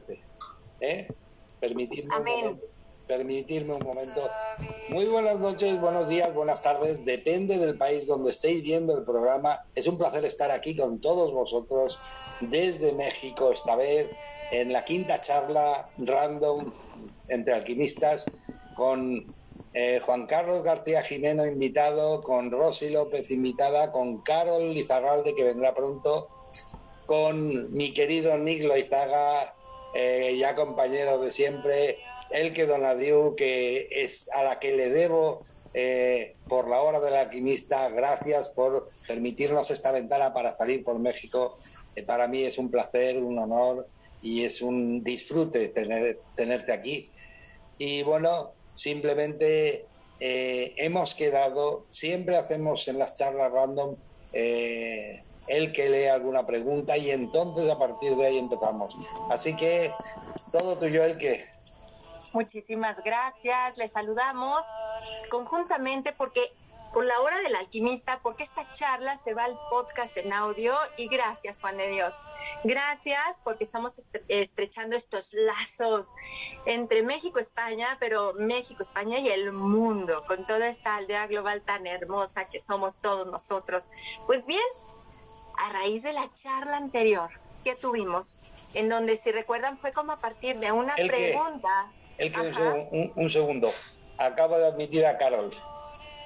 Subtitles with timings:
[0.00, 0.06] ¿no?
[0.06, 0.22] ¿Qué os parece?
[0.80, 1.08] ¿Eh?
[1.60, 2.66] Permitirme un, momento,
[3.06, 4.28] permitirme un momento.
[4.90, 7.04] Muy buenas noches, buenos días, buenas tardes.
[7.04, 9.64] Depende del país donde estéis viendo el programa.
[9.74, 11.98] Es un placer estar aquí con todos vosotros
[12.40, 14.14] desde México, esta vez
[14.52, 16.72] en la quinta charla random
[17.28, 18.26] entre alquimistas
[18.76, 19.26] con
[19.72, 25.74] eh, Juan Carlos García Jimeno invitado, con Rosy López invitada, con Carol Lizarralde que vendrá
[25.74, 26.28] pronto,
[27.06, 29.55] con mi querido Nick Loizaga,
[29.98, 31.96] eh, ya compañero de siempre,
[32.30, 37.88] Elke Donadiu, que es a la que le debo eh, por la hora del alquimista,
[37.88, 41.56] gracias por permitirnos esta ventana para salir por México.
[42.06, 43.88] para mí es un placer, un honor
[44.20, 47.10] y es un disfrute tener, tenerte aquí.
[47.78, 49.86] Y bueno, simplemente
[50.20, 53.96] eh, hemos quedado, siempre hacemos en las charlas random
[54.32, 58.94] eh, el que lee alguna pregunta y entonces a partir de ahí empezamos.
[59.30, 59.92] Así que
[60.52, 61.44] todo tuyo, el que.
[62.32, 64.64] Muchísimas gracias, les saludamos
[65.30, 66.42] conjuntamente porque
[66.96, 71.08] con la hora del alquimista, porque esta charla se va al podcast en audio y
[71.08, 72.22] gracias Juan de Dios.
[72.64, 76.14] Gracias porque estamos estrechando estos lazos
[76.64, 81.86] entre México, España, pero México, España y el mundo, con toda esta aldea global tan
[81.86, 83.90] hermosa que somos todos nosotros.
[84.26, 84.64] Pues bien,
[85.58, 87.30] a raíz de la charla anterior
[87.64, 88.36] que tuvimos,
[88.74, 91.90] en donde si recuerdan fue como a partir de una pregunta.
[92.18, 93.70] el que un, un segundo.
[94.18, 95.50] Acabo de admitir a Carol.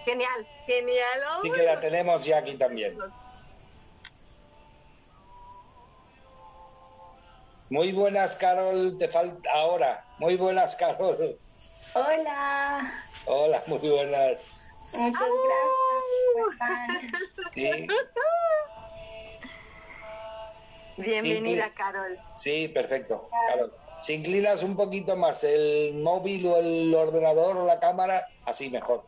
[0.04, 1.20] Genial, genial.
[1.42, 2.96] y que la tenemos ya aquí también.
[7.68, 8.98] Muy buenas, Carol.
[8.98, 10.04] Te falta ahora.
[10.18, 11.38] Muy buenas, Carol.
[11.94, 12.92] Hola.
[13.26, 14.42] Hola, muy buenas.
[14.92, 15.28] Muchas
[17.54, 17.86] gracias.
[21.00, 22.18] Bienvenida, Carol.
[22.36, 23.28] Sí, perfecto.
[23.48, 23.72] Carol.
[24.02, 29.04] Si inclinas un poquito más el móvil o el ordenador o la cámara, así mejor.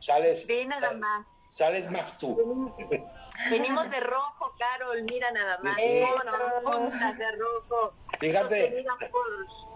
[0.00, 0.46] Sales.
[0.66, 1.24] nada más.
[1.56, 2.74] Sales más tú.
[3.50, 5.78] Venimos de rojo, Carol, mira nada más.
[6.62, 7.94] puntas de rojo.
[8.20, 8.84] Fíjate.
[9.10, 9.26] por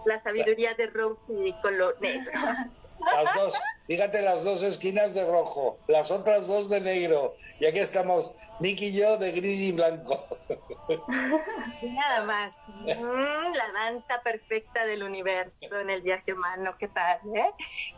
[0.05, 2.31] la sabiduría de Rose y color negro.
[2.99, 3.53] Las dos,
[3.87, 7.35] fíjate las dos esquinas de rojo, las otras dos de negro.
[7.59, 10.25] Y aquí estamos, Nick y yo de gris y blanco.
[11.81, 12.67] Nada más.
[12.67, 16.75] Mm, la danza perfecta del universo en el viaje humano.
[16.77, 17.19] ¿Qué tal?
[17.35, 17.51] Eh?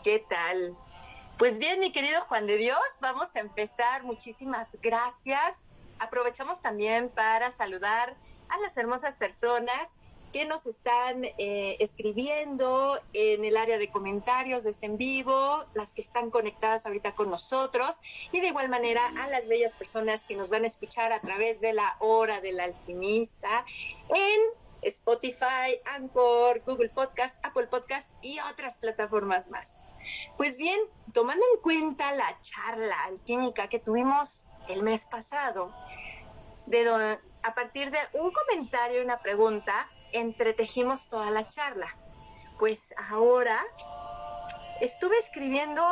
[0.04, 0.78] ¿Qué tal?
[1.38, 4.04] Pues bien, mi querido Juan de Dios, vamos a empezar.
[4.04, 5.66] Muchísimas gracias.
[6.00, 8.16] Aprovechamos también para saludar
[8.50, 9.96] a las hermosas personas
[10.32, 15.94] que nos están eh, escribiendo en el área de comentarios de este en vivo, las
[15.94, 18.00] que están conectadas ahorita con nosotros
[18.32, 21.62] y de igual manera a las bellas personas que nos van a escuchar a través
[21.62, 23.66] de la hora del alquimista
[24.10, 29.78] en Spotify, Anchor, Google Podcast, Apple Podcast y otras plataformas más.
[30.38, 30.80] Pues bien,
[31.14, 35.72] tomando en cuenta la charla alquímica que tuvimos el mes pasado,
[36.66, 36.90] de
[37.44, 41.88] a partir de un comentario y una pregunta, entretejimos toda la charla.
[42.60, 43.60] Pues ahora
[44.82, 45.84] estuve escribiendo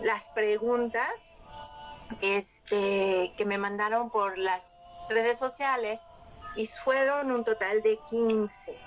[0.00, 1.34] las preguntas
[2.20, 6.10] este, que me mandaron por las redes sociales
[6.56, 8.78] y fueron un total de 15.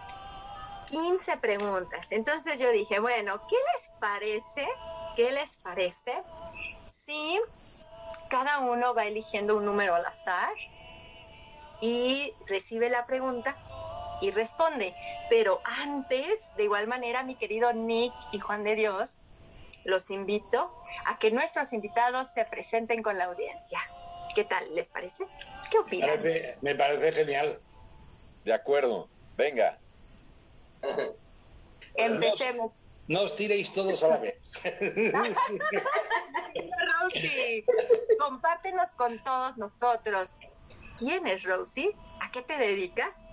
[0.88, 2.12] 15 preguntas.
[2.12, 4.68] Entonces yo dije, bueno, ¿qué les parece?
[5.16, 6.24] ¿Qué les parece
[6.88, 7.40] si
[8.30, 10.54] cada uno va eligiendo un número al azar
[11.82, 13.56] y recibe la pregunta
[14.22, 14.94] y responde?
[15.30, 19.22] Pero antes, de igual manera, mi querido Nick y Juan de Dios,
[19.86, 20.74] los invito
[21.06, 23.80] a que nuestros invitados se presenten con la audiencia.
[24.36, 24.64] ¿Qué tal?
[24.76, 25.26] ¿Les parece?
[25.72, 26.22] ¿Qué opinan?
[26.62, 27.60] me parece genial.
[28.44, 29.10] De acuerdo.
[29.36, 29.80] Venga.
[31.96, 32.74] Empecemos.
[33.08, 34.36] No, os tiréis todos a la vez.
[37.02, 37.66] Rosy,
[38.20, 40.62] compártenos con todos nosotros.
[40.98, 41.92] ¿Quién es Rosy?
[42.22, 43.26] ¿A qué te dedicas?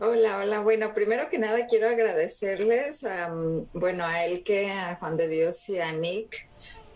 [0.00, 0.58] Hola, hola.
[0.58, 3.32] Bueno, primero que nada quiero agradecerles a,
[3.72, 6.48] bueno, a Elke, a Juan de Dios y a Nick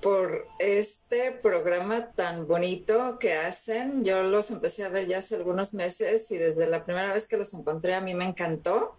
[0.03, 4.05] por este programa tan bonito que hacen.
[4.05, 7.37] Yo los empecé a ver ya hace algunos meses y desde la primera vez que
[7.37, 8.97] los encontré a mí me encantó.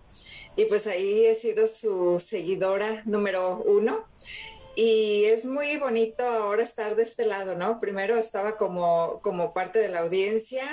[0.55, 4.05] Y pues ahí he sido su seguidora número uno.
[4.77, 7.79] Y es muy bonito ahora estar de este lado, ¿no?
[7.79, 10.63] Primero estaba como, como parte de la audiencia,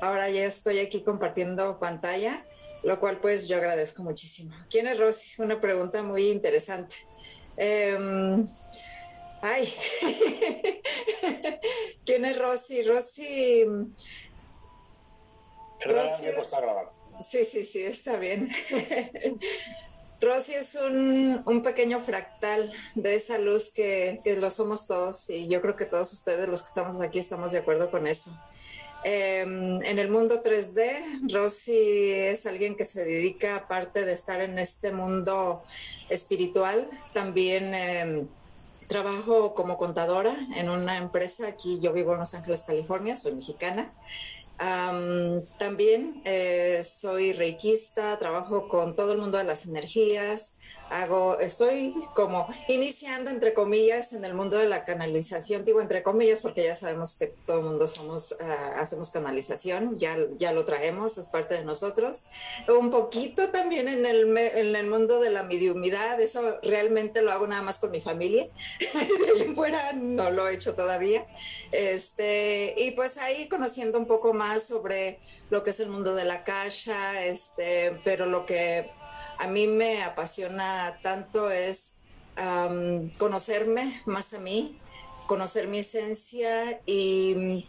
[0.00, 2.46] ahora ya estoy aquí compartiendo pantalla,
[2.82, 4.54] lo cual pues yo agradezco muchísimo.
[4.68, 5.30] ¿Quién es Rosy?
[5.38, 6.96] Una pregunta muy interesante.
[7.56, 8.46] Em,
[9.42, 9.72] Ay,
[12.04, 12.82] ¿quién es Rosy?
[12.82, 13.64] Rosy.
[15.80, 16.54] Rosy es...
[17.26, 18.50] Sí, sí, sí, está bien.
[20.20, 25.48] Rosy es un, un, pequeño fractal de esa luz que, que, lo somos todos y
[25.48, 28.30] yo creo que todos ustedes los que estamos aquí estamos de acuerdo con eso.
[29.02, 34.58] Eh, en el mundo 3D, Rosy es alguien que se dedica, aparte de estar en
[34.58, 35.62] este mundo
[36.10, 38.26] espiritual, también eh,
[38.88, 43.92] trabajo como contadora en una empresa, aquí yo vivo en Los Ángeles, California, soy mexicana.
[45.58, 50.56] También eh, soy reikista, trabajo con todo el mundo de las energías,
[50.90, 56.40] hago, estoy como iniciando entre comillas en el mundo de la canalización, digo entre comillas
[56.40, 61.16] porque ya sabemos que todo el mundo somos, uh, hacemos canalización, ya, ya lo traemos,
[61.16, 62.26] es parte de nosotros.
[62.68, 67.46] Un poquito también en el, en el mundo de la mediumidad, eso realmente lo hago
[67.46, 68.48] nada más con mi familia,
[68.80, 71.26] de ahí fuera no lo he hecho todavía.
[71.72, 75.20] Este, y pues ahí conociendo un poco más sobre
[75.50, 78.90] lo que es el mundo de la caja, este, pero lo que
[79.40, 81.96] a mí me apasiona tanto es
[83.18, 84.78] conocerme más a mí,
[85.26, 87.66] conocer mi esencia y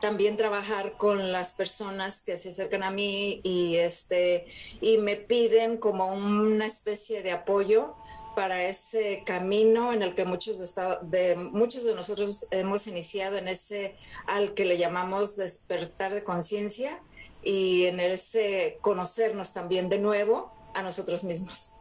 [0.00, 4.46] también trabajar con las personas que se acercan a mí y este
[4.80, 7.94] y me piden como una especie de apoyo
[8.36, 13.48] para ese camino en el que muchos de, de, muchos de nosotros hemos iniciado en
[13.48, 17.02] ese al que le llamamos despertar de conciencia
[17.42, 21.76] y en ese conocernos también de nuevo a nosotros mismos.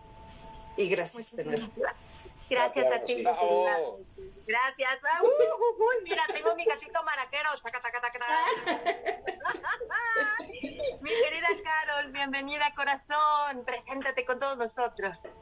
[0.78, 1.72] Y gracias, Gracias,
[2.50, 3.24] gracias a ti.
[3.24, 5.04] Gracias.
[5.22, 7.50] Uh, uh, uh, mira, tengo mi gatito maraquero.
[11.02, 13.64] mi querida Carol, bienvenida corazón.
[13.66, 15.36] Preséntate con todos nosotros.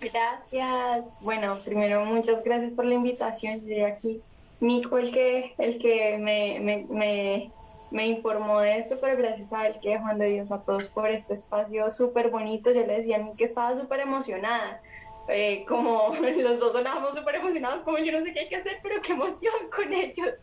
[0.00, 1.04] Gracias.
[1.20, 3.64] Bueno, primero muchas gracias por la invitación.
[3.64, 4.20] de aquí
[4.60, 7.52] Nico, el que, el que me, me, me
[7.94, 11.08] me informó de esto, pero gracias a él que Juan de Dios a todos por
[11.08, 12.72] este espacio súper bonito.
[12.72, 14.82] Yo le decía a mí que estaba súper emocionada.
[15.28, 16.12] Eh, como
[16.42, 19.12] los dos sonábamos súper emocionados, como yo no sé qué hay que hacer, pero qué
[19.12, 20.34] emoción con ellos,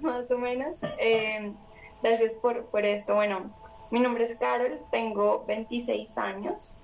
[0.00, 0.80] más o menos.
[0.98, 1.50] Eh,
[2.02, 3.14] gracias por, por esto.
[3.14, 3.50] Bueno,
[3.90, 6.74] mi nombre es Carol, tengo 26 años.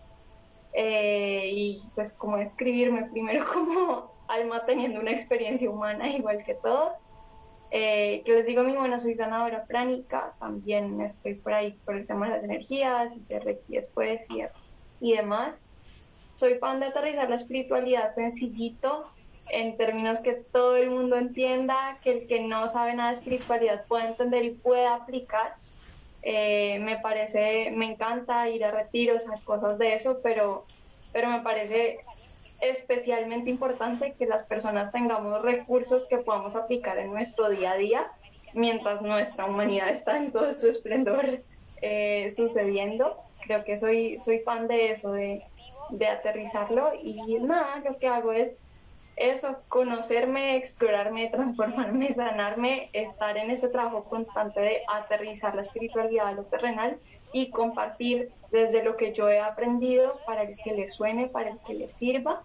[0.72, 6.94] Eh, y pues como escribirme primero como alma teniendo una experiencia humana igual que todos.
[7.70, 12.06] Eh, que les digo, mi bueno, soy sanadora pránica, también estoy por ahí por el
[12.06, 14.42] tema de las energías, y reiki después y,
[15.00, 15.60] y demás.
[16.34, 19.12] Soy fan de aterrizar la espiritualidad sencillito,
[19.46, 23.86] en términos que todo el mundo entienda, que el que no sabe nada de espiritualidad
[23.88, 25.54] pueda entender y pueda aplicar.
[26.22, 30.70] Eh, me parece, me encanta ir a retiros, a cosas de eso, pero,
[31.12, 31.98] pero me parece
[32.60, 38.06] especialmente importante que las personas tengamos recursos que podamos aplicar en nuestro día a día
[38.54, 41.40] mientras nuestra humanidad está en todo su esplendor
[41.82, 43.14] eh, sucediendo.
[43.44, 45.42] Creo que soy, soy fan de eso, de,
[45.90, 48.60] de aterrizarlo y nada, lo que hago es
[49.16, 56.32] eso, conocerme, explorarme, transformarme, sanarme, estar en ese trabajo constante de aterrizar la espiritualidad a
[56.32, 56.98] lo terrenal
[57.34, 61.58] y compartir desde lo que yo he aprendido para el que le suene, para el
[61.66, 62.44] que le sirva.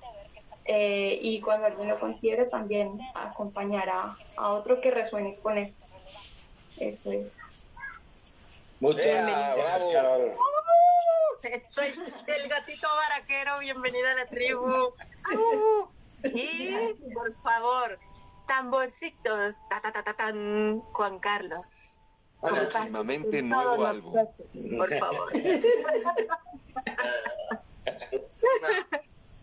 [0.66, 5.86] Eh, y cuando alguien lo considere, también acompañar a, a, otro que resuene con esto.
[6.80, 7.32] Eso es.
[8.80, 9.06] Muchas
[9.56, 10.32] gracias, Carol.
[10.32, 14.66] Uh, soy el gatito baraquero, bienvenida a la tribu.
[14.66, 15.88] Uh,
[16.24, 18.00] y por favor,
[18.48, 22.19] tamborcitos, ta, ta, ta, ta, tan, Juan Carlos.
[22.42, 24.14] Próximamente nuevo álbum.
[24.78, 25.34] Por favor.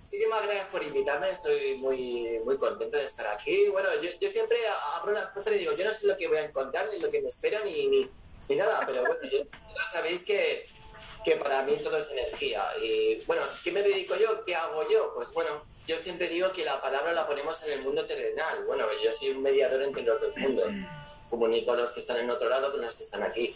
[0.03, 3.69] Muchísimas gracias por invitarme, estoy muy, muy contento de estar aquí.
[3.69, 4.57] Bueno, yo, yo siempre
[4.95, 7.11] abro las puertas y digo, yo no sé lo que voy a encontrar, ni lo
[7.11, 8.09] que me espera, ni, ni,
[8.49, 10.65] ni nada, pero bueno, ya sabéis que,
[11.25, 12.65] que para mí todo es energía.
[12.81, 14.45] Y bueno, ¿qué me dedico yo?
[14.45, 15.13] ¿Qué hago yo?
[15.15, 15.51] Pues bueno,
[15.87, 18.65] yo siempre digo que la palabra la ponemos en el mundo terrenal.
[18.65, 20.71] Bueno, yo soy un mediador entre los dos mundos
[21.29, 23.55] comunico a los que están en otro lado con los que están aquí.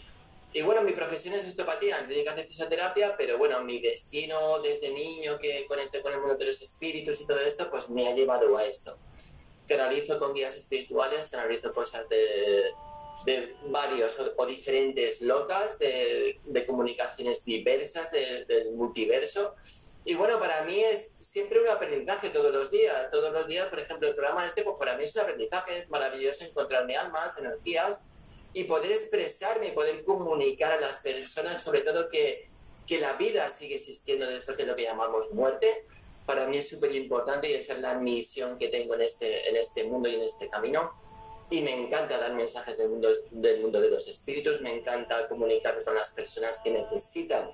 [0.53, 5.37] Y bueno, mi profesión es osteopatía, clínica de fisioterapia, pero bueno, mi destino desde niño
[5.39, 8.57] que conecté con el mundo de los espíritus y todo esto, pues me ha llevado
[8.57, 8.97] a esto.
[9.67, 12.71] Canalizo con guías espirituales, canalizo cosas de,
[13.25, 19.55] de varios o, diferentes locas, de, de comunicaciones diversas del multiverso
[20.03, 23.11] y bueno, para mí es siempre un aprendizaje todos los días.
[23.11, 25.89] Todos los días, por ejemplo, el programa este, pues para mí es un aprendizaje, es
[25.89, 27.99] maravilloso encontrarme almas, energías
[28.53, 32.49] y poder expresarme y poder comunicar a las personas, sobre todo que,
[32.87, 35.85] que la vida sigue existiendo después de lo que llamamos muerte.
[36.25, 39.55] Para mí es súper importante y esa es la misión que tengo en este, en
[39.55, 40.93] este mundo y en este camino.
[41.51, 45.83] Y me encanta dar mensajes del mundo, del mundo de los espíritus, me encanta comunicar
[45.83, 47.51] con las personas que necesitan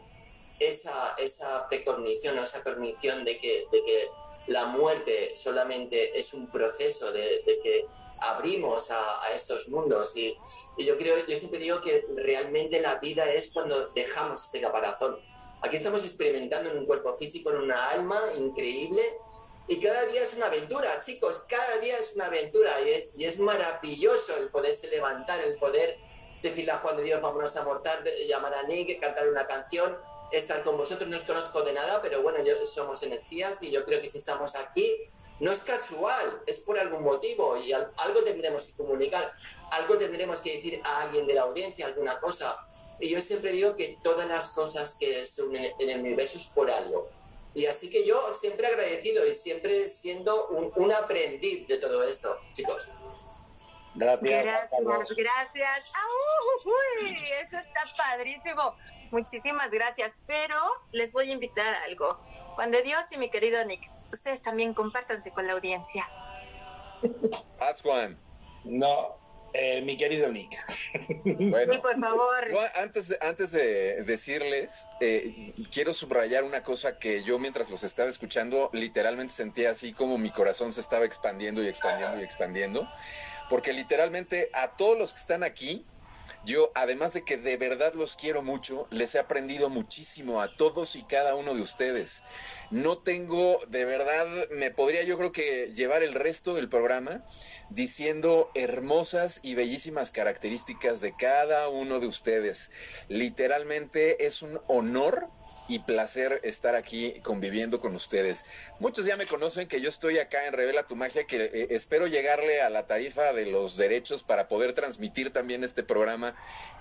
[0.60, 4.10] esa, esa precognición o esa cognición de que, de que
[4.48, 7.86] la muerte solamente es un proceso de, que
[8.20, 10.36] abrimos a, estos mundos y,
[10.78, 15.20] y, yo creo, yo siempre digo que realmente la vida es cuando dejamos este caparazón.
[15.62, 19.02] Aquí estamos experimentando en un cuerpo físico, en una alma increíble
[19.68, 23.26] y cada día es una aventura, chicos, cada día es una aventura y es, y
[23.26, 25.98] es maravilloso el poderse levantar, el poder
[26.42, 29.98] decirle a Juan de Dios, vámonos a mortar, llamar a Nick, cantar una canción,
[30.32, 31.10] estar con vosotros.
[31.10, 34.18] No os conozco de nada, pero bueno, yo, somos energías y yo creo que si
[34.18, 39.34] estamos aquí, no es casual, es por algún motivo y algo tendremos que comunicar,
[39.72, 42.58] algo tendremos que decir a alguien de la audiencia, alguna cosa.
[43.00, 46.48] Y yo siempre digo que todas las cosas que se unen en el universo es
[46.48, 47.10] por algo.
[47.54, 52.90] Y así que yo siempre agradecido y siempre siendo un, aprendiz de todo esto, chicos.
[53.98, 54.46] Gracias.
[54.46, 55.16] Gracias.
[55.18, 55.94] gracias.
[56.66, 58.76] uy, eso está padrísimo.
[59.12, 60.20] Muchísimas gracias.
[60.28, 60.56] Pero
[60.92, 62.20] les voy a invitar a algo.
[62.56, 66.08] Juan de Dios y mi querido Nick, ustedes también compártanse con la audiencia.
[67.60, 68.20] Haz Juan.
[68.64, 69.16] No,
[69.54, 70.56] eh, mi querido Nick.
[71.24, 72.48] Bueno, por favor.
[72.76, 78.70] antes, antes de decirles, eh, quiero subrayar una cosa que yo mientras los estaba escuchando,
[78.74, 82.88] literalmente sentía así como mi corazón se estaba expandiendo y expandiendo y expandiendo,
[83.50, 85.86] porque literalmente a todos los que están aquí,
[86.46, 90.96] yo, además de que de verdad los quiero mucho, les he aprendido muchísimo a todos
[90.96, 92.24] y cada uno de ustedes.
[92.72, 97.24] No tengo, de verdad, me podría yo creo que llevar el resto del programa
[97.70, 102.72] diciendo hermosas y bellísimas características de cada uno de ustedes.
[103.08, 105.28] Literalmente es un honor
[105.68, 108.46] y placer estar aquí conviviendo con ustedes.
[108.80, 112.08] Muchos ya me conocen que yo estoy acá en Revela tu Magia, que eh, espero
[112.08, 116.36] llegarle a la tarifa de los derechos para poder transmitir también este programa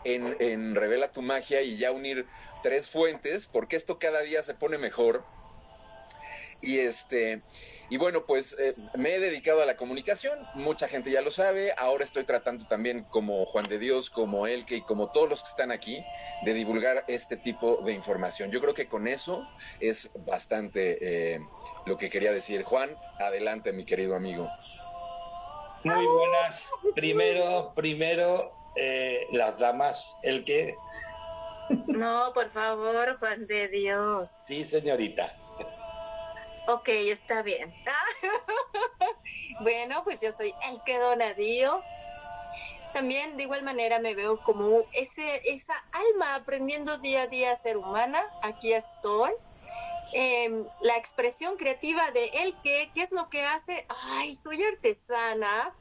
[0.05, 2.27] en, en Revela tu Magia y ya unir
[2.63, 5.25] tres fuentes, porque esto cada día se pone mejor.
[6.63, 7.43] Y este,
[7.89, 11.73] y bueno, pues eh, me he dedicado a la comunicación, mucha gente ya lo sabe,
[11.77, 15.51] ahora estoy tratando también como Juan de Dios, como Elke y como todos los que
[15.51, 16.05] están aquí,
[16.45, 18.51] de divulgar este tipo de información.
[18.51, 19.47] Yo creo que con eso
[19.81, 20.99] es bastante
[21.35, 21.41] eh,
[21.87, 22.65] lo que quería decir.
[22.65, 22.91] Juan,
[23.21, 24.51] adelante mi querido amigo.
[25.85, 26.69] Muy buenas.
[26.97, 30.75] Primero, primero, eh, las damas, el que...
[31.87, 34.29] No, por favor, Juan de Dios.
[34.29, 35.33] Sí, señorita.
[36.69, 37.73] Ok, está bien.
[39.61, 41.81] bueno, pues yo soy el que donadío.
[42.93, 47.57] También de igual manera me veo como ese, esa alma aprendiendo día a día a
[47.57, 48.21] ser humana.
[48.43, 49.31] Aquí estoy.
[50.13, 53.87] Em, la expresión creativa de el que, ¿qué es lo que hace?
[54.15, 55.73] Ay, soy artesana.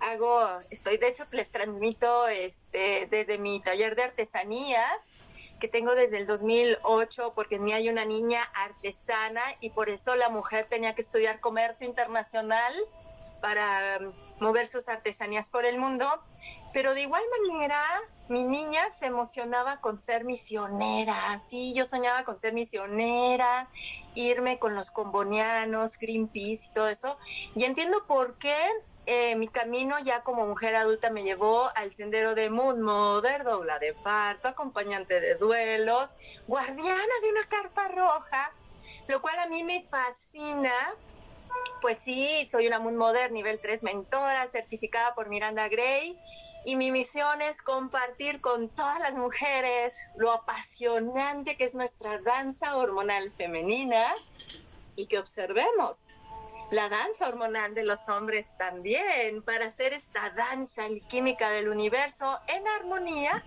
[0.00, 5.12] Hago, estoy, de hecho, les transmito este, desde mi taller de artesanías
[5.60, 10.16] que tengo desde el 2008, porque en mí hay una niña artesana y por eso
[10.16, 12.72] la mujer tenía que estudiar comercio internacional
[13.40, 16.06] para um, mover sus artesanías por el mundo.
[16.72, 17.82] Pero de igual manera,
[18.28, 21.16] mi niña se emocionaba con ser misionera.
[21.38, 23.68] Sí, yo soñaba con ser misionera,
[24.14, 27.18] irme con los combonianos, Greenpeace y todo eso.
[27.54, 28.56] Y entiendo por qué
[29.12, 33.80] eh, mi camino ya como mujer adulta me llevó al sendero de Mood Mother, dobla
[33.80, 36.10] de parto, acompañante de duelos,
[36.46, 38.52] guardiana de una carpa roja,
[39.08, 40.72] lo cual a mí me fascina.
[41.80, 46.16] Pues sí, soy una Mood Mother nivel 3 mentora, certificada por Miranda Gray,
[46.64, 52.76] y mi misión es compartir con todas las mujeres lo apasionante que es nuestra danza
[52.76, 54.06] hormonal femenina
[54.94, 56.06] y que observemos
[56.70, 62.66] la danza hormonal de los hombres también, para hacer esta danza química del universo en
[62.80, 63.44] armonía,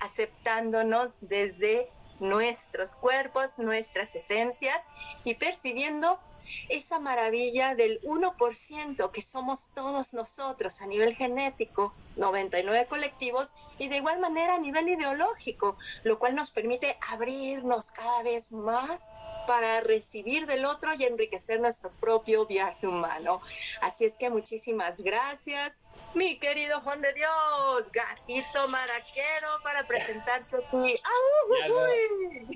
[0.00, 1.86] aceptándonos desde
[2.20, 4.86] nuestros cuerpos, nuestras esencias
[5.24, 6.20] y percibiendo
[6.68, 13.96] esa maravilla del 1% que somos todos nosotros a nivel genético, 99 colectivos y de
[13.96, 19.08] igual manera a nivel ideológico, lo cual nos permite abrirnos cada vez más
[19.46, 23.40] para recibir del otro y enriquecer nuestro propio viaje humano.
[23.80, 25.80] Así es que muchísimas gracias,
[26.14, 30.94] mi querido Juan de Dios, gatito maraquero, para presentarte aquí.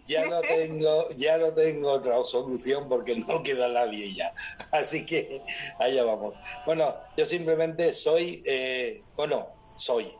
[0.06, 4.32] Ya no, tengo, ya no tengo otra solución porque no queda la vieja.
[4.72, 5.42] Así que
[5.78, 6.36] allá vamos.
[6.66, 10.12] Bueno, yo simplemente soy, eh, bueno, soy.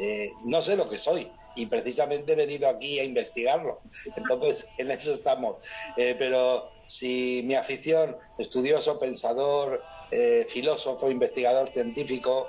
[0.00, 3.80] Eh, no sé lo que soy y precisamente he venido aquí a investigarlo.
[4.16, 5.56] Entonces, en eso estamos.
[5.96, 12.48] Eh, pero si mi afición, estudioso, pensador, eh, filósofo, investigador científico,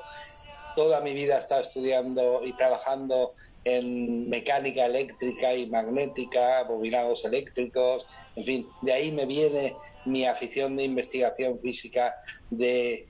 [0.75, 8.05] toda mi vida he estado estudiando y trabajando en mecánica eléctrica y magnética, bobinados eléctricos,
[8.35, 9.75] en fin, de ahí me viene
[10.05, 12.15] mi afición de investigación física,
[12.51, 13.07] de,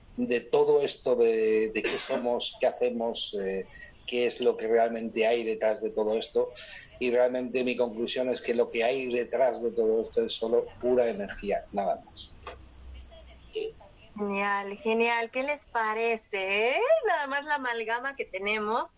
[0.50, 3.66] todo esto de, qué somos, qué hacemos, eh,
[4.06, 6.50] qué es lo que realmente hay detrás de todo esto.
[6.98, 10.66] Y realmente mi conclusión es que lo que hay detrás de todo esto es solo
[10.80, 12.32] pura energía, nada más.
[14.16, 15.30] Genial, genial.
[15.30, 16.70] ¿Qué les parece?
[16.70, 16.80] Eh?
[17.06, 18.94] Nada más la amalgama que tenemos.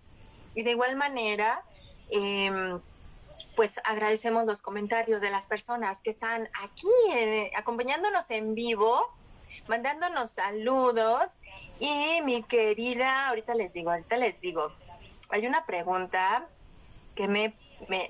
[0.55, 1.63] Y de igual manera,
[2.11, 2.81] em,
[3.57, 9.13] pues agradecemos los comentarios de las personas que están aquí eh, acompañándonos en vivo,
[9.67, 11.41] mandándonos saludos.
[11.81, 14.73] Y mi querida, ahorita les digo, ahorita les digo,
[15.31, 16.47] hay una pregunta
[17.17, 17.55] que me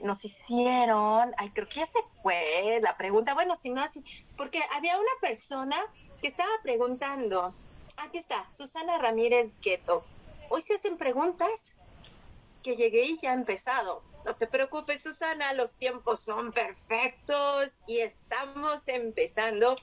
[0.02, 4.02] nos hicieron, ay, creo que ya se fue la pregunta, bueno, si no así,
[4.36, 5.76] porque había una persona
[6.20, 7.54] que estaba preguntando,
[7.98, 10.02] aquí está, Susana Ramírez Gueto,
[10.48, 11.76] hoy se hacen preguntas
[12.62, 14.02] que llegué y ya ha empezado.
[14.24, 19.76] No te preocupes, Susana, los tiempos son perfectos y estamos empezando.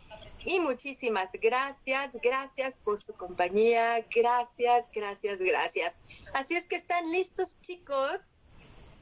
[0.46, 6.00] Y muchísimas gracias, gracias por su compañía, gracias, gracias, gracias.
[6.34, 8.48] Así es que están listos, chicos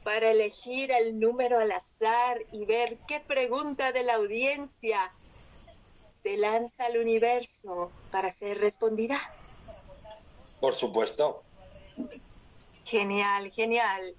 [0.04, 5.10] para elegir el número al azar y ver qué pregunta de la audiencia
[6.06, 9.18] se lanza al universo para ser respondida.
[10.60, 11.42] Por supuesto.
[12.84, 14.14] Genial, genial.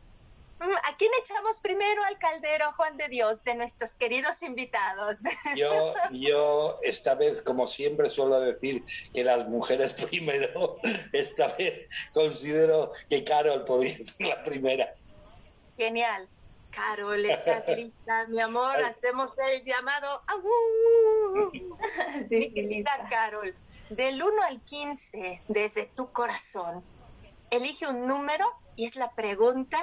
[0.60, 5.20] Mm, ¿A quién echamos primero al caldero, Juan de Dios, de nuestros queridos invitados?
[5.56, 10.80] Yo, yo esta vez, como siempre suelo decir, que las mujeres primero,
[11.12, 14.96] esta vez considero que Carol podría ser la primera.
[15.78, 16.30] Genial.
[16.72, 18.76] Carol, estás lista, mi amor.
[18.82, 20.22] Hacemos el llamado.
[22.30, 23.56] Sí, lista, Carol.
[23.90, 26.84] Del 1 al 15, desde tu corazón,
[27.52, 29.78] elige un número y es la pregunta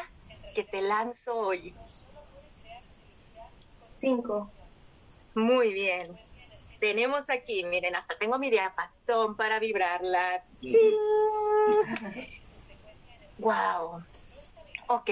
[0.54, 1.74] que te lanzo hoy.
[4.00, 4.50] Cinco.
[5.34, 6.18] Muy bien.
[6.80, 10.44] Tenemos aquí, miren, hasta tengo mi diapasón para vibrarla.
[13.38, 14.02] wow.
[14.88, 15.10] Ok,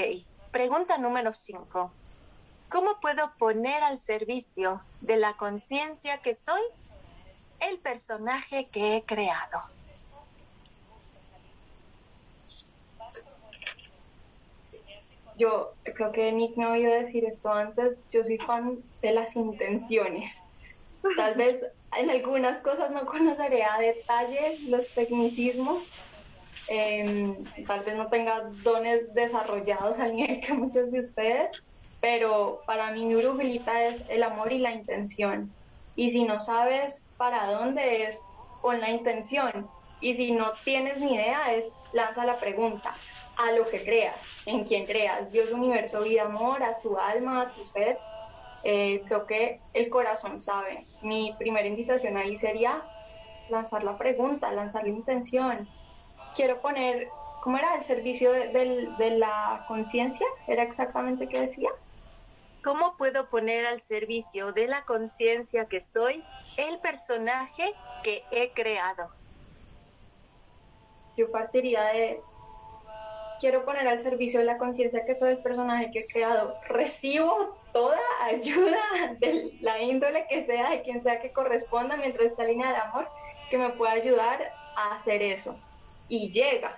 [0.51, 1.93] Pregunta número 5.
[2.69, 6.61] ¿Cómo puedo poner al servicio de la conciencia que soy
[7.61, 9.61] el personaje que he creado?
[15.37, 19.37] Yo creo que Nick me ha oído decir esto antes, yo soy fan de las
[19.37, 20.43] intenciones.
[21.17, 21.65] Tal vez
[21.97, 26.10] en algunas cosas no conoceré a detalle los tecnicismos,
[26.71, 31.63] Em, tal vez no tenga dones desarrollados al nivel que muchos de ustedes,
[32.01, 35.53] pero para mí mi brujilita es el amor y la intención.
[35.97, 38.25] Y si no sabes para dónde es,
[38.63, 39.69] con la intención.
[40.01, 42.95] Y si no tienes ni idea, es lanza la pregunta
[43.37, 45.31] a lo que creas, en quien creas.
[45.31, 47.99] Dios, universo, vida, amor, a tu alma, a tu ser.
[48.63, 50.81] Eh, creo que el corazón sabe.
[51.03, 52.83] Mi primera invitación ahí sería
[53.49, 55.69] lanzar la pregunta, lanzar la intención,
[56.35, 57.09] quiero poner,
[57.43, 57.75] ¿cómo era?
[57.75, 61.71] El servicio de, la conciencia, ¿era exactamente qué decía?
[62.62, 66.23] ¿Cómo puedo poner al servicio de la conciencia que soy
[66.59, 67.64] el personaje
[68.03, 69.09] que he creado?
[71.16, 72.21] Yo partiría de,
[73.40, 76.55] quiero poner al servicio de la conciencia que soy el personaje que he creado.
[76.69, 78.83] Recibo toda ayuda
[79.19, 83.09] de la índole que sea, de quien sea que corresponda, mientras esta línea de amor,
[83.49, 85.59] que me pueda ayudar a hacer eso
[86.11, 86.77] y llega.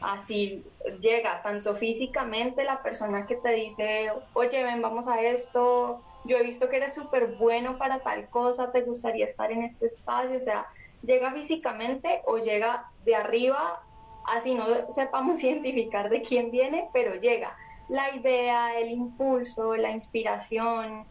[0.00, 0.64] Así
[1.00, 6.42] llega tanto físicamente la persona que te dice, oye, ven, vamos a esto, yo he
[6.42, 10.40] visto que eres súper bueno para tal cosa, te gustaría estar en este espacio, o
[10.42, 10.66] sea,
[11.02, 13.82] llega físicamente o llega de arriba,
[14.26, 17.56] así no sepamos identificar de quién viene, pero llega.
[17.88, 21.04] La idea, el impulso, la inspiración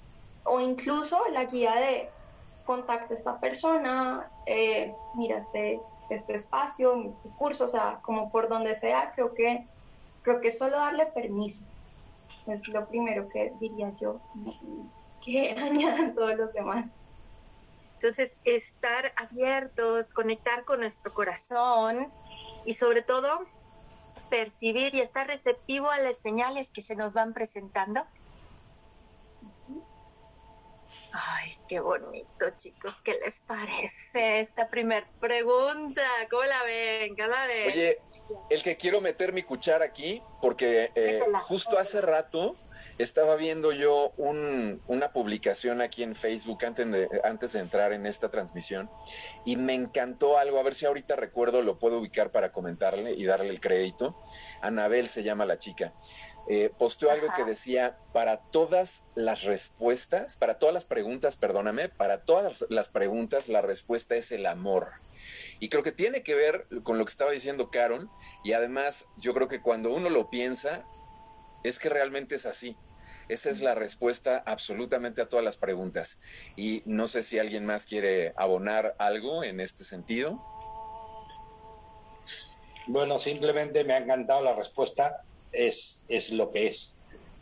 [0.44, 2.10] o incluso la guía de
[2.66, 5.80] contacta a esta persona, eh, mira, este
[6.14, 9.68] este espacio, mi curso, o sea, como por donde sea, creo que,
[10.22, 11.64] creo que solo darle permiso
[12.48, 14.20] es lo primero que diría yo,
[15.24, 16.92] que añadan todos los demás.
[17.94, 22.12] Entonces, estar abiertos, conectar con nuestro corazón
[22.66, 23.46] y sobre todo
[24.30, 28.02] percibir y estar receptivo a las señales que se nos van presentando.
[31.14, 33.02] Ay, qué bonito, chicos.
[33.02, 36.02] ¿Qué les parece esta primer pregunta?
[36.30, 37.16] ¿Cómo la ven?
[37.16, 37.68] ¿Cómo la ven?
[37.72, 38.00] Oye,
[38.50, 42.56] el que quiero meter mi cuchara aquí, porque eh, justo hace rato
[42.98, 48.30] estaba viendo yo una publicación aquí en Facebook antes de, antes de entrar en esta
[48.30, 48.90] transmisión
[49.46, 53.26] y me encantó algo, a ver si ahorita recuerdo, lo puedo ubicar para comentarle y
[53.26, 54.16] darle el crédito.
[54.62, 55.94] Anabel se llama la chica
[56.50, 62.26] eh, posteó algo que decía, para todas las respuestas, para todas las preguntas, perdóname, para
[62.26, 64.92] todas las preguntas la respuesta es el amor.
[65.60, 68.10] Y creo que tiene que ver con lo que estaba diciendo Caron,
[68.44, 70.86] y además yo creo que cuando uno lo piensa,
[71.64, 72.76] es que realmente es así.
[73.30, 76.20] Esa es la respuesta absolutamente a todas las preguntas.
[76.58, 80.44] Y no sé si alguien más quiere abonar algo en este sentido.
[82.88, 86.96] Bueno, simplemente me ha encantado la respuesta es, es lo que es,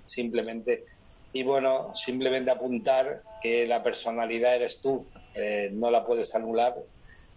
[0.06, 0.86] simplemente.
[1.34, 6.76] Y bueno, simplemente apuntar que la personalidad eres tú, eh, no la puedes anular,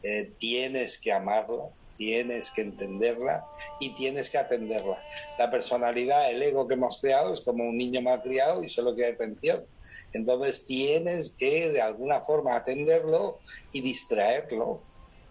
[0.03, 1.65] eh, tienes que amarla,
[1.97, 3.45] tienes que entenderla
[3.81, 5.01] y tienes que atenderla.
[5.39, 8.95] La personalidad, el ego que hemos creado es como un niño mal criado y solo
[8.95, 9.65] quiere atención.
[10.13, 13.39] Entonces tienes que de alguna forma atenderlo
[13.73, 14.83] y distraerlo.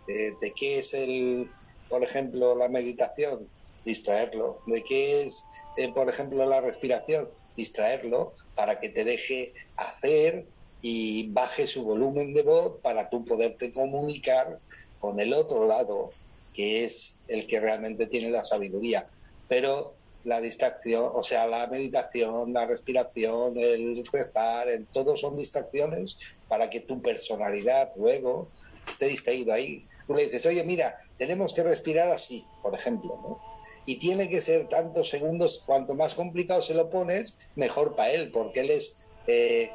[0.08, 1.49] Eh, ¿De qué es el,
[1.89, 3.47] por ejemplo, la meditación?
[3.86, 4.62] Distraerlo.
[4.67, 5.46] ¿De qué es,
[5.78, 7.30] eh, por ejemplo, la respiración?
[7.56, 10.46] Distraerlo para que te deje hacer
[10.82, 14.60] y baje su volumen de voz para tú poderte comunicar
[15.00, 16.10] con el otro lado,
[16.54, 19.08] que es el que realmente tiene la sabiduría.
[19.48, 19.93] Pero
[20.24, 26.17] la distracción, o sea, la meditación, la respiración, el rezar, el, todos son distracciones
[26.48, 28.48] para que tu personalidad luego
[28.88, 29.86] esté distraído ahí.
[30.08, 33.39] Tú le dices, oye, mira, tenemos que respirar así, por ejemplo, ¿no?
[33.86, 38.32] Y tiene que ser tantos segundos, cuanto más complicado se lo pones, mejor para él,
[38.32, 39.72] porque él es eh,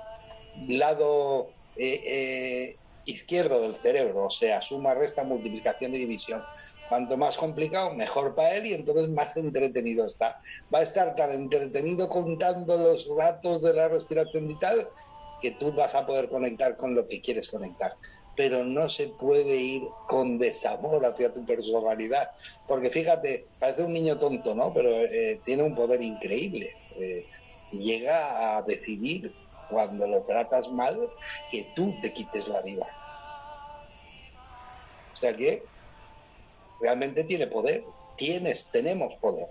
[0.66, 6.42] lado eh, eh, izquierdo del cerebro, o sea, suma, resta, multiplicación y división.
[6.88, 10.40] Cuanto más complicado, mejor para él y entonces más entretenido está.
[10.74, 14.88] Va a estar tan entretenido contando los ratos de la respiración vital
[15.42, 17.94] que tú vas a poder conectar con lo que quieres conectar
[18.38, 22.30] pero no se puede ir con desamor hacia tu personalidad.
[22.68, 24.72] Porque fíjate, parece un niño tonto, ¿no?
[24.72, 26.70] Pero eh, tiene un poder increíble.
[27.00, 27.26] Eh,
[27.72, 29.34] llega a decidir
[29.68, 31.00] cuando lo tratas mal
[31.50, 32.86] que tú te quites la vida.
[35.14, 35.64] O sea que
[36.80, 37.84] realmente tiene poder.
[38.16, 39.48] Tienes, tenemos poder.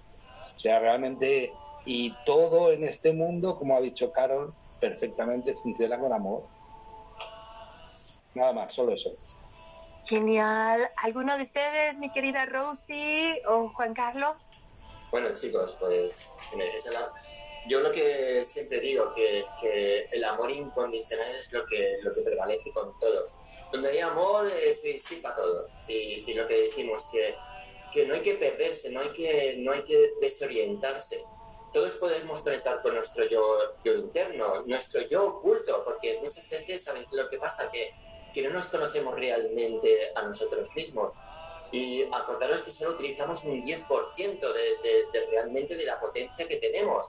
[0.56, 1.52] O sea, realmente,
[1.86, 6.57] y todo en este mundo, como ha dicho Carol, perfectamente funciona con amor
[8.38, 9.16] Nada más, solo eso.
[10.06, 10.88] Genial.
[10.98, 14.60] ¿Alguno de ustedes, mi querida Rosy o Juan Carlos?
[15.10, 16.30] Bueno, chicos, pues
[17.68, 22.22] yo lo que siempre digo, que, que, el amor incondicional es lo que, lo que
[22.22, 23.28] prevalece con todo.
[23.72, 25.68] Donde hay amor, es sí para todo.
[25.88, 27.36] Y, lo que decimos, que,
[27.92, 31.26] que no hay que perderse, no hay que, no hay que desorientarse.
[31.74, 33.42] Todos podemos conectar con nuestro yo,
[33.84, 37.70] yo interno, nuestro yo oculto, porque muchas veces, ¿saben lo que pasa?
[37.72, 37.94] Que
[38.34, 41.16] que no nos conocemos realmente a nosotros mismos.
[41.72, 47.08] Y acordaros que solo utilizamos un 10% de, realmente de la potencia que tenemos,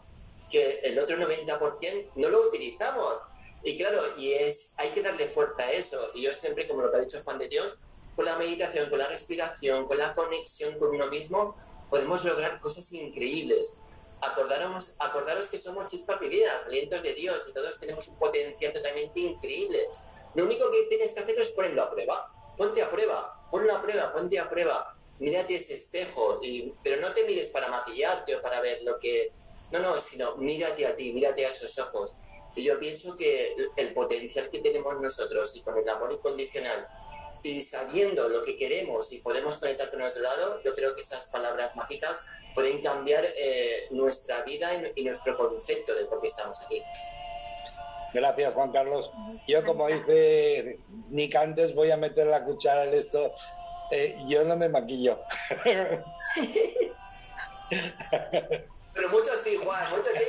[0.50, 3.18] que el otro 90% no lo utilizamos.
[3.62, 6.10] Y claro, y es, hay que darle fuerza a eso.
[6.14, 7.78] Y yo siempre, como lo que ha dicho Juan de Dios,
[8.16, 11.56] con la meditación, con la respiración, con la conexión con uno mismo,
[11.88, 13.80] podemos lograr cosas increíbles.
[14.20, 19.20] Acordaros, acordaros que somos chispas vividas, alientos de Dios, y todos tenemos un potencial totalmente
[19.20, 19.86] increíble.
[20.34, 22.32] Lo único que tienes que hacer es ponerlo a prueba.
[22.56, 24.94] Ponte a prueba, ponlo a prueba, ponte a prueba.
[25.18, 29.32] Mírate ese espejo, y, pero no te mires para maquillarte o para ver lo que...
[29.72, 32.16] No, no, sino mírate a ti, mírate a esos ojos.
[32.54, 36.88] Y yo pienso que el potencial que tenemos nosotros y con el amor incondicional
[37.42, 41.02] y sabiendo lo que queremos y podemos conectar con el otro lado, yo creo que
[41.02, 42.22] esas palabras mágicas
[42.54, 46.82] pueden cambiar eh, nuestra vida y, y nuestro concepto de por qué estamos aquí.
[48.12, 49.12] Gracias, Juan Carlos.
[49.46, 53.32] Yo, como dice Nick antes, voy a meter la cuchara en esto.
[53.90, 55.22] Eh, yo no me maquillo.
[58.94, 60.24] Pero muchos sí, Juan, muchos sí.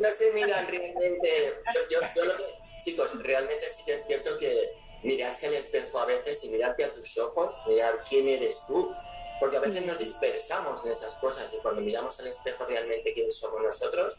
[0.00, 1.54] No se, miran realmente.
[1.90, 2.44] Yo, lo que,
[2.84, 6.94] chicos, realmente sí que es cierto que mirarse al espejo a veces y mirarte a
[6.94, 8.92] tus ojos, mirar quién eres tú,
[9.38, 13.30] porque a veces nos dispersamos en esas cosas y cuando miramos al espejo realmente quién
[13.30, 14.16] somos nosotros,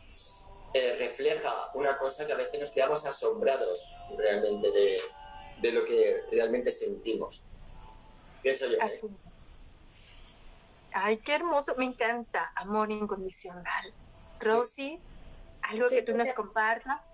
[0.77, 3.81] eh, refleja una cosa que a veces nos quedamos asombrados
[4.17, 4.67] realmente
[5.61, 7.43] de, lo que realmente sentimos.
[8.43, 8.75] Pienso yo.
[10.91, 13.93] Ay, qué hermoso, me encanta, amor incondicional.
[14.41, 14.99] Rosy,
[15.61, 17.13] algo que tú nos compartas.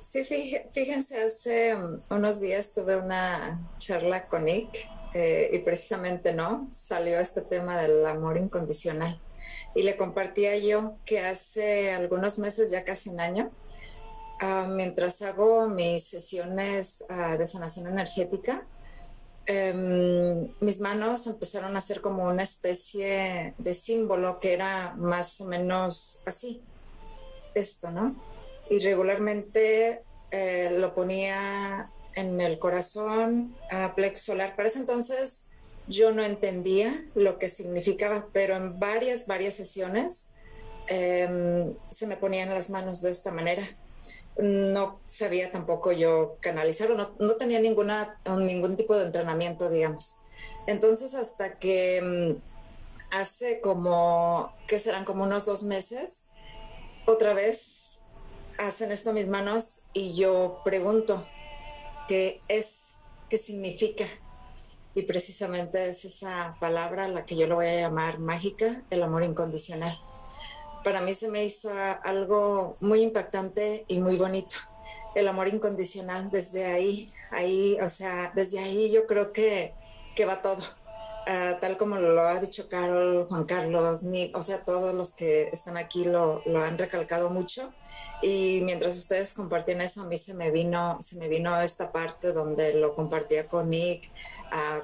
[0.00, 0.24] Sí,
[0.72, 7.20] fíjense, hace um, unos días tuve una charla con Nick eh, y precisamente no, salió
[7.20, 9.20] este tema del amor incondicional
[9.74, 13.50] y le compartía yo que hace algunos meses, ya casi un año,
[14.40, 18.66] ah, mientras hago mis sesiones ah, de sanación energética,
[19.46, 25.46] em, mis manos empezaron a ser como una especie de símbolo que era más o
[25.46, 26.62] menos así,
[27.54, 28.14] esto, ¿no?
[28.70, 34.56] Y regularmente eh, lo ponía en el corazón, a plexo solar.
[34.56, 35.48] Para ese entonces
[35.88, 40.30] yo no entendía lo que significaba, pero en varias, varias sesiones
[40.88, 43.62] em, se me ponían las manos de esta manera.
[44.38, 50.22] No sabía tampoco yo canalizarlo, no, no tenía ninguna, ningún tipo de entrenamiento, digamos.
[50.66, 52.40] Entonces, hasta que em,
[53.10, 56.28] hace como, que serán como unos dos meses,
[57.06, 58.00] otra vez
[58.58, 61.26] hacen esto mis manos y yo pregunto,
[62.08, 62.94] ¿qué es?
[63.28, 64.04] ¿Qué significa?
[64.94, 69.24] Y precisamente es esa palabra la que yo lo voy a llamar mágica, el amor
[69.24, 69.96] incondicional.
[70.84, 71.70] Para mí se me hizo
[72.02, 74.56] algo muy impactante y muy bonito.
[75.14, 79.74] El amor incondicional, desde ahí, ahí, o sea, desde ahí yo creo que,
[80.14, 80.62] que va todo.
[81.26, 85.48] Ah, tal como lo ha dicho Carol, Juan Carlos, Nick, o sea, todos los que
[85.52, 87.72] están aquí lo, han recalcado mucho.
[88.22, 92.32] Y mientras ustedes compartían eso, a mí se me vino, se me vino esta parte
[92.32, 94.10] donde lo compartía con Nick,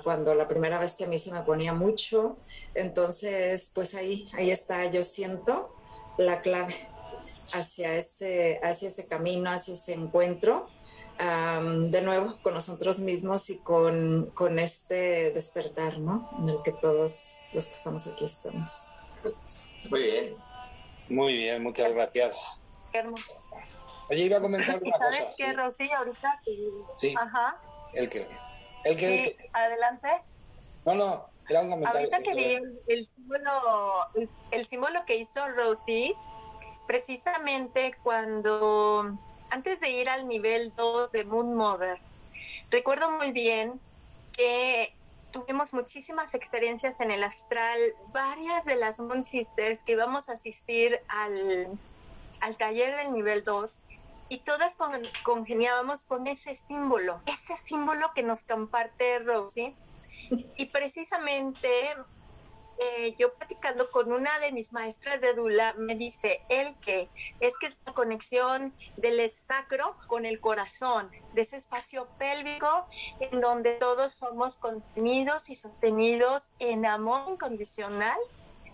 [0.05, 2.37] cuando la primera vez que a mí se me ponía mucho.
[2.75, 5.75] Entonces, pues ahí, ahí está, yo siento
[6.19, 6.75] la clave
[7.53, 10.69] hacia ese, hacia ese camino, hacia ese encuentro.
[11.19, 16.31] De nuevo con nosotros mismos y con, con, este despertar, ¿no?
[16.39, 18.93] En el que todos los que estamos aquí estamos.
[19.91, 20.37] Muy bien.
[21.09, 22.61] Muy bien, muchas gracias.
[22.93, 23.25] Qué hermoso.
[24.11, 25.35] Oye, iba a comentar una ¿Sabes cosa.
[25.37, 25.91] qué, Rosy?
[25.91, 26.41] Ahorita
[26.99, 27.15] Sí.
[27.19, 27.61] Ajá.
[27.95, 28.27] El que,
[28.85, 30.09] el que, el Sí, que- adelante.
[30.85, 31.99] no, no, era un comentario.
[31.99, 33.51] Ahorita que vi el, el símbolo,
[34.15, 36.15] el, el símbolo que hizo Rosy,
[36.87, 39.19] precisamente cuando,
[39.51, 41.99] antes de ir al nivel 2 de Moon Mother,
[42.71, 43.81] recuerdo muy bien
[44.33, 44.95] que
[45.33, 47.79] tuvimos muchísimas experiencias en el astral,
[48.13, 51.79] varias de las Moon Sisters que íbamos a asistir al,
[52.41, 53.81] al taller del nivel 2
[54.31, 59.75] y todas con- congeniábamos con ese símbolo, ese símbolo que nos comparte Rosy.
[60.59, 61.71] Y precisamente
[62.81, 67.11] eh, yo platicando con una de mis maestras de Dula, me dice, el que
[67.41, 72.87] es que es la conexión del sacro con el corazón, de ese espacio pélvico
[73.21, 78.19] en donde todos somos contenidos y sostenidos en amor incondicional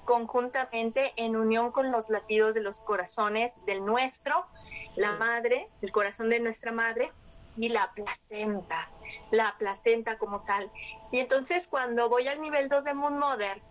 [0.04, 4.46] conjuntamente en unión con los latidos de los corazones del nuestro,
[4.96, 7.10] la madre, el corazón de nuestra madre
[7.56, 8.90] y la placenta,
[9.30, 10.70] la placenta como tal.
[11.12, 13.62] Y entonces cuando voy al nivel 2 de Moon Mother,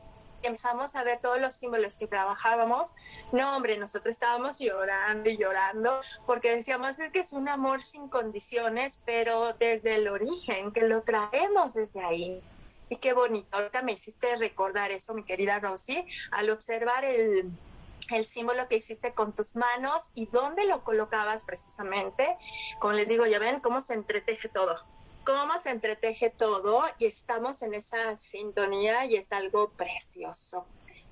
[0.47, 2.95] empezamos a ver todos los símbolos que trabajábamos,
[3.31, 8.07] no hombre, nosotros estábamos llorando y llorando porque decíamos es que es un amor sin
[8.07, 12.41] condiciones, pero desde el origen, que lo traemos desde ahí.
[12.89, 17.51] Y qué bonito, ahorita me hiciste recordar eso, mi querida Rosy, al observar el,
[18.11, 22.27] el símbolo que hiciste con tus manos y dónde lo colocabas precisamente.
[22.79, 24.75] Como les digo, ya ven cómo se entreteje todo
[25.25, 30.67] cómo se entreteje todo y estamos en esa sintonía y es algo precioso.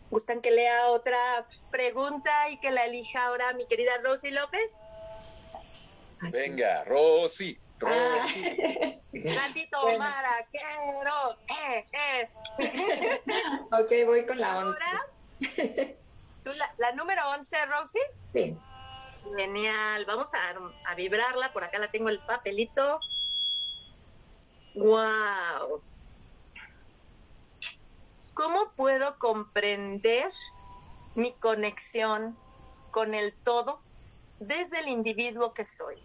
[0.10, 4.72] ¿Gustan que lea otra pregunta y que la elija ahora mi querida Rosy López?
[6.20, 6.32] Así.
[6.34, 7.96] Venga, Rosy, Rosy.
[7.96, 8.28] Ah.
[9.36, 10.00] Tantito, Bueno.
[10.00, 11.12] Mara, quiero.
[11.48, 13.22] Eh, eh.
[13.72, 14.80] Ok, voy con la once.
[14.84, 15.08] Ahora,
[16.44, 18.00] ¿tú la, la número 11, Rosy.
[18.34, 18.58] Sí.
[19.36, 23.00] Genial, vamos a, a vibrarla, por acá la tengo el papelito.
[24.76, 25.84] Wow.
[28.34, 30.32] ¿Cómo puedo comprender
[31.16, 32.38] mi conexión
[32.92, 33.80] con el todo
[34.40, 35.96] desde el individuo que soy?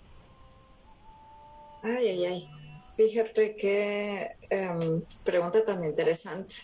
[1.83, 2.48] Ay, ay, ay.
[2.96, 6.55] Fíjate qué em, pregunta tan interesante.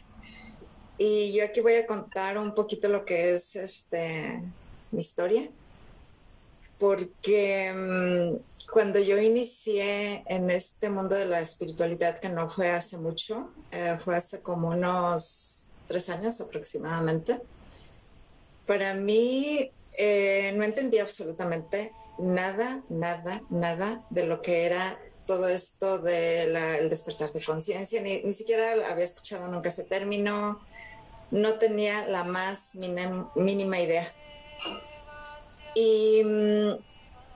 [0.98, 4.40] Y yo aquí voy a contar un poquito lo que es este
[4.90, 5.42] mi historia.
[6.82, 8.40] Porque em,
[8.72, 13.96] cuando yo inicié en este mundo de la espiritualidad, que no fue hace mucho, eh,
[14.02, 17.40] fue hace como unos tres años aproximadamente,
[18.66, 26.00] para mí eh, no entendía absolutamente nada, nada, nada de lo que era todo esto
[26.00, 30.60] del despertar de conciencia, ni, ni, siquiera había escuchado nunca ese término,
[31.30, 32.74] no tenía la más
[33.36, 34.12] mínima idea.
[35.74, 36.72] Y mmm,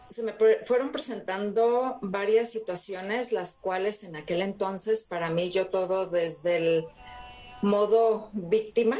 [0.08, 6.06] se me fueron presentando varias situaciones, las cuales en aquel entonces para mí yo todo
[6.06, 6.84] desde el
[7.62, 8.98] modo víctima,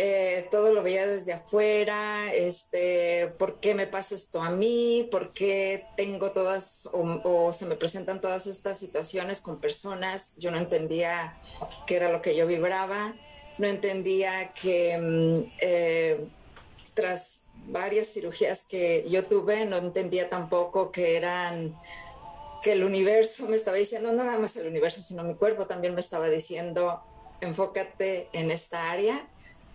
[0.00, 5.08] eh, todo lo veía desde afuera, este, ¿por qué me pasa esto a mí?
[5.10, 10.36] ¿Por qué tengo todas o, se me presentan todas estas situaciones con personas?
[10.36, 11.36] Yo no entendía
[11.88, 13.12] qué era lo que yo vibraba,
[13.58, 16.24] no entendía que mm, eh,
[16.94, 21.78] tras varias cirugías que yo tuve, no entendía tampoco que eran
[22.62, 25.94] que el universo me estaba diciendo, no nada más el universo, sino mi cuerpo también
[25.94, 27.02] me estaba diciendo,
[27.40, 29.28] enfócate en esta área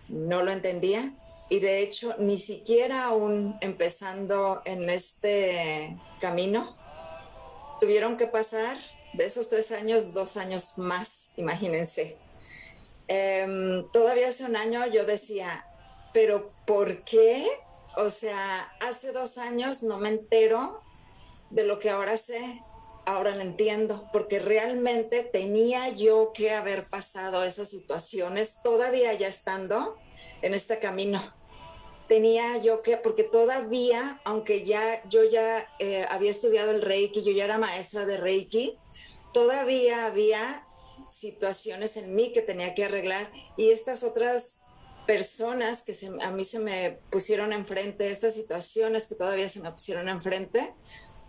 [0.08, 1.12] no lo entendía
[1.50, 6.76] y de hecho ni siquiera aún empezando en este camino
[7.80, 8.78] tuvieron que pasar
[9.14, 12.18] de esos tres años dos años más, imagínense.
[13.08, 15.68] Em, todavía hace un año yo decía,
[16.14, 17.46] pero ¿por qué?
[17.96, 20.82] O sea, hace dos años no me entero
[21.52, 22.62] de lo que ahora sé,
[23.06, 29.96] ahora lo entiendo, porque realmente tenía yo que haber pasado esas situaciones todavía ya estando
[30.42, 31.34] en este camino.
[32.08, 37.32] Tenía yo que, porque todavía, aunque ya yo ya eh, había estudiado el Reiki, yo
[37.32, 38.78] ya era maestra de Reiki,
[39.34, 40.68] todavía había
[41.10, 44.63] situaciones en mí que tenía que arreglar y estas otras
[45.06, 50.10] personas que a mí se me pusieron enfrente, estas situaciones que todavía se me pusieron
[50.10, 50.74] enfrente,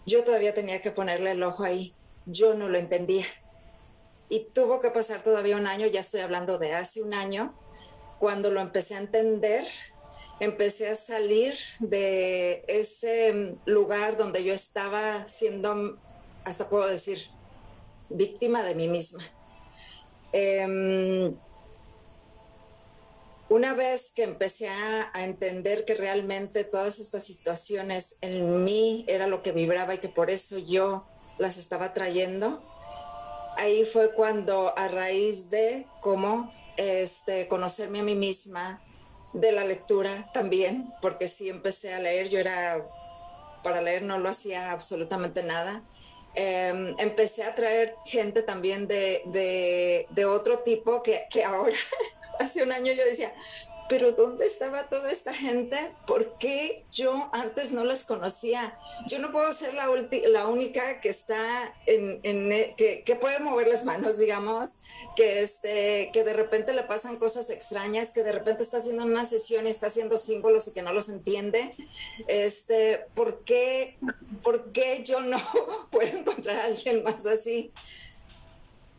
[0.06, 1.94] yo todavía tenía que ponerle el ojo ahí.
[2.26, 3.26] Yo no lo entendía.
[4.28, 7.54] Y tuvo que pasar todavía un año, ya estoy hablando de hace un año,
[8.18, 9.66] cuando lo empecé a entender,
[10.40, 15.98] empecé a salir de ese lugar donde yo estaba siendo,
[16.44, 17.18] hasta puedo decir,
[18.08, 19.22] víctima de mí misma.
[20.32, 21.36] Em,
[23.54, 29.44] una vez que empecé a, entender que realmente todas estas situaciones en mí era lo
[29.44, 31.06] que vibraba y que por eso yo
[31.38, 32.64] las estaba trayendo,
[33.56, 38.82] ahí fue cuando a raíz de cómo este, conocerme a mí misma,
[39.34, 42.84] de la lectura también, porque sí empecé a leer, yo era,
[43.62, 45.80] para leer no lo hacía absolutamente nada.
[46.34, 49.22] Em, empecé a traer gente también de,
[50.10, 51.76] de, otro tipo que, que ahora
[52.40, 53.34] hace un año yo decía,
[53.88, 55.76] pero ¿dónde estaba toda esta gente?
[56.06, 58.78] ¿Por qué yo antes no las conocía?
[59.08, 59.88] Yo no puedo ser la,
[60.48, 64.76] única que está en, en que, que, puede mover las manos, digamos,
[65.16, 69.26] que, este, que de repente le pasan cosas extrañas, que de repente está haciendo una
[69.26, 71.74] sesión y está haciendo símbolos y que no los entiende.
[72.26, 73.98] Este, ¿por, qué,
[74.42, 75.38] ¿Por qué yo no
[75.90, 77.72] puedo encontrar a alguien más así?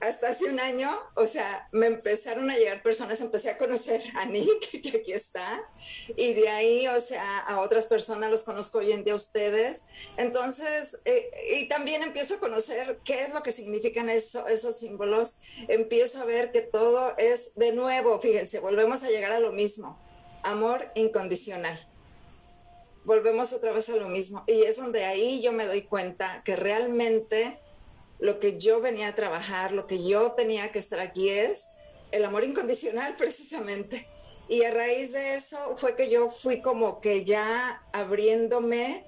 [0.01, 4.25] Hasta hace un año, o sea, me empezaron a llegar personas, empecé a conocer a
[4.25, 5.63] Nick, que aquí está,
[6.15, 9.85] y de ahí, o sea, a otras personas los conozco hoy en día ustedes.
[10.17, 15.37] Entonces, eh, y también empiezo a conocer qué es lo que significan eso, esos símbolos.
[15.67, 19.97] Empiezo a ver que todo es de nuevo, fíjense, volvemos a llegar a lo mismo,
[20.43, 21.79] amor incondicional.
[23.05, 24.43] Volvemos otra vez a lo mismo.
[24.47, 27.59] Y es donde ahí yo me doy cuenta que realmente
[28.19, 31.71] lo que yo venía a trabajar, lo que yo tenía que estar aquí es
[32.11, 34.07] el amor incondicional precisamente.
[34.47, 39.03] Y a raíz de eso fue que yo fui como que ya abriéndome,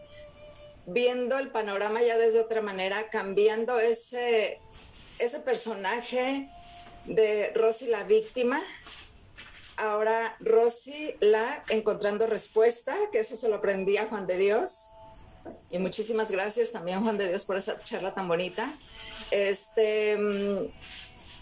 [0.87, 4.59] viendo el panorama ya desde otra manera, cambiando ese,
[5.19, 6.49] ese personaje
[7.05, 8.59] de Rosy la víctima.
[9.77, 14.87] Ahora Rosy la encontrando respuesta, que eso se lo aprendí a Juan de Dios.
[15.69, 18.71] Y muchísimas gracias también Juan de Dios por esa charla tan bonita.
[19.31, 20.67] Este, mm,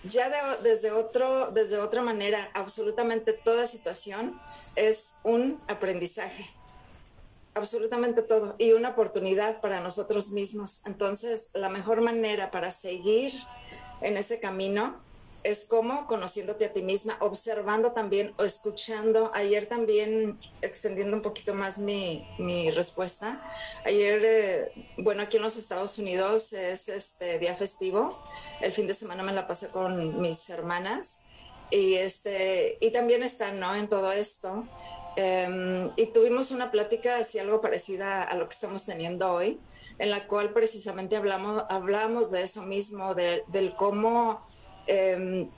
[0.09, 0.29] ya
[0.61, 4.39] desde, otro, desde otra manera, absolutamente toda situación
[4.75, 6.45] es un aprendizaje,
[7.53, 10.85] absolutamente todo, y una oportunidad para nosotros mismos.
[10.85, 13.33] Entonces, la mejor manera para seguir
[14.01, 15.01] en ese camino
[15.45, 19.29] es como conociéndote a ti misma, observando también o escuchando.
[19.35, 23.43] Ayer también, extendiendo un poquito más mi, mi respuesta,
[23.85, 28.09] ayer, eh, bueno, aquí en los Estados Unidos es este día festivo.
[28.59, 31.25] El fin de semana me la pasé con mis hermanas
[31.69, 33.75] y, este, y también están, ¿no?
[33.75, 34.67] En todo esto.
[35.15, 39.59] Em, y tuvimos una plática así algo parecida a lo que estamos teniendo hoy,
[39.99, 44.41] en la cual precisamente hablamos, hablamos de eso mismo, de, del cómo
[44.87, 45.49] Em,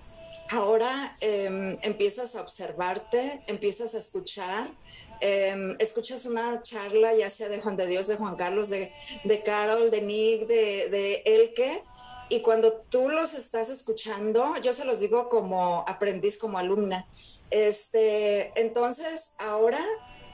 [0.49, 4.71] ahora em, empiezas a observarte, empiezas a escuchar,
[5.19, 8.91] em, escuchas una charla ya sea de Juan de Dios, de Juan Carlos, de,
[9.23, 11.83] de Carol, de Nick, de, de Elke,
[12.29, 17.07] y cuando tú los estás escuchando, yo se los digo como aprendiz, como alumna,
[17.49, 19.79] este, entonces ahora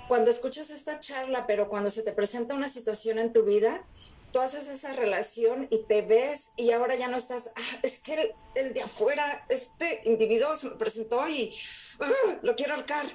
[0.08, 3.86] cuando escuchas esta charla, pero cuando se te presenta una situación en tu vida,
[4.34, 8.36] tú haces esa relación y te ves y ahora ya no estás, ah, es que
[8.56, 11.56] el, de afuera, este individuo se me presentó y
[12.00, 13.06] ah, lo quiero ahorcar.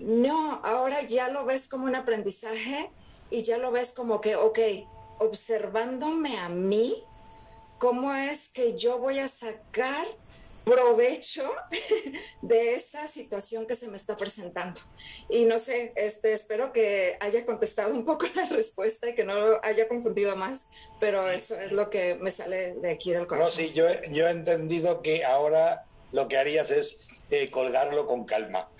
[0.00, 2.90] no, ahora ya lo ves como un aprendizaje
[3.30, 4.58] y ya lo ves como que, ok,
[5.18, 6.94] observándome a mí,
[7.78, 10.06] ¿cómo es que yo voy a sacar
[10.64, 11.50] provecho
[12.42, 14.80] de esa situación que se me está presentando.
[15.28, 19.60] Y no sé, este, espero que haya contestado un poco la respuesta y que no
[19.62, 20.68] haya confundido más,
[21.00, 23.50] pero eso es lo que me sale de aquí del corazón.
[23.50, 28.24] No, sí, yo, yo he entendido que ahora lo que harías es eh, colgarlo con
[28.24, 28.68] calma.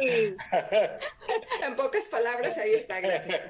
[0.00, 0.34] Sí.
[1.62, 3.42] en pocas palabras, ahí está, gracias.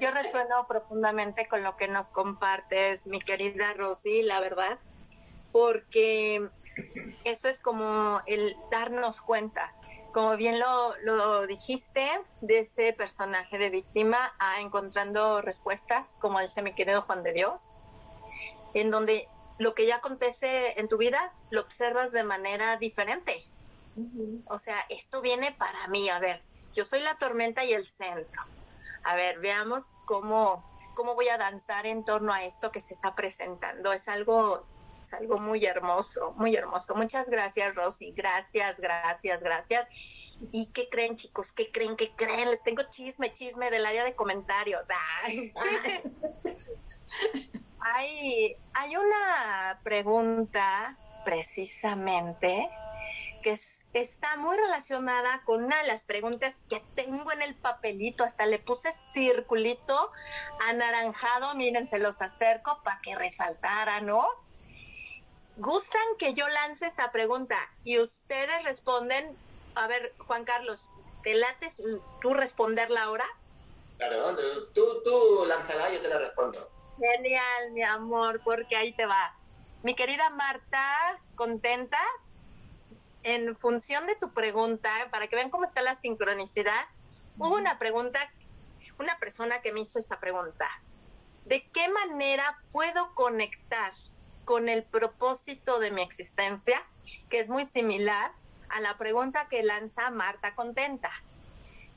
[0.00, 4.78] Yo resueno profundamente con lo que nos compartes, mi querida Rosy, la verdad,
[5.52, 6.48] porque
[7.24, 9.74] eso es como el darnos cuenta,
[10.12, 12.06] como bien lo, lo dijiste,
[12.40, 17.70] de ese personaje de víctima a encontrando respuestas, como dice mi querido Juan de Dios,
[18.74, 23.44] en donde lo que ya acontece en tu vida lo observas de manera diferente.
[24.46, 26.40] O sea, esto viene para mí, a ver,
[26.72, 28.40] yo soy la tormenta y el centro
[29.08, 30.62] a ver, veamos cómo,
[30.94, 33.90] cómo voy a danzar en torno a esto que se está presentando.
[33.94, 34.66] Es algo,
[35.00, 36.94] es algo muy hermoso, muy hermoso.
[36.94, 38.12] Muchas gracias, Rosy.
[38.12, 39.88] Gracias, gracias, gracias.
[40.52, 41.52] ¿Y qué creen, chicos?
[41.52, 41.96] ¿Qué creen?
[41.96, 42.50] ¿Qué creen?
[42.50, 44.86] Les tengo chisme, chisme del área de comentarios.
[47.80, 52.68] hay, hay una pregunta precisamente
[53.42, 53.56] que
[53.92, 58.24] está muy relacionada con una de las preguntas que tengo en el papelito.
[58.24, 60.12] Hasta le puse circulito
[60.68, 64.24] anaranjado, miren, se los acerco para que resaltara, ¿no?
[65.56, 69.36] ¿Gustan que yo lance esta pregunta y ustedes responden?
[69.74, 71.82] A ver, Juan Carlos, ¿te lates
[72.20, 73.24] tú responderla ahora?
[73.96, 74.36] Claro,
[74.72, 76.58] tú, tú lánzala, yo te la respondo.
[76.98, 79.34] Genial, mi amor, porque ahí te va.
[79.82, 80.96] Mi querida Marta,
[81.34, 81.98] ¿contenta?
[83.22, 86.86] En función de tu pregunta, para que vean cómo está la sincronicidad,
[87.38, 88.20] hubo una pregunta,
[88.98, 90.66] una persona que me hizo esta pregunta.
[91.44, 93.92] ¿De qué manera puedo conectar
[94.44, 96.84] con el propósito de mi existencia?
[97.30, 98.32] Que es muy similar
[98.68, 101.10] a la pregunta que lanza Marta Contenta.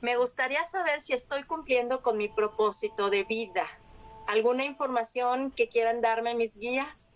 [0.00, 3.66] Me gustaría saber si estoy cumpliendo con mi propósito de vida.
[4.26, 7.14] ¿Alguna información que quieran darme mis guías?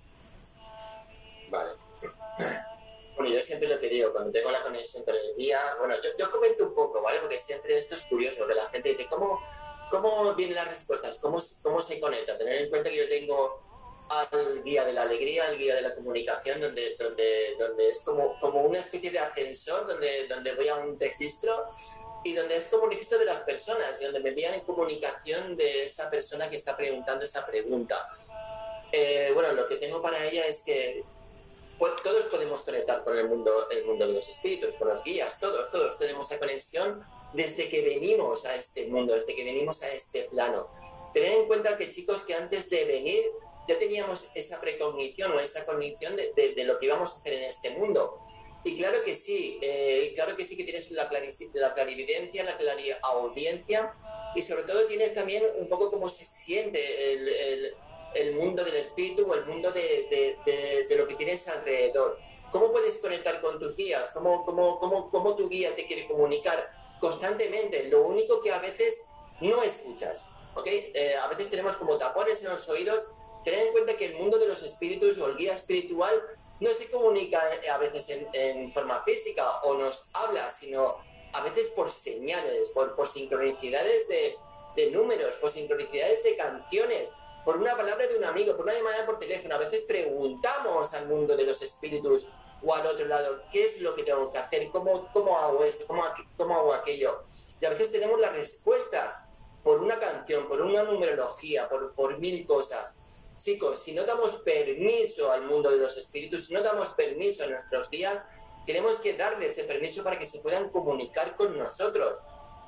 [1.51, 1.73] Vale.
[3.17, 6.31] Bueno, yo siempre lo que digo, cuando tengo la conexión con el guía, bueno, yo,
[6.31, 7.19] comento un poco, ¿vale?
[7.21, 9.43] Porque siempre esto es curioso, que la gente dice, ¿cómo,
[9.91, 11.19] cómo vienen las respuestas?
[11.19, 12.37] ¿Cómo, ¿Cómo se conecta?
[12.37, 13.63] Tener en cuenta que yo tengo
[14.11, 18.39] al guía de la alegría, al guía de la comunicación, donde, donde, donde es como,
[18.39, 21.71] como una especie de ascensor, donde, donde voy a un registro
[22.23, 25.57] y donde es como un registro de las personas, y donde me envían en comunicación
[25.57, 28.09] de esa persona que está preguntando esa pregunta.
[28.93, 31.05] Eh, bueno, lo que tengo para ella es que
[31.79, 35.71] todos podemos conectar con el mundo, el mundo de los espíritus, con los guías, todos,
[35.71, 40.25] todos tenemos esa conexión desde que venimos a este mundo, desde que venimos a este
[40.25, 40.71] plano.
[41.13, 43.25] Tener en cuenta que chicos, que antes de venir
[43.69, 47.71] ya teníamos esa precognición o esa cognición de, lo que íbamos a hacer en este
[47.71, 48.21] mundo.
[48.65, 51.11] Y claro que sí, eh, claro que sí que tienes la,
[51.55, 53.93] la clarividencia, la clariaudiencia
[54.35, 57.75] y sobre todo tienes también un poco cómo se siente el
[58.37, 60.39] mundo del espíritu o el mundo de,
[60.97, 62.19] lo que tienes alrededor.
[62.53, 64.11] ¿Cómo puedes conectar con tus guías?
[64.15, 66.71] ¿Cómo, cómo, cómo, cómo tu guía te quiere comunicar?
[67.01, 67.89] Constantemente.
[67.89, 69.03] Lo único que a veces
[69.41, 70.31] no escuchas.
[70.55, 70.67] ¿ok?
[70.67, 73.09] Eh, a veces tenemos como tapones en los oídos.
[73.45, 76.13] Tener en cuenta que el mundo de los espíritus o el guía espiritual
[76.61, 77.41] no se comunica
[77.73, 80.97] a veces en, forma física o nos habla, sino
[81.33, 84.37] a veces por señales, por, por sincronicidades de,
[84.75, 87.11] de números, por sincronicidades de canciones
[87.47, 89.55] por una palabra de un amigo, por una llamada por teléfono.
[89.55, 92.27] A veces preguntamos al mundo de los espíritus
[92.61, 94.69] o al otro lado, ¿qué es lo que tengo que hacer?
[94.73, 95.87] ¿Cómo, cómo hago esto?
[95.87, 96.03] ¿Cómo,
[96.37, 97.23] ¿Cómo hago aquello?
[97.61, 99.19] Y a veces tenemos las respuestas
[99.63, 102.97] por una canción, por una numerología, por, por mil cosas.
[103.39, 107.47] Chicos, si no damos permiso al mundo de los espíritus, si no damos permiso a
[107.47, 108.27] nuestros días,
[108.67, 112.19] tenemos que darles ese permiso para que se puedan comunicar con nosotros.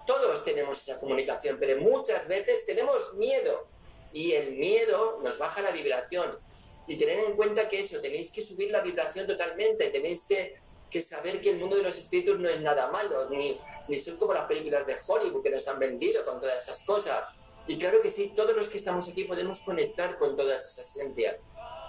[0.07, 3.67] Todos tenemos esa comunicación, pero muchas veces tenemos miedo
[4.13, 6.39] y el miedo nos baja la vibración.
[6.87, 10.57] Y tener en cuenta que eso, tenéis que subir la vibración totalmente, tenéis que,
[11.03, 14.33] saber que el mundo de los espíritus no es nada malo, ni, ni son como
[14.33, 17.25] las películas de Hollywood que nos han vendido con todas esas cosas.
[17.67, 21.37] Y claro que sí, todos los que estamos aquí podemos conectar con todas esas esencias.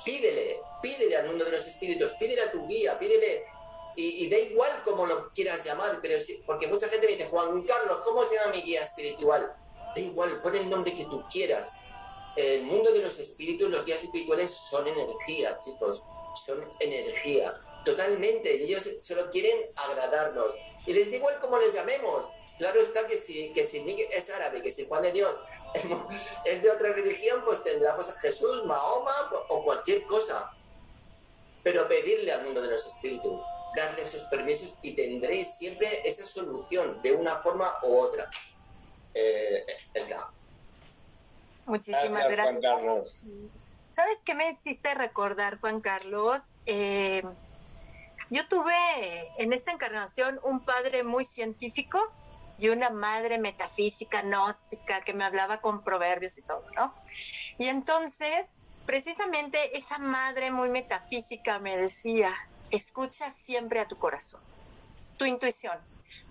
[0.03, 3.45] Pídele, pídele al mundo de los espíritus, pídele a tu guía, pídele
[3.95, 7.63] y, y, da igual cómo lo quieras llamar, pero porque mucha gente me dice, Juan
[7.63, 9.53] Carlos, ¿cómo se llama mi guía espiritual?
[9.95, 11.71] Da igual, pon el nombre que tú quieras
[12.35, 16.03] el mundo de los espíritus, los guías espirituales son energía, chicos,
[16.35, 17.51] son energía.
[17.85, 19.57] totalmente, y ellos solo quieren
[19.89, 20.53] agradarnos.
[20.85, 22.29] Y les digo igual cómo les llamemos.
[22.57, 25.33] Claro está que si, que es árabe, que si Juan de Dios
[26.45, 29.13] es de otra religión, pues tendrá pues a Jesús, Mahoma
[29.47, 30.51] o cualquier cosa.
[31.63, 33.41] Pero pedirle al mundo de los espíritus,
[33.75, 38.29] darle sus permisos y tendréis siempre esa solución de una forma u otra.
[39.13, 39.65] Eh,
[41.65, 43.21] Muchísimas gracias.
[43.95, 46.53] ¿Sabes qué me hiciste recordar, Juan Carlos?
[46.65, 47.23] Eh,
[48.29, 48.73] yo tuve
[49.37, 51.99] en esta encarnación un padre muy científico
[52.57, 56.93] y una madre metafísica, gnóstica, que me hablaba con proverbios y todo, ¿no?
[57.57, 62.35] Y entonces, precisamente esa madre muy metafísica me decía,
[62.71, 64.41] escucha siempre a tu corazón,
[65.17, 65.77] tu intuición.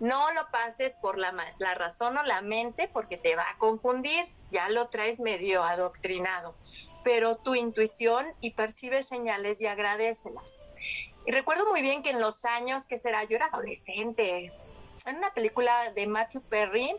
[0.00, 4.32] No lo pases por la, la razón o la mente porque te va a confundir,
[4.50, 6.56] ya lo traes medio adoctrinado,
[7.04, 10.58] pero tu intuición y percibes señales y agradecelas.
[11.26, 14.52] Y recuerdo muy bien que en los años que será, yo era adolescente,
[15.04, 16.94] en una película de Matthew Perry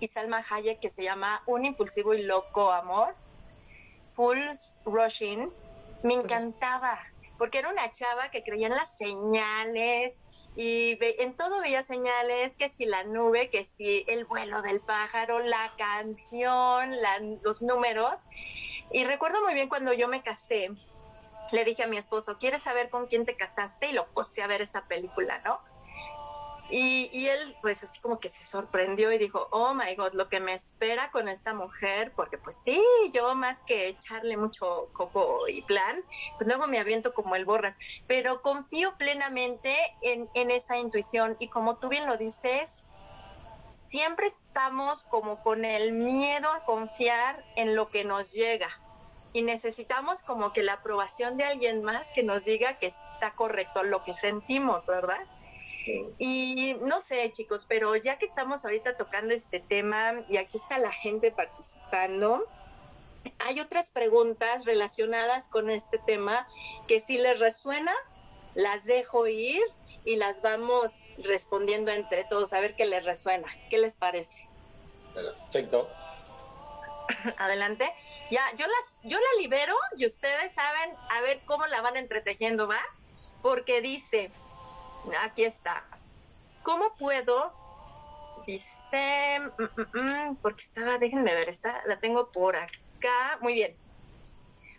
[0.00, 3.14] y Salma Hayek que se llama Un impulsivo y loco amor,
[4.08, 5.50] Fools Rushing,
[6.02, 6.98] me encantaba
[7.42, 12.68] porque era una chava que creía en las señales y en todo veía señales, que
[12.68, 16.92] si la nube, que si el vuelo del pájaro, la canción,
[17.42, 18.28] los números.
[18.92, 20.70] Y recuerdo muy bien cuando yo me casé,
[21.50, 23.88] le dije a mi esposo, ¿quieres saber con quién te casaste?
[23.88, 25.60] Y lo puse a ver esa película, ¿no?
[26.68, 30.40] Y, él, pues así como que se sorprendió y dijo, oh my God, lo que
[30.40, 32.82] me espera con esta mujer, porque pues sí,
[33.12, 36.02] yo más que echarle mucho coco y plan,
[36.38, 41.48] pues luego me aviento como el borras, pero confío plenamente en, en esa intuición y
[41.48, 42.90] como tú bien lo dices,
[43.70, 48.68] siempre estamos como con el miedo a confiar en lo que nos llega
[49.32, 53.82] y necesitamos como que la aprobación de alguien más que nos diga que está correcto
[53.82, 55.26] lo que sentimos, ¿verdad?
[56.18, 60.78] Y no sé, chicos, pero ya que estamos ahorita tocando este tema y aquí está
[60.78, 62.46] la gente participando,
[63.40, 66.46] hay otras preguntas relacionadas con este tema
[66.86, 67.92] que si les resuena,
[68.54, 69.62] las dejo ir
[70.04, 73.46] y las vamos respondiendo entre todos a ver qué les resuena.
[73.70, 74.48] ¿Qué les parece?
[75.14, 75.88] Perfecto.
[77.38, 77.92] Adelante.
[78.30, 82.66] Ya, yo las, yo la libero y ustedes saben a ver cómo la van entretejiendo,
[82.66, 82.80] ¿va?
[83.42, 84.30] Porque dice,
[85.22, 85.84] Aquí está.
[86.62, 87.52] ¿Cómo puedo?
[88.46, 93.38] Dice, mm, mm, mm, porque estaba, déjenme ver, está, la tengo por acá.
[93.40, 93.72] Muy bien.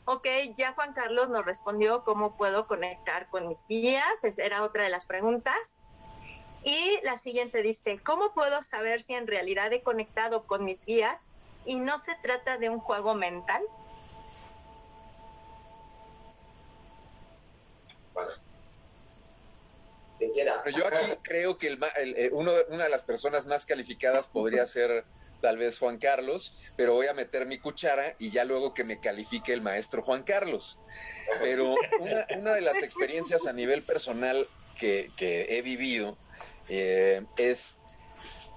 [0.05, 4.23] Ok, ya Juan Carlos nos respondió cómo puedo conectar con mis guías.
[4.23, 5.81] Esa era otra de las preguntas.
[6.63, 11.29] Y la siguiente dice, ¿cómo puedo saber si en realidad he conectado con mis guías
[11.65, 13.61] y no se trata de un juego mental?
[20.75, 25.05] Yo aquí creo que eh, una de las personas más calificadas podría ser
[25.43, 29.01] tal vez Juan Carlos, pero voy a meter mi cuchara y ya luego que me
[29.01, 30.79] califique el maestro Juan Carlos.
[31.41, 34.47] Pero una, de las experiencias a nivel personal
[34.79, 36.17] que, he vivido
[36.69, 37.75] eh, es,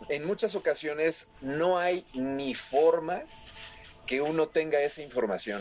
[0.08, 3.20] en muchas ocasiones no hay ni forma
[4.06, 5.60] que uno tenga esa información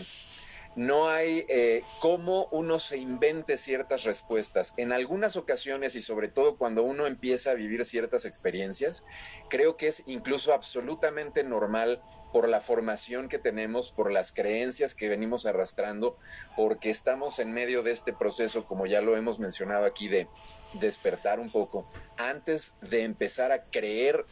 [0.75, 4.73] no hay eh, cómo uno se invente ciertas respuestas.
[4.77, 9.05] En algunas ocasiones y sobre todo cuando uno empieza a vivir ciertas experiencias,
[9.49, 12.01] creo que es incluso absolutamente normal
[12.33, 16.17] por la formación que tenemos, por las creencias que venimos arrastrando,
[16.57, 20.27] porque estamos en medio de este proceso, como ya lo hemos mencionado aquí, de
[20.73, 24.25] despertar un poco, antes de empezar a creer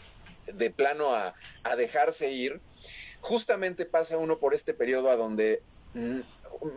[0.53, 1.33] de plano a,
[1.63, 2.59] a dejarse ir,
[3.21, 5.63] justamente pasa uno por este periodo a donde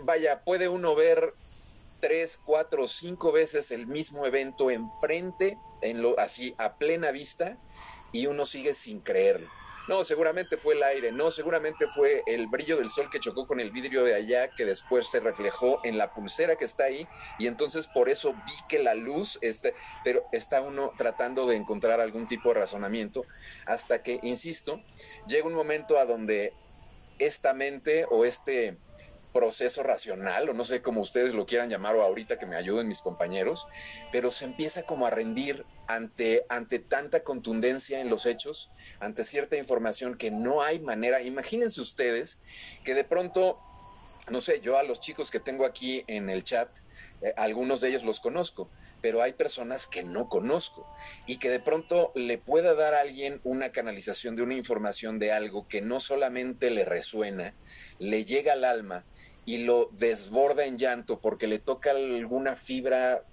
[0.05, 1.35] vaya, puede uno ver
[2.01, 7.57] tres, cuatro, cinco veces el mismo evento enfrente, en lo, así a plena vista,
[8.12, 9.49] y uno sigue sin creerlo.
[9.89, 13.61] No, seguramente fue el aire, no, seguramente fue el brillo del sol que chocó con
[13.61, 17.07] el vidrio de allá, que después se reflejó en la pulsera que está ahí,
[17.39, 22.01] y entonces por eso vi que la luz, este, pero está uno tratando de encontrar
[22.01, 23.25] algún tipo de razonamiento,
[23.64, 24.83] hasta que, insisto,
[25.29, 26.53] llega un momento a donde
[27.21, 28.77] esta mente o este
[29.37, 32.89] proceso racional, o no sé cómo ustedes lo quieran llamar, o ahorita que me ayuden
[32.89, 33.66] mis compañeros,
[34.11, 39.59] pero se empieza como a rendir ante, ante tanta contundencia en los hechos, ante cierta
[39.59, 41.20] información que no hay manera.
[41.20, 42.41] Imagínense ustedes
[42.82, 43.61] que de pronto,
[44.30, 46.70] no sé, yo a los chicos que tengo aquí en el chat,
[47.20, 48.70] eh, algunos de ellos los conozco,
[49.03, 50.91] pero hay personas que no conozco
[51.26, 55.30] y que de pronto le pueda dar a alguien una canalización de una información de
[55.30, 57.53] algo que no solamente le resuena,
[57.99, 59.05] le llega al alma,
[59.47, 63.24] y lo desborda en llanto porque le toca alguna fibra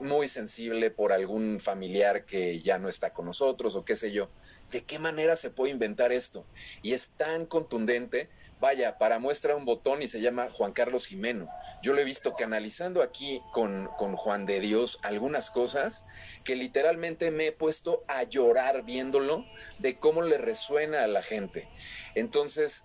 [0.00, 4.30] muy sensible por algún familiar que ya no está con nosotros o qué sé yo.
[4.70, 6.46] ¿De qué manera se puede inventar esto?
[6.82, 8.30] Y es tan contundente.
[8.58, 11.48] Vaya, para muestra un botón y se llama Juan Carlos Jimeno.
[11.82, 16.04] Yo lo he visto canalizando aquí con, con Juan de Dios algunas cosas
[16.44, 19.44] que literalmente me he puesto a llorar viéndolo
[19.80, 21.68] de cómo le resuena a la gente.
[22.14, 22.84] Entonces,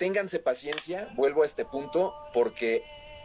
[0.00, 2.82] ténganse paciencia, vuelvo a este punto, porque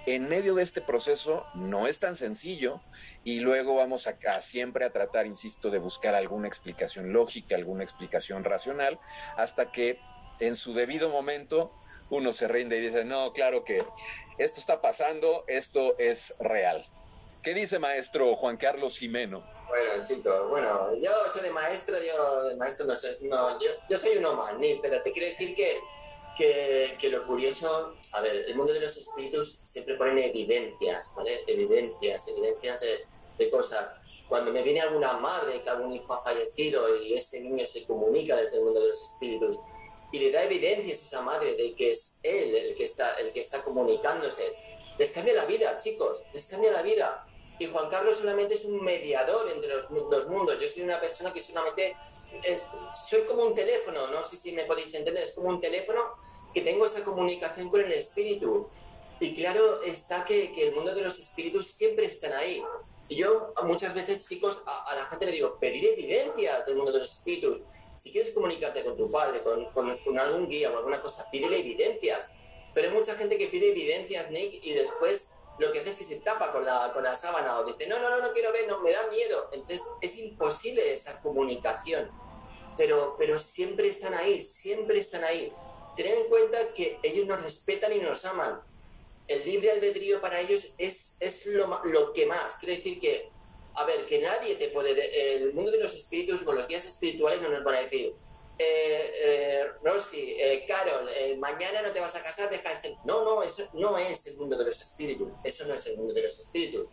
[0.07, 2.81] en medio de este proceso no es tan sencillo
[3.23, 8.43] y luego vamos a, siempre a tratar, insisto, de buscar alguna explicación lógica, alguna explicación
[8.43, 8.99] racional,
[9.37, 10.01] hasta que
[10.41, 11.71] en su debido momento
[12.09, 13.81] uno se rinde y dice, no, claro que
[14.37, 16.85] esto está pasando, esto es real.
[17.41, 19.43] ¿Qué dice maestro Juan Carlos Jimeno?
[19.69, 23.57] Bueno, chicos, bueno, yo soy de maestro, yo de maestro no soy, no,
[23.87, 25.79] yo, soy un omaní, pero te quiero decir que
[26.35, 31.43] que, lo curioso, a ver, el mundo de los espíritus siempre pone evidencias, ¿vale?
[31.47, 33.05] Evidencias, evidencias de,
[33.37, 33.89] de cosas.
[34.27, 38.35] Cuando me viene alguna madre que algún hijo ha fallecido y ese niño se comunica
[38.35, 39.59] desde el mundo de los espíritus
[40.11, 43.31] y le da evidencias a esa madre de que es él el que está, el
[43.31, 44.53] que está comunicándose,
[44.97, 47.27] les cambia la vida, chicos, les cambia la vida.
[47.57, 50.59] Y Juan Carlos solamente es un mediador entre los dos mundos.
[50.59, 51.95] Yo soy una persona que solamente
[52.93, 56.01] soy como un teléfono, no sé si me podéis entender, es como un teléfono
[56.53, 58.67] que tengo esa comunicación con el espíritu.
[59.19, 62.61] Y claro está que, que el mundo de los espíritus siempre están ahí.
[63.07, 66.99] Y yo muchas veces, chicos, a, la gente le digo, pedir evidencia del mundo de
[66.99, 67.59] los espíritus.
[67.95, 72.29] Si quieres comunicarte con tu padre, con, con, algún guía o alguna cosa, pídele evidencias.
[72.73, 76.03] Pero hay mucha gente que pide evidencias, Nick, y después lo que hace es que
[76.03, 78.67] se tapa con la, con la sábana o dice, no, no, no, no quiero ver,
[78.67, 79.49] no, me da miedo.
[79.51, 82.11] Entonces es imposible esa comunicación.
[82.77, 85.53] Pero, pero siempre están ahí, siempre están ahí.
[85.95, 88.61] Tened en cuenta que ellos nos respetan y nos aman
[89.27, 92.57] el libre albedrío para ellos es, es lo, lo que más.
[92.57, 93.29] Quiere decir que,
[93.73, 95.35] a ver, que nadie te puede.
[95.35, 98.13] El mundo de los espíritus con los guías espirituales no nos van a decir,
[98.57, 102.97] eh, eh, Rosy, eh, Carol, eh, mañana no te vas a casar, deja este.
[103.03, 105.33] No, no, eso no es el mundo de los espíritus.
[105.43, 106.87] Eso no es el mundo de los espíritus.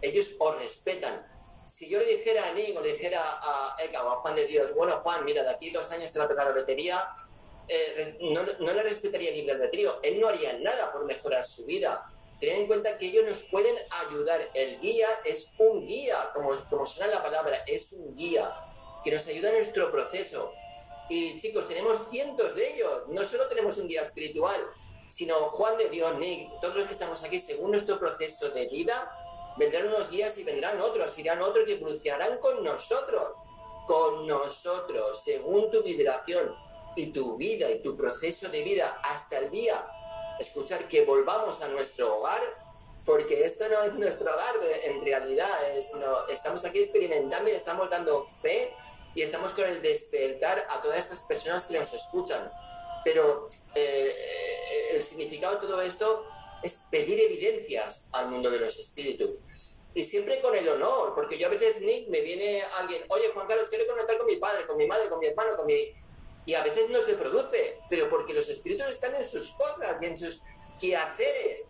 [0.00, 1.26] Ellos os respetan.
[1.66, 4.46] Si yo le dijera a Nick o le dijera a Eka o a Juan de
[4.46, 7.14] Dios, bueno, Juan, mira, de aquí dos años te va a tocar la lotería,
[7.68, 12.04] eh, no, no, le respetaría libre albedrío, él no haría nada por mejorar su vida.
[12.40, 14.50] Ten en cuenta que ellos nos pueden ayudar.
[14.54, 18.52] El guía es un guía, como, como suena la palabra, es un guía
[19.04, 20.52] que nos ayuda en nuestro proceso.
[21.08, 23.02] Y chicos, tenemos cientos de ellos.
[23.08, 24.60] No solo tenemos un guía espiritual,
[25.08, 29.54] sino Juan de Dios, Nick, todos los que estamos aquí, según nuestro proceso de vida,
[29.58, 33.34] vendrán unos guías y vendrán otros, irán otros y evolucionarán con nosotros,
[33.86, 36.54] con nosotros, según tu vibración
[36.96, 39.86] y tu vida y tu proceso de vida hasta el día,
[40.38, 42.40] escuchar que volvamos a nuestro hogar,
[43.04, 45.50] porque esto no es nuestro hogar en realidad,
[45.82, 48.72] sino estamos aquí experimentando y estamos dando fe
[49.14, 52.50] y estamos con el despertar a todas estas personas que nos escuchan.
[53.04, 54.14] Pero eh,
[54.92, 56.24] el significado de todo esto
[56.62, 59.38] es pedir evidencias al mundo de los espíritus.
[59.94, 63.46] Y siempre con el honor, porque yo a veces, Nick, me viene alguien, oye Juan
[63.46, 65.92] Carlos, quiero conectar con mi padre, con mi madre, con mi hermano, con mi
[66.44, 70.06] y a veces no se produce, pero porque los espíritus están en sus cosas y
[70.06, 70.40] en sus
[70.80, 71.64] quehaceres.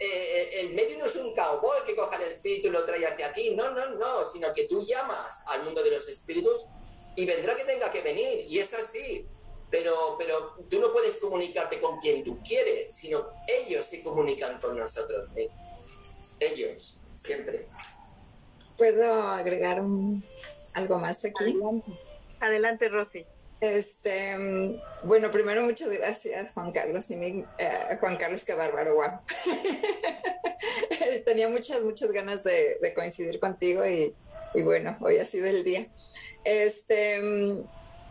[0.00, 3.26] Eh, el medio no es un cowboy que coja el espíritu y lo trae hacia
[3.26, 6.66] aquí, no, no, no, sino que tú llamas al mundo de los espíritus
[7.16, 9.26] y vendrá que tenga que venir, y es así.
[9.70, 14.78] Pero, pero tú no puedes comunicarte con quien tú quieres, sino ellos se comunican con
[14.78, 15.28] nosotros.
[15.36, 15.50] ¿eh?
[16.40, 17.68] Ellos, siempre.
[18.78, 19.82] ¿Puedo agregar
[20.72, 21.44] algo más aquí?
[21.44, 21.92] Adelante,
[22.40, 23.26] Adelante Rosy.
[23.60, 29.20] Este, bueno, primero muchas gracias Juan Carlos y mi, eh, Juan Carlos, qué bárbaro, wow.
[31.24, 34.14] Tenía muchas, muchas ganas de, coincidir contigo y,
[34.62, 35.86] bueno, hoy ha sido el día.
[36.44, 37.20] Este,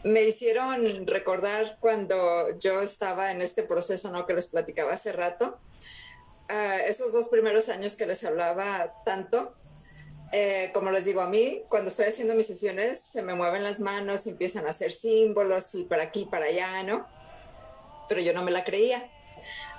[0.03, 4.25] me hicieron recordar cuando yo estaba en este proceso, ¿no?
[4.27, 5.59] Que les platicaba hace rato,
[6.49, 9.55] uh, esos dos primeros años que les hablaba tanto,
[10.31, 13.79] eh, como les digo, a mí cuando estoy haciendo mis sesiones se me mueven las
[13.79, 17.07] manos y empiezan a hacer símbolos y para aquí, para allá, ¿no?
[18.09, 19.09] Pero yo no me la creía.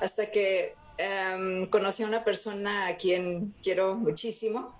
[0.00, 4.74] Hasta que em, conocí a una persona a quien quiero muchísimo,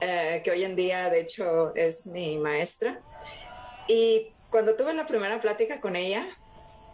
[0.00, 3.00] eh, que hoy en día de hecho es mi maestra.
[3.86, 6.24] Y cuando tuve la primera plática con ella,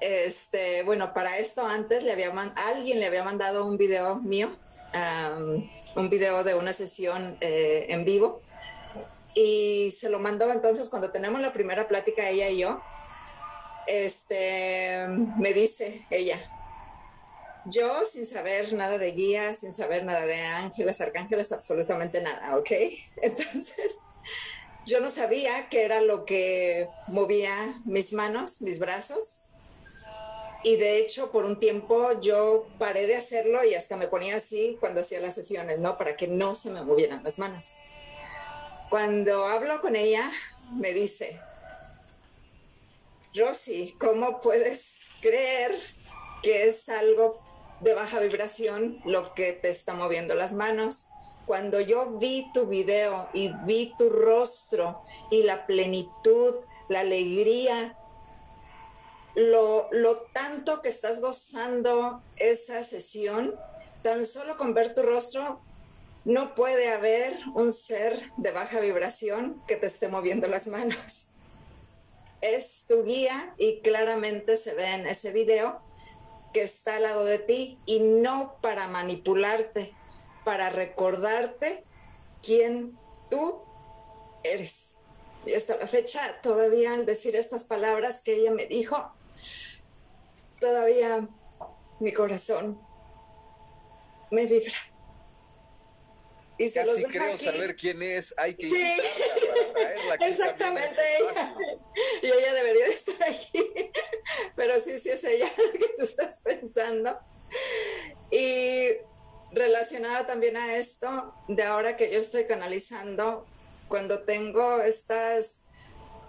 [0.00, 4.56] este, bueno, para esto antes le había alguien le había mandado un video mío
[5.96, 8.42] un video de una sesión eh, en vivo
[9.34, 12.80] y se lo mandó entonces cuando tenemos la primera plática ella y yo,
[13.86, 16.38] este, me dice ella,
[17.66, 22.70] Yo sin saber nada de guías, sin saber nada de ángeles, arcángeles, absolutamente nada, ¿ok?
[23.22, 23.98] Entonces,
[24.86, 29.49] yo no sabía qué era lo que movía mis manos, mis brazos.
[30.62, 34.76] Y de hecho, por un tiempo yo paré de hacerlo y hasta me ponía así
[34.78, 35.96] cuando hacía las sesiones, ¿no?
[35.96, 37.78] Para que no se me movieran las manos.
[38.90, 40.30] Cuando hablo con ella,
[40.74, 41.40] me dice,
[43.34, 45.80] Rosy, ¿cómo puedes creer
[46.42, 47.40] que es algo
[47.80, 51.06] de baja vibración lo que te está moviendo las manos?
[51.46, 56.54] Cuando yo vi tu video y vi tu rostro y la plenitud,
[56.88, 57.96] la alegría,
[59.36, 63.54] lo, lo tanto que estás gozando esa sesión,
[64.02, 65.60] tan solo con ver tu rostro,
[66.24, 71.30] no puede haber un ser de baja vibración que te esté moviendo las manos
[72.40, 75.80] es tu guía y claramente se ve en ese video
[76.52, 79.94] que está al lado de ti y no para manipularte,
[80.44, 81.84] para recordarte
[82.42, 82.98] quién
[83.30, 83.62] tú
[84.42, 84.96] eres.
[85.46, 89.12] Y hasta la fecha, todavía al decir estas palabras que ella me dijo,
[90.60, 91.26] todavía
[91.98, 92.80] mi corazón
[94.30, 94.72] me vibra.
[96.58, 101.54] Y se Casi creo saber quién es, hay que para traerla aquí Exactamente ella.
[102.22, 103.66] Y ella debería de estar aquí.
[104.56, 107.18] Pero sí, sí es ella la que tú estás pensando.
[108.30, 108.88] Y
[109.52, 113.46] relacionada también a esto, de ahora que yo estoy canalizando,
[113.88, 115.70] cuando tengo estas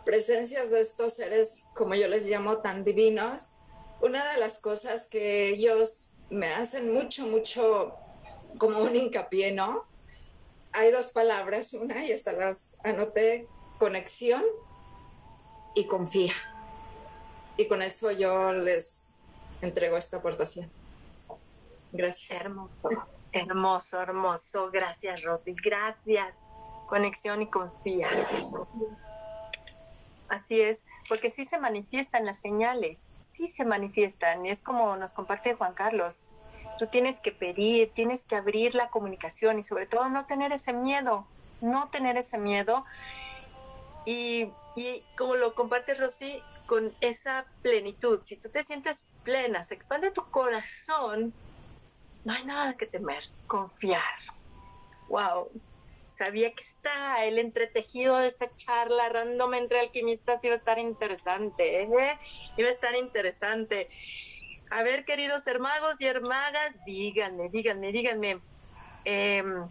[0.05, 3.57] presencias de estos seres, como yo les llamo, tan divinos,
[4.01, 7.95] una de las cosas que ellos me hacen mucho, mucho
[8.57, 9.91] como un hincapié, ¿no?
[10.73, 13.47] hay dos palabras, una y hasta las anoté,
[13.77, 14.43] conexión
[15.75, 16.33] y confía.
[17.57, 19.19] Y con eso yo les
[19.61, 20.71] entrego esta aportación.
[21.91, 22.41] Gracias.
[22.41, 24.69] Hermoso, hermoso, hermoso.
[24.71, 25.55] Gracias, Rosy.
[25.63, 26.47] Gracias.
[26.87, 28.07] Conexión y confía.
[30.31, 34.45] Así es, porque sí se manifiestan las señales, sí se manifiestan.
[34.45, 36.31] Es como nos comparte Juan Carlos.
[36.79, 40.71] Tú tienes que pedir, tienes que abrir la comunicación y sobre todo no tener ese
[40.71, 41.27] miedo,
[41.59, 42.85] no tener ese miedo.
[44.05, 49.75] Y, y como lo comparte Rosy, con esa plenitud, si tú te sientes plena, se
[49.75, 51.33] expande tu corazón,
[52.23, 54.01] no hay nada que temer, confiar.
[55.09, 55.49] Wow,
[56.11, 61.83] sabía que está el entretejido de esta charla random entre alquimistas iba a estar interesante,
[61.83, 62.19] ¿eh?
[62.57, 63.89] iba a estar interesante.
[64.69, 68.41] A ver, queridos hermanos y hermanas, díganme, díganme, díganme.
[69.05, 69.69] Em,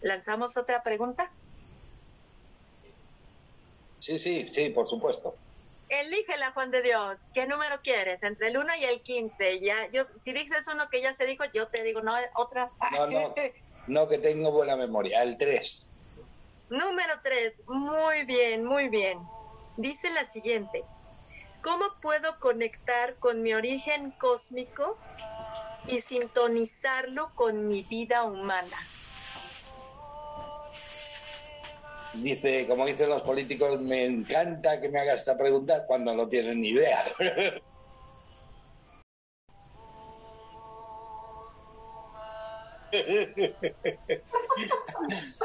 [0.00, 1.30] ¿Lanzamos otra pregunta?
[3.98, 5.36] Sí, sí, sí, por supuesto.
[5.88, 7.30] Elígela, Juan de Dios.
[7.32, 8.22] ¿Qué número quieres?
[8.22, 9.60] Entre el 1 y el 15.
[9.60, 12.70] Ya, yo, si dices uno que ya se dijo, yo te digo, no, otra.
[12.92, 13.34] No, no,
[13.88, 15.22] no, que tengo buena memoria.
[15.22, 15.86] El 3.
[16.70, 17.64] Número 3.
[17.68, 19.18] Muy bien, muy bien.
[19.76, 20.84] Dice la siguiente.
[21.62, 24.96] ¿Cómo puedo conectar con mi origen cósmico
[25.88, 28.76] y sintonizarlo con mi vida humana?
[32.14, 36.60] Dice, como dicen los políticos, me encanta que me haga esta pregunta cuando no tienen
[36.60, 37.04] ni idea.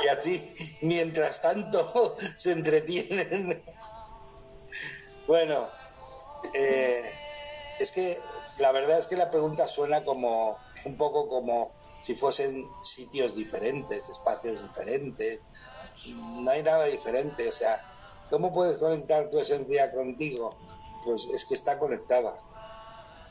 [0.03, 3.63] y así, mientras tanto, se entretienen.
[5.27, 5.69] Bueno,
[6.53, 7.03] eh,
[7.79, 8.19] es que
[8.59, 11.71] la verdad es que la pregunta suena como un poco como
[12.01, 15.41] si fuesen sitios diferentes, espacios diferentes.
[16.05, 17.81] No hay nada diferente, o sea,
[18.29, 20.49] ¿cómo puedes conectar tu esencia contigo?
[21.05, 22.35] Pues es que está conectada.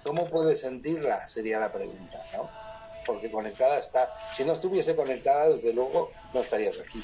[0.05, 1.29] ¿Cómo puedes sentirla?
[1.29, 2.62] Sería la pregunta, ¿no?
[3.07, 4.13] Porque conectada está.
[4.37, 7.03] Si no estuviese conectada, desde luego, no estarías aquí.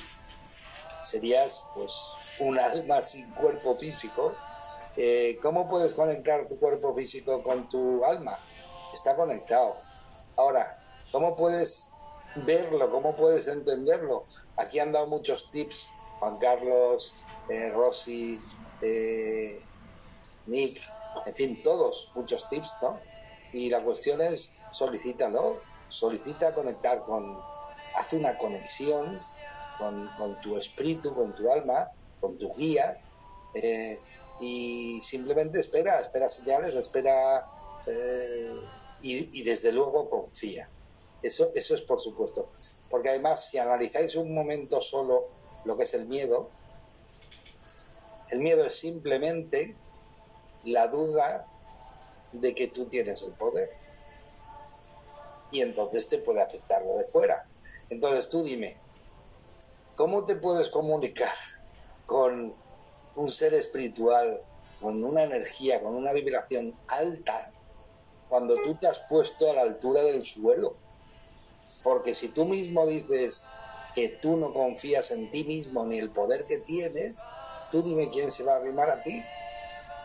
[1.05, 1.93] Serías, pues,
[2.41, 4.35] un alma sin cuerpo físico
[5.01, 8.37] eh, ¿Cómo puedes conectar tu cuerpo físico con tu alma?
[8.93, 9.77] Está conectado.
[10.37, 10.77] Ahora,
[11.13, 11.85] ¿cómo puedes
[12.35, 12.91] verlo?
[12.91, 14.25] ¿Cómo puedes entenderlo?
[14.57, 17.15] Aquí han dado muchos tips, Juan Carlos,
[17.49, 18.41] eh, Rosy,
[18.83, 19.61] eh,
[20.47, 20.83] Nick,
[21.27, 22.99] en fin, todos, muchos tips, ¿no?
[23.53, 27.39] Y la cuestión es, solicítalo, solicita conectar con,
[27.97, 29.19] haz una conexión
[29.79, 33.01] con, tu espíritu, con tu alma, con tu guía,
[34.41, 37.47] y simplemente espera, espera señales, espera
[37.87, 38.61] eh,
[39.01, 40.69] y, desde luego confía.
[41.23, 42.51] Eso, eso es por supuesto.
[42.91, 45.27] Porque además, si analizáis un momento solo
[45.65, 46.51] lo que es el miedo,
[48.31, 49.75] el miedo es simplemente
[50.65, 51.47] la duda
[52.33, 53.71] de que tú tienes el poder.
[55.51, 57.47] Y entonces te puede afectar lo de fuera.
[57.91, 58.77] Entonces tú dime,
[59.97, 61.35] ¿cómo te puedes comunicar
[62.07, 62.55] con
[63.17, 64.41] un ser espiritual,
[64.81, 67.53] con una energía, con una vibración alta,
[68.29, 70.77] cuando tú te has puesto a la altura del suelo?
[71.83, 73.45] Porque si tú mismo dices
[73.95, 77.19] que tú no confías en ti mismo ni el poder que tienes,
[77.73, 79.23] tú dime quién se va a arrimar a ti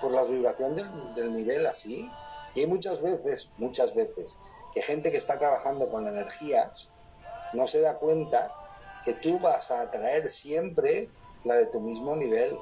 [0.01, 2.09] por la vibración del, del nivel así.
[2.55, 4.37] Y hay muchas veces, muchas veces,
[4.73, 6.91] que gente que está trabajando con energías
[7.53, 8.51] no se da cuenta
[9.03, 11.09] que tú vas a atraer siempre
[11.43, 12.57] la de tu mismo nivel.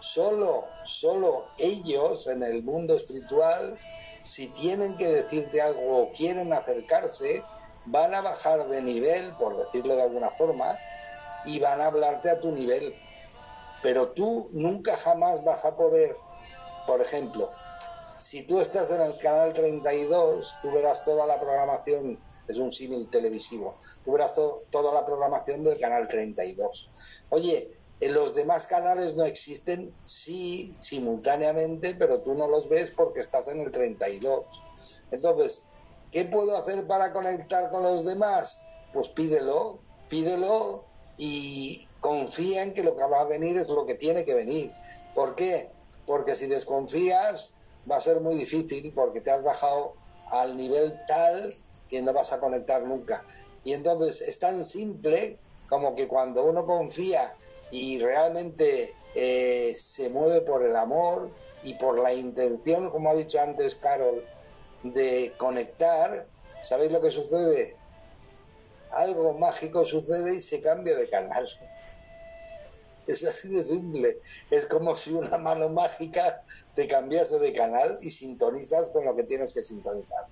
[0.00, 3.78] Solo, solo ellos en el mundo espiritual,
[4.24, 7.42] si tienen que decirte algo o quieren acercarse,
[7.86, 10.78] van a bajar de nivel, por decirlo de alguna forma,
[11.44, 12.94] y van a hablarte a tu nivel.
[13.82, 16.16] Pero tú nunca jamás vas a poder,
[16.86, 17.50] por ejemplo,
[18.18, 23.08] si tú estás en el canal 32, tú verás toda la programación, es un símil
[23.10, 26.90] televisivo, tú verás toda la programación del canal 32.
[27.30, 33.20] Oye, en los demás canales no existen, sí, simultáneamente, pero tú no los ves porque
[33.20, 34.44] estás en el 32.
[35.10, 35.62] Entonces,
[36.10, 38.60] ¿qué puedo hacer para conectar con los demás?
[38.92, 40.84] Pues pídelo, pídelo
[41.16, 44.72] y confía en que lo que va a venir es lo que tiene que venir.
[45.14, 45.70] ¿Por qué?
[46.04, 47.54] Porque si desconfías,
[47.90, 49.94] va a ser muy difícil porque te has bajado
[50.30, 51.54] al nivel tal
[51.88, 53.24] que no vas a conectar nunca.
[53.64, 57.34] Y entonces es tan simple como que cuando uno confía
[57.70, 61.30] y realmente eh, se mueve por el amor
[61.62, 64.24] y por la intención, como ha dicho antes Carol,
[64.82, 66.26] de conectar,
[66.64, 67.76] ¿sabéis lo que sucede?
[68.90, 71.48] Algo mágico sucede y se cambia de canal.
[73.06, 74.18] Es así de simple.
[74.50, 76.42] Es como si una mano mágica
[76.74, 80.26] te cambiase de canal y sintonizas con lo que tienes que sintonizar.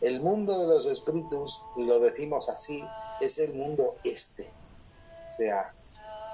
[0.00, 2.82] El mundo de los espíritus, lo decimos así,
[3.20, 4.48] es el mundo este.
[5.30, 5.66] O sea,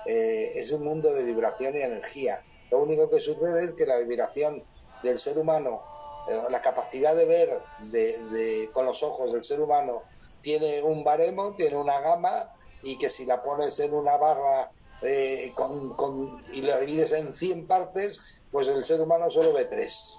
[0.06, 2.42] eh, es un mundo de vibración y energía.
[2.70, 4.62] Lo único que sucede es que la vibración
[5.02, 5.82] del ser humano,
[6.28, 7.60] eh, la capacidad de ver
[7.90, 10.02] de, con los ojos del ser humano,
[10.42, 14.70] tiene un baremo, tiene una gama, y que si la pones en una barra
[15.02, 15.52] eh,
[16.52, 18.20] y lo divides en 100 partes,
[18.56, 20.18] pues el ser humano solo ve 3.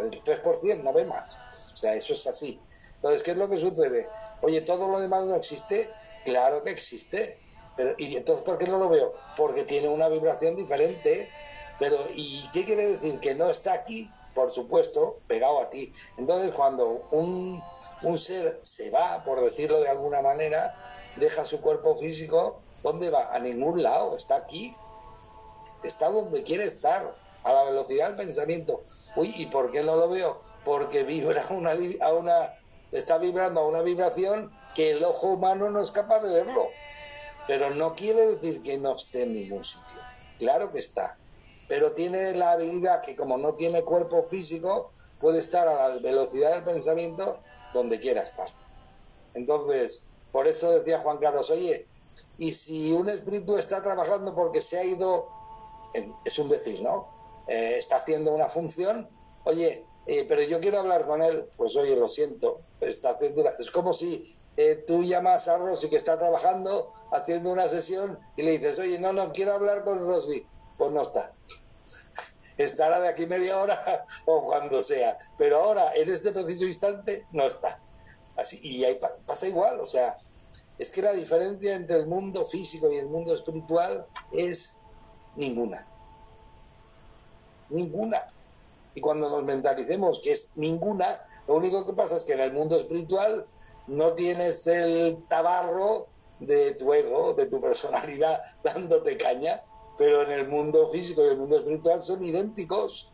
[0.00, 1.36] El 3% no ve más.
[1.74, 2.60] O sea, eso es así.
[2.96, 4.08] Entonces, ¿qué es lo que sucede?
[4.40, 5.88] Oye, ¿todo lo demás no existe?
[6.24, 7.38] Claro que existe.
[7.76, 9.14] Pero, ¿Y entonces por qué no lo veo?
[9.36, 11.30] Porque tiene una vibración diferente.
[11.78, 13.20] Pero, ¿y qué quiere decir?
[13.20, 15.92] Que no está aquí, por supuesto, pegado a ti.
[16.18, 17.62] Entonces, cuando un,
[18.02, 20.74] un ser se va, por decirlo de alguna manera,
[21.14, 23.32] deja su cuerpo físico, ¿Dónde va?
[23.32, 24.76] A ningún lado, está aquí.
[25.84, 27.14] Está donde quiere estar,
[27.44, 28.82] a la velocidad del pensamiento.
[29.16, 30.40] Uy, ¿y por qué no lo veo?
[30.64, 31.72] Porque vibra una,
[32.02, 32.34] a una,
[32.92, 36.68] está vibrando a una vibración que el ojo humano no es capaz de verlo.
[37.46, 40.00] Pero no quiere decir que no esté en ningún sitio.
[40.38, 41.16] Claro que está.
[41.68, 44.90] Pero tiene la habilidad que como no tiene cuerpo físico,
[45.20, 47.40] puede estar a la velocidad del pensamiento
[47.72, 48.48] donde quiera estar.
[49.34, 51.86] Entonces, por eso decía Juan Carlos, oye,
[52.38, 55.28] y si un espíritu está trabajando porque se ha ido,
[56.24, 57.08] es un decir, ¿no?
[57.48, 59.08] Eh, está haciendo una función,
[59.44, 63.70] oye, eh, pero yo quiero hablar con él, pues oye, lo siento, está haciendo es
[63.70, 68.58] como si eh, tú llamas a Rosy que está trabajando, haciendo una sesión y le
[68.58, 71.34] dices, oye, no, no, quiero hablar con Rosy, pues no está.
[72.58, 77.44] Estará de aquí media hora o cuando sea, pero ahora, en este preciso instante, no
[77.44, 77.80] está.
[78.36, 80.18] Así, y ahí pasa igual, o sea,
[80.78, 84.76] es que la diferencia entre el mundo físico y el mundo espiritual es
[85.36, 85.86] ninguna.
[87.72, 88.22] Ninguna.
[88.94, 92.52] Y cuando nos mentalicemos que es ninguna, lo único que pasa es que en el
[92.52, 93.46] mundo espiritual
[93.86, 96.06] no tienes el tabarro
[96.38, 99.62] de tu ego, de tu personalidad dándote caña,
[99.98, 103.10] pero en el mundo físico y el mundo espiritual son idénticos.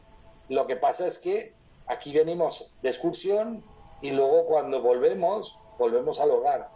[0.49, 1.55] Lo que pasa es que
[1.87, 3.65] aquí venimos de excursión
[4.03, 6.71] y luego cuando volvemos, volvemos al hogar.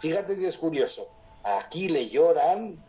[0.00, 1.08] Fíjate que es curioso.
[1.42, 2.84] Aquí le lloran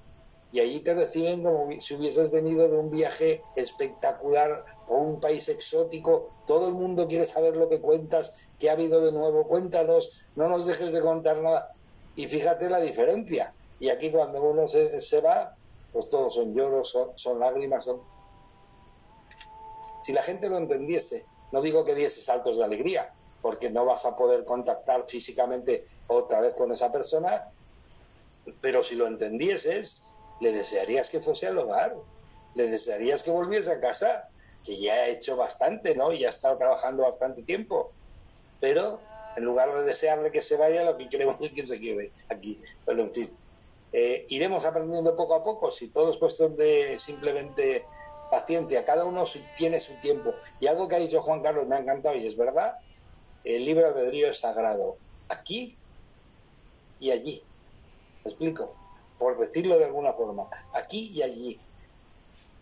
[0.58, 5.48] y allí te reciben como si hubieses venido de un viaje espectacular por un país
[5.50, 6.30] exótico.
[6.48, 9.48] Todo el mundo quiere saber lo que cuentas, qué ha habido de nuevo.
[9.48, 11.76] Cuéntanos, no nos dejes de contar nada.
[12.16, 13.54] Y fíjate la diferencia.
[13.80, 15.56] Y aquí cuando uno se, se va,
[15.94, 17.86] pues todos son lloros, son, son lágrimas.
[17.86, 18.02] Son...
[20.02, 24.06] Si la gente lo entendiese, no digo que diese saltos de alegría, porque no vas
[24.06, 27.52] a poder contactar físicamente otra vez con esa persona,
[28.60, 30.02] pero si lo entendieses,
[30.40, 31.96] le desearías que fuese al hogar,
[32.56, 34.30] le desearías que volviese a casa,
[34.64, 36.12] que ya ha hecho bastante, ¿no?
[36.12, 37.92] Y ha estado trabajando bastante tiempo.
[38.60, 39.00] Pero
[39.36, 42.62] en lugar de desearle que se vaya, lo que queremos es que se quede aquí.
[43.14, 43.32] Fin,
[43.94, 47.86] eh, iremos aprendiendo poco a poco, si todo es cuestión de simplemente
[48.30, 49.24] paciencia, cada uno
[49.56, 50.34] tiene su tiempo.
[50.60, 52.78] Y algo que ha dicho Juan Carlos me ha encantado y es verdad,
[53.44, 54.98] el libre albedrío es sagrado,
[55.30, 55.78] aquí
[57.00, 57.42] y allí.
[58.26, 58.76] ¿Me explico?
[59.20, 61.60] Por decirlo de alguna forma, aquí y allí.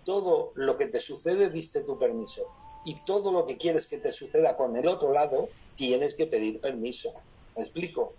[0.03, 2.47] Todo lo que te sucede, diste tu permiso.
[2.86, 6.62] Y todo lo que quieres que te suceda con el otro lado, tienes que pedir
[6.62, 7.14] permiso.
[7.56, 8.14] ¿Me explico?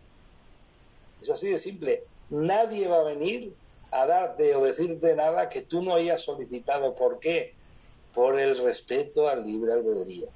[1.20, 2.02] Es así de simple.
[2.30, 3.54] Nadie va a venir
[3.92, 6.94] a darte o decirte nada que tú no hayas solicitado.
[6.94, 7.54] ¿Por qué?
[8.14, 10.28] Por el respeto al libre albedrío.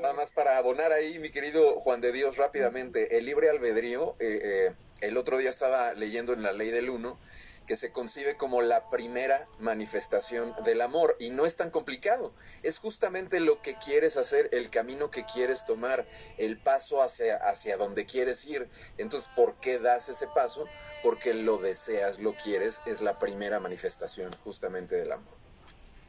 [0.00, 4.40] Nada más para abonar ahí, mi querido Juan de Dios, rápidamente, el libre albedrío, eh,
[4.42, 4.72] eh,
[5.02, 7.18] el otro día estaba leyendo en la ley del uno,
[7.66, 12.32] que se concibe como la primera manifestación del amor y no es tan complicado.
[12.62, 16.06] Es justamente lo que quieres hacer, el camino que quieres tomar,
[16.38, 18.68] el paso hacia, hacia donde quieres ir.
[18.98, 20.66] Entonces, ¿por qué das ese paso?
[21.02, 25.41] Porque lo deseas, lo quieres, es la primera manifestación justamente del amor.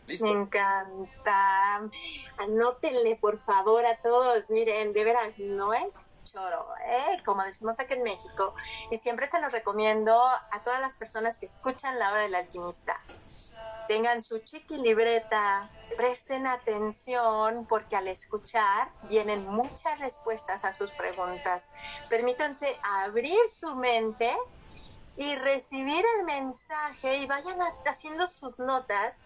[0.08, 1.82] Me encanta.
[2.38, 4.50] Anótenle, por favor, a todos.
[4.50, 7.22] Miren, de veras, no es choro, ¿eh?
[7.26, 8.54] como decimos aquí en México.
[8.92, 12.96] Y siempre se los recomiendo a todas las personas que escuchan la hora del alquimista.
[13.88, 21.70] Tengan su chiqui libreta, presten atención porque al escuchar vienen muchas respuestas a sus preguntas.
[22.10, 24.32] Permítanse abrir su mente
[25.16, 29.22] y recibir el mensaje y vayan haciendo sus notas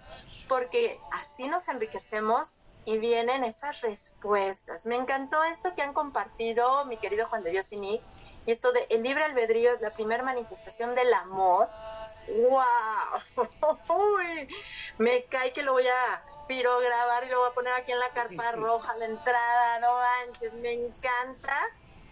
[0.48, 4.86] porque así nos enriquecemos y vienen esas respuestas.
[4.86, 8.02] Me encantó esto que han compartido mi querido Juan de Dios y Nick,
[8.46, 11.70] y esto de el libre albedrío es la primera manifestación del amor.
[12.28, 13.48] ¡Wow!
[14.98, 18.10] me cae que lo voy a grabar y lo voy a poner aquí en la
[18.12, 21.58] carpa roja, la entrada, no manches, me encanta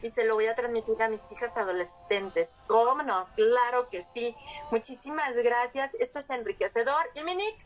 [0.05, 2.53] y se lo voy a transmitir a mis hijas adolescentes.
[2.67, 3.27] ¿Cómo no?
[3.35, 4.35] Claro que sí.
[4.69, 5.95] Muchísimas gracias.
[5.95, 7.03] Esto es enriquecedor.
[7.15, 7.57] Y Minic,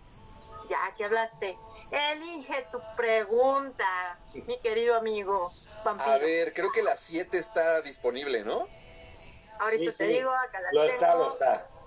[0.70, 1.58] ya que hablaste,
[2.14, 5.52] elige tu pregunta, mi querido amigo.
[5.84, 8.68] A ver, creo que la 7 está disponible, ¿no?
[9.60, 10.94] Ahorita te digo, acá la lo tengo.
[10.94, 11.68] está, lo está.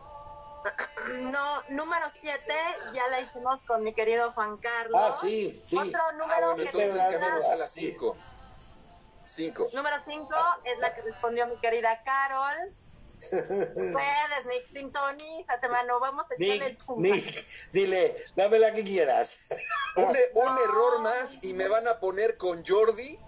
[1.12, 2.40] No, número 7
[2.94, 5.00] ya la hicimos con mi querido Juan Carlos.
[5.02, 5.76] Ah, sí, sí.
[5.76, 8.16] Otro Ah, número bueno, que entonces cambiamos a la 5.
[9.32, 9.70] 5.
[9.72, 10.28] Número 5
[10.64, 12.74] es la que respondió mi querida Carol.
[13.30, 16.00] Puedes, Nick, sintonízate, mano.
[16.00, 17.08] Vamos a echarle Nick, tumba.
[17.08, 19.36] Nick, dile, dame la que quieras.
[19.96, 23.18] Un, un error más y me van a poner con Jordi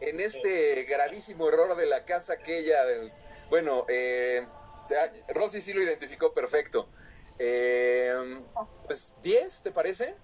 [0.00, 2.84] en este gravísimo error de la casa aquella.
[2.84, 3.12] del-
[3.50, 4.46] bueno, eh,
[4.88, 6.88] ya, Rosy sí lo identificó perfecto.
[7.38, 8.14] Eh,
[8.86, 10.16] pues 10, ¿te parece?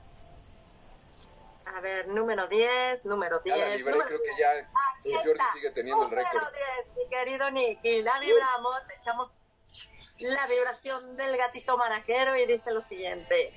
[1.66, 3.56] A ver, número 10, número 10.
[3.56, 4.38] Ya la libré, número creo que 10.
[4.38, 4.50] ya
[4.98, 5.52] Aquí Jordi está.
[5.52, 6.52] sigue teniendo el Número récord.
[6.84, 7.80] 10, mi querido Nick.
[7.84, 9.88] Y la vibramos, echamos
[10.20, 13.52] la vibración del gatito manajero y dice lo siguiente.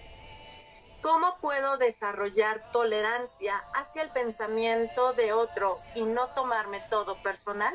[1.02, 7.74] ¿Cómo puedo desarrollar tolerancia hacia el pensamiento de otro y no tomarme todo personal?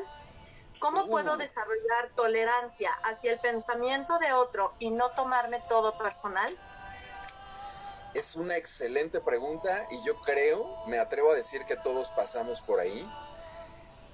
[0.79, 1.09] ¿Cómo Uh.
[1.09, 6.55] puedo desarrollar tolerancia hacia el pensamiento de otro y no tomarme todo personal?
[8.15, 12.79] Es una excelente pregunta y yo creo, me atrevo a decir que todos pasamos por
[12.79, 13.07] ahí.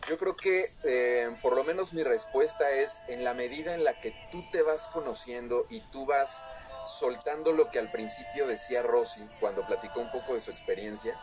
[0.09, 3.97] Yo creo que eh, por lo menos mi respuesta es en la medida en la
[3.99, 6.43] que tú te vas conociendo y tú vas
[6.85, 11.17] soltando lo que al principio decía Rosy cuando platicó un poco de su experiencia,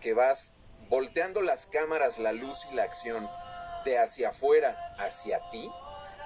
[0.00, 0.52] que vas
[0.88, 3.28] volteando las cámaras, la luz y la acción
[3.84, 5.70] de hacia afuera hacia ti,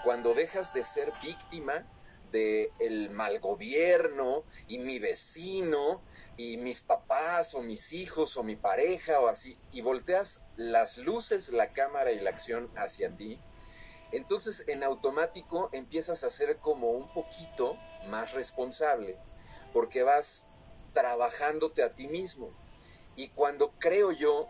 [0.05, 1.85] cuando dejas de ser víctima
[2.33, 6.03] de el mal gobierno y mi vecino
[6.37, 11.51] y mis papás o mis hijos o mi pareja o así y volteas las luces,
[11.51, 13.39] la cámara y la acción hacia ti,
[14.13, 17.77] entonces en automático empiezas a ser como un poquito
[18.09, 19.17] más responsable
[19.73, 20.47] porque vas
[20.93, 22.51] trabajándote a ti mismo.
[23.17, 24.47] Y cuando creo yo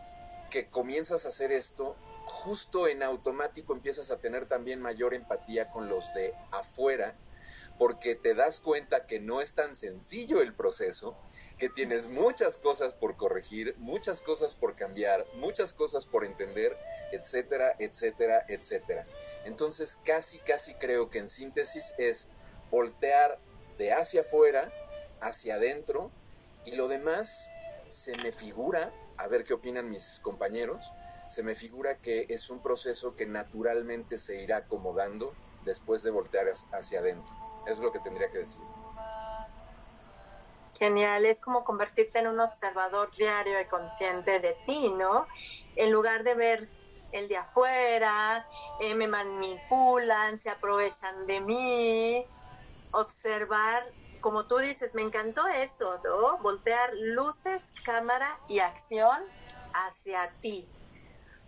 [0.49, 5.89] que comienzas a hacer esto, justo en automático empiezas a tener también mayor empatía con
[5.89, 7.15] los de afuera,
[7.79, 11.15] porque te das cuenta que no es tan sencillo el proceso,
[11.57, 16.77] que tienes muchas cosas por corregir, muchas cosas por cambiar, muchas cosas por entender,
[17.13, 19.05] etcétera, etcétera, etcétera.
[19.45, 22.27] Entonces casi, casi creo que en síntesis es
[22.69, 23.39] voltear
[23.77, 24.69] de hacia afuera,
[25.21, 26.11] hacia adentro,
[26.65, 27.49] y lo demás
[27.87, 30.91] se me figura, a ver qué opinan mis compañeros,
[31.29, 36.47] se me figura que es un proceso que naturalmente se irá acomodando después de voltear
[36.73, 37.38] hacia adentro.
[37.69, 38.63] Es lo que tendría que decir.
[40.79, 45.27] Genial, es como convertirte en un observador diario y consciente de ti, ¿no?
[45.75, 46.71] En lugar de ver
[47.11, 48.47] el de afuera,
[48.79, 52.25] eh, me manipulan, se aprovechan de mí,
[52.91, 53.83] observar,
[54.19, 56.39] como tú dices, me encantó eso, ¿no?
[56.39, 59.21] Voltear luces, cámara y acción
[59.73, 60.71] hacia ti.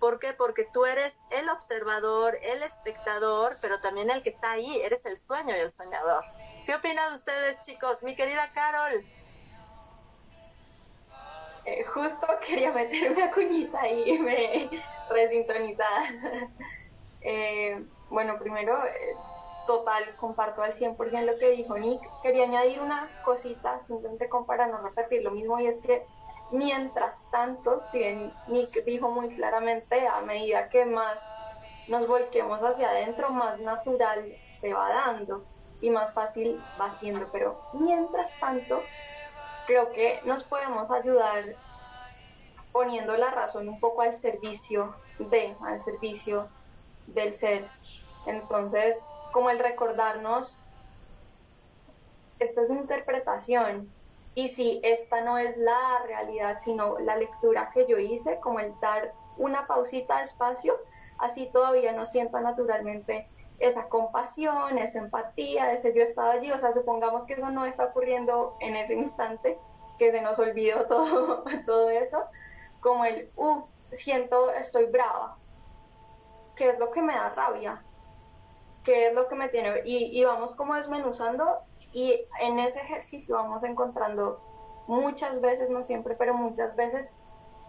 [0.01, 0.33] ¿Por qué?
[0.33, 5.15] Porque tú eres el observador, el espectador, pero también el que está ahí, eres el
[5.15, 6.25] sueño y el soñador.
[6.65, 8.01] ¿Qué opinan ustedes, chicos?
[8.01, 9.05] Mi querida Carol.
[11.65, 14.69] Eh, justo quería meter una cuñita y me
[15.11, 16.01] resintonizada.
[17.21, 19.15] eh, bueno, primero, eh,
[19.67, 22.01] total, comparto al 100% lo que dijo Nick.
[22.23, 26.07] Quería añadir una cosita, simplemente para no repetir lo mismo, y es que
[26.51, 31.19] mientras tanto, si bien Nick dijo muy claramente, a medida que más
[31.87, 35.43] nos volquemos hacia adentro, más natural se va dando
[35.81, 37.27] y más fácil va siendo.
[37.31, 38.81] Pero mientras tanto,
[39.65, 41.55] creo que nos podemos ayudar
[42.71, 46.47] poniendo la razón un poco al servicio de, al servicio
[47.07, 47.67] del ser.
[48.25, 50.59] Entonces, como el recordarnos,
[52.39, 53.91] esta es mi interpretación,
[54.34, 58.73] y si esta no es la realidad, sino la lectura que yo hice, como el
[58.79, 60.77] dar una pausita de espacio,
[61.17, 63.27] así todavía no sienta naturalmente
[63.59, 67.86] esa compasión, esa empatía, ese yo estaba allí, o sea, supongamos que eso no está
[67.86, 69.57] ocurriendo en ese instante,
[69.99, 72.25] que se nos olvidó todo, todo eso,
[72.79, 75.38] como el, uh, siento, estoy brava,
[76.55, 77.84] ¿qué es lo que me da rabia?
[78.84, 79.82] ¿Qué es lo que me tiene?
[79.86, 81.59] Y, y vamos como desmenuzando
[81.93, 84.39] y en ese ejercicio vamos encontrando
[84.87, 87.11] muchas veces, no siempre, pero muchas veces,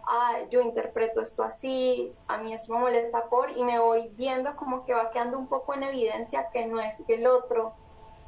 [0.07, 4.57] ah, yo interpreto esto así, a mí esto me molesta por, y me voy viendo
[4.57, 7.73] como que va quedando un poco en evidencia que no es que el otro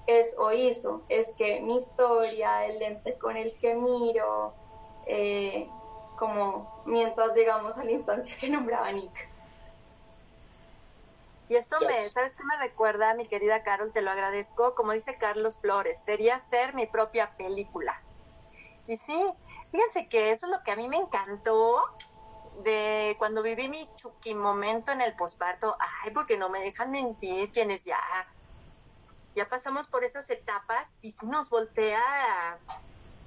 [0.07, 4.53] es o hizo, es que mi historia, el lente con el que miro,
[5.07, 5.68] eh,
[6.18, 9.34] como mientras llegamos a la instancia que nombraba Nick.
[11.49, 13.92] Y esto me, ¿sabes qué me recuerda, mi querida Carol?
[13.92, 14.74] Te lo agradezco.
[14.74, 17.95] Como dice Carlos Flores, sería ser mi propia película.
[18.86, 19.22] Y sí,
[19.70, 21.82] fíjense que eso es lo que a mí me encantó
[22.62, 25.76] de cuando viví mi chuki momento en el posparto.
[26.03, 28.01] Ay, porque no me dejan mentir quienes ya,
[29.34, 32.03] ya pasamos por esas etapas y si nos voltea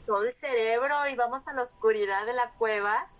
[0.05, 3.11] todo el cerebro y vamos a la oscuridad de la cueva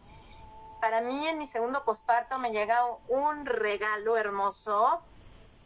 [0.82, 5.02] para mí en mi segundo posparto me llega un regalo hermoso.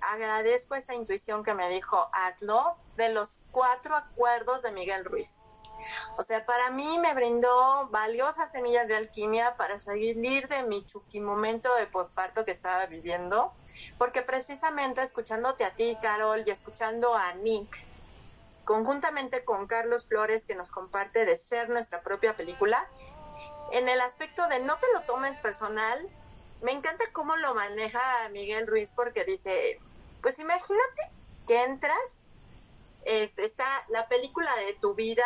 [0.01, 5.43] Agradezco esa intuición que me dijo, hazlo, de los cuatro acuerdos de Miguel Ruiz.
[6.18, 11.20] O sea, para mí me brindó valiosas semillas de alquimia para salir de mi chuki
[11.20, 13.51] momento de posparto que estaba viviendo,
[13.97, 17.84] porque precisamente escuchándote a ti, Carol, y escuchando a Nick,
[18.66, 22.88] conjuntamente con Carlos Flores, que nos comparte de ser nuestra propia película,
[23.72, 26.09] en el aspecto de no te lo tomes personal,
[26.61, 28.01] me encanta cómo lo maneja
[28.32, 29.80] Miguel Ruiz porque dice,
[30.22, 31.01] pues imagínate
[31.47, 32.28] que entras,
[33.05, 35.26] es, está la película de tu vida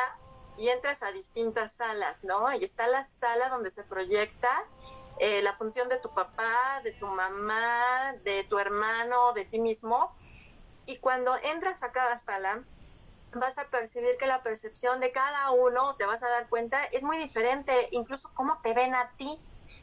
[0.58, 2.54] y entras a distintas salas, ¿no?
[2.54, 4.50] Y está la sala donde se proyecta
[5.20, 10.14] eh, la función de tu papá, de tu mamá, de tu hermano, de ti mismo.
[10.86, 12.64] Y cuando entras a cada sala,
[13.36, 17.04] vas a percibir que la percepción de cada uno, te vas a dar cuenta, es
[17.04, 19.40] muy diferente, incluso cómo te ven a ti,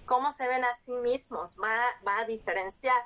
[0.06, 1.74] cómo se ven a sí mismos, va,
[2.06, 3.00] va a diferenciar.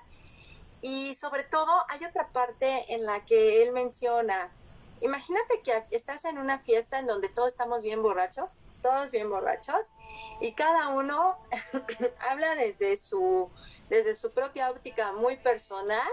[0.83, 4.53] Y sobre todo hay otra parte en la que él menciona,
[5.01, 9.95] imagínate que estás en una fiesta en donde todos estamos bien borrachos, todos bien borrachos,
[10.41, 11.37] y cada uno
[12.31, 13.51] habla desde su,
[13.89, 16.13] desde su propia óptica muy personal,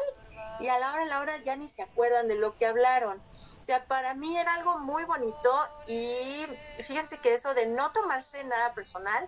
[0.60, 3.22] y a la hora a la hora ya ni se acuerdan de lo que hablaron
[3.64, 5.50] o sea, para mí era algo muy bonito
[5.88, 6.46] y
[6.82, 9.26] fíjense que eso de no tomarse nada personal,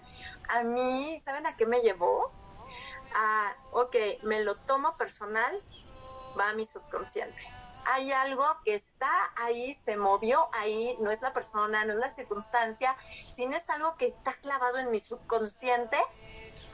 [0.50, 2.34] a mí, ¿saben a qué me llevó?
[3.16, 5.64] A, ok, me lo tomo personal,
[6.38, 7.50] va a mi subconsciente.
[7.86, 12.12] Hay algo que está ahí, se movió ahí, no es la persona, no es la
[12.12, 12.94] circunstancia,
[13.32, 15.98] sino es algo que está clavado en mi subconsciente,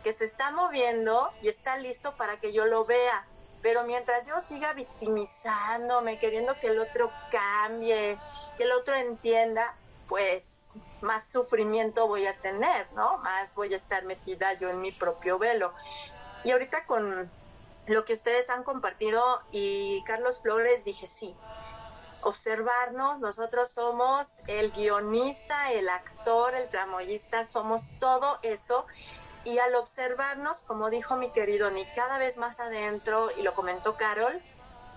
[0.04, 3.28] que se está moviendo y está listo para que yo lo vea.
[3.62, 8.18] Pero mientras yo siga victimizándome, queriendo que el otro cambie,
[8.58, 9.76] que el otro entienda,
[10.08, 10.72] pues
[11.02, 13.18] más sufrimiento voy a tener, ¿no?
[13.20, 15.74] Más voy a estar metida yo en mi propio velo.
[16.44, 17.32] Y ahorita con
[17.88, 21.36] lo que ustedes han compartido y Carlos Flores dije sí,
[22.24, 28.86] observarnos, nosotros somos el guionista, el actor, el tramoyista, somos todo eso
[29.44, 33.98] y al observarnos, como dijo mi querido Nick, cada vez más adentro, y lo comentó
[33.98, 34.42] Carol,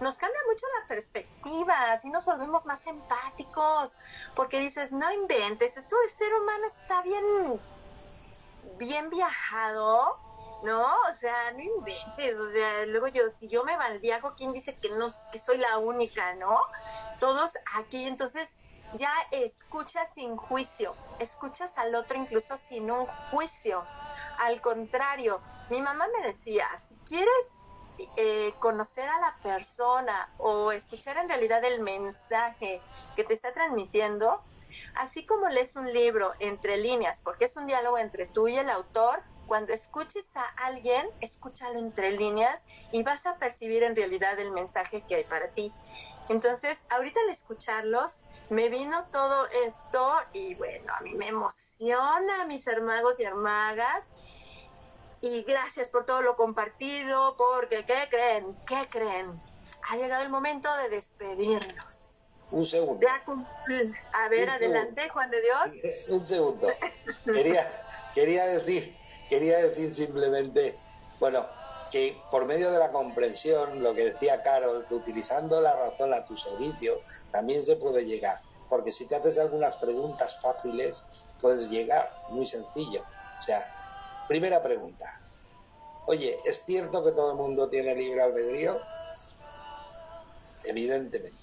[0.01, 3.97] nos cambia mucho la perspectiva, así nos volvemos más empáticos,
[4.35, 7.61] porque dices, no inventes, esto de ser humano está bien,
[8.79, 10.19] bien viajado,
[10.65, 10.83] ¿no?
[10.83, 14.91] O sea, no inventes, o sea, luego yo, si yo me viajo, ¿quién dice que
[14.91, 16.59] no, que soy la única, ¿no?
[17.21, 18.59] Todos aquí, entonces
[18.95, 23.85] ya escuchas sin juicio, escuchas al otro incluso sin un juicio.
[24.39, 25.41] Al contrario,
[25.71, 27.61] mi mamá me decía, si quieres
[28.17, 32.81] eh, conocer a la persona o escuchar en realidad el mensaje
[33.15, 34.43] que te está transmitiendo,
[34.97, 38.69] así como lees un libro entre líneas, porque es un diálogo entre tú y el
[38.69, 44.51] autor, cuando escuches a alguien, escúchalo entre líneas y vas a percibir en realidad el
[44.51, 45.73] mensaje que hay para ti.
[46.29, 52.67] Entonces, ahorita al escucharlos, me vino todo esto y bueno, a mí me emociona, mis
[52.67, 54.11] hermanos y hermagas
[55.23, 58.57] y gracias por todo lo compartido, porque ¿qué creen?
[58.67, 59.41] ¿Qué creen?
[59.91, 62.33] Ha llegado el momento de despedirnos.
[62.51, 63.07] Un segundo.
[64.13, 66.09] A ver, adelante, Juan de Dios.
[66.11, 66.69] Un segundo.
[67.25, 67.67] Quería,
[68.15, 68.97] quería decir,
[69.29, 70.79] quería decir simplemente,
[71.19, 71.45] bueno,
[71.95, 76.25] que por medio de la comprensión, lo que decía Carol, que utilizando la razón a
[76.25, 77.01] tu servicio,
[77.31, 78.41] también se puede llegar.
[78.69, 81.05] Porque si te haces algunas preguntas fáciles,
[81.41, 83.01] puedes llegar muy sencillo.
[83.41, 83.85] O sea,
[84.29, 85.21] Primera pregunta.
[86.07, 88.81] Oye, ¿es cierto que todo el mundo tiene libre albedrío?
[90.65, 91.37] Evidentemente.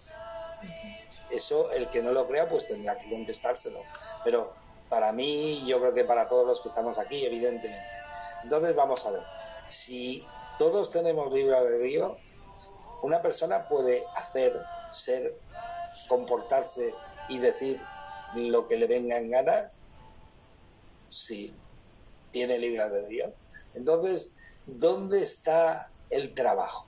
[1.29, 3.83] Eso, el que no lo crea, pues tendrá que contestárselo.
[4.23, 4.53] Pero
[4.89, 7.85] para mí, yo creo que para todos los que estamos aquí, evidentemente.
[8.43, 9.23] Entonces, vamos a ver.
[9.69, 10.25] Si
[10.61, 12.19] todos tenemos libre albedrío,
[13.01, 15.35] una persona puede hacer, ser,
[16.07, 16.93] comportarse
[17.29, 17.81] y decir
[18.35, 19.71] lo que le venga en gana.
[21.09, 21.51] Sí,
[22.29, 23.33] tiene libre albedrío.
[23.73, 24.33] Entonces,
[24.67, 26.85] ¿dónde está el trabajo?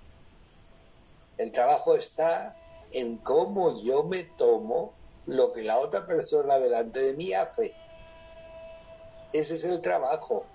[1.39, 2.55] El trabajo está
[2.91, 4.93] en cómo yo me tomo
[5.25, 7.73] lo que la otra persona delante de mí hace.
[9.33, 10.45] Ese es el trabajo.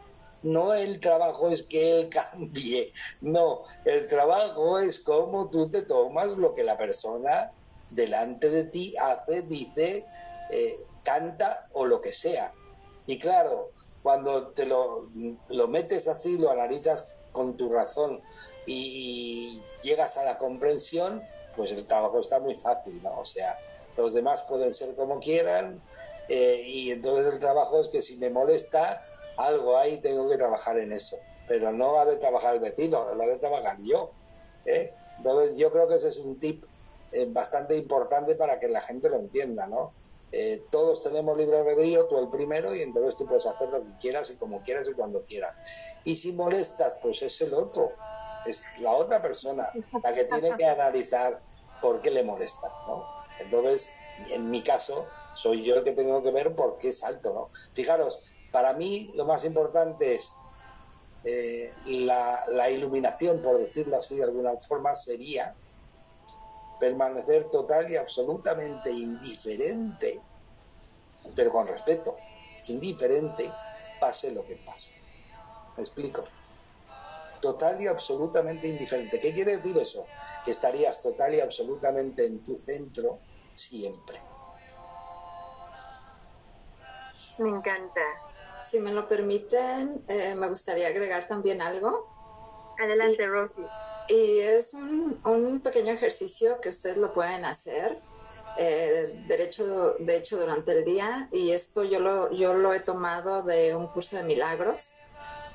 [0.48, 6.38] No el trabajo es que él cambie, no, el trabajo es cómo tú te tomas
[6.38, 7.52] lo que la persona
[7.90, 10.06] delante de ti hace, dice,
[10.50, 12.54] eh, canta o lo que sea.
[13.06, 13.72] Y claro,
[14.02, 15.10] cuando te lo,
[15.68, 18.22] metes así, lo analizas con tu razón
[18.64, 21.22] y llegas a la comprensión,
[21.56, 23.20] pues el trabajo está muy fácil, ¿no?
[23.20, 23.58] O sea,
[23.98, 25.82] los demás pueden ser como quieran
[26.30, 29.04] eh, y entonces el trabajo es que si me molesta
[29.38, 31.18] algo ahí, tengo que trabajar en eso.
[31.46, 34.10] Pero no ha de trabajar el vecino, lo ha de trabajar yo.
[34.66, 34.92] ¿eh?
[35.16, 36.64] Entonces yo creo que ese es un tip
[37.12, 39.92] eh, bastante importante para que la gente lo entienda, ¿no?
[40.30, 43.96] Eh, todos tenemos libre albedrío, tú el primero, y entonces tú puedes hacer lo que
[43.98, 45.54] quieras y como quieras y cuando quieras.
[46.04, 47.92] Y si molestas, pues es el otro,
[48.44, 49.70] es la otra persona
[50.02, 51.40] la que tiene que analizar
[51.80, 53.06] por qué le molesta, ¿no?
[53.40, 53.90] Entonces,
[54.30, 57.50] en mi caso, soy yo el que tengo que ver por qué salto, ¿no?
[57.72, 58.20] Fijaros,
[58.52, 60.32] para mí lo más importante es
[61.24, 65.54] eh, la, la iluminación, por decirlo así de alguna forma, sería
[66.78, 70.20] permanecer total y absolutamente indiferente,
[71.34, 72.16] pero con respeto,
[72.68, 73.50] indiferente,
[74.00, 74.92] pase lo que pase.
[75.76, 76.24] ¿Me explico?
[77.40, 79.20] Total y absolutamente indiferente.
[79.20, 80.06] ¿Qué quiere decir eso?
[80.44, 83.20] Que estarías total y absolutamente en tu centro
[83.54, 84.20] siempre.
[87.38, 88.00] Me encanta.
[88.62, 92.08] Si me lo permiten, eh, me gustaría agregar también algo.
[92.78, 93.62] Adelante, Rosy.
[94.08, 98.00] Y es un, pequeño ejercicio que ustedes lo pueden hacer,
[98.56, 101.28] eh, derecho, de hecho, durante el día.
[101.32, 104.94] Y esto yo lo, yo lo he tomado de un curso de milagros.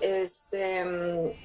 [0.02, 1.36] Este,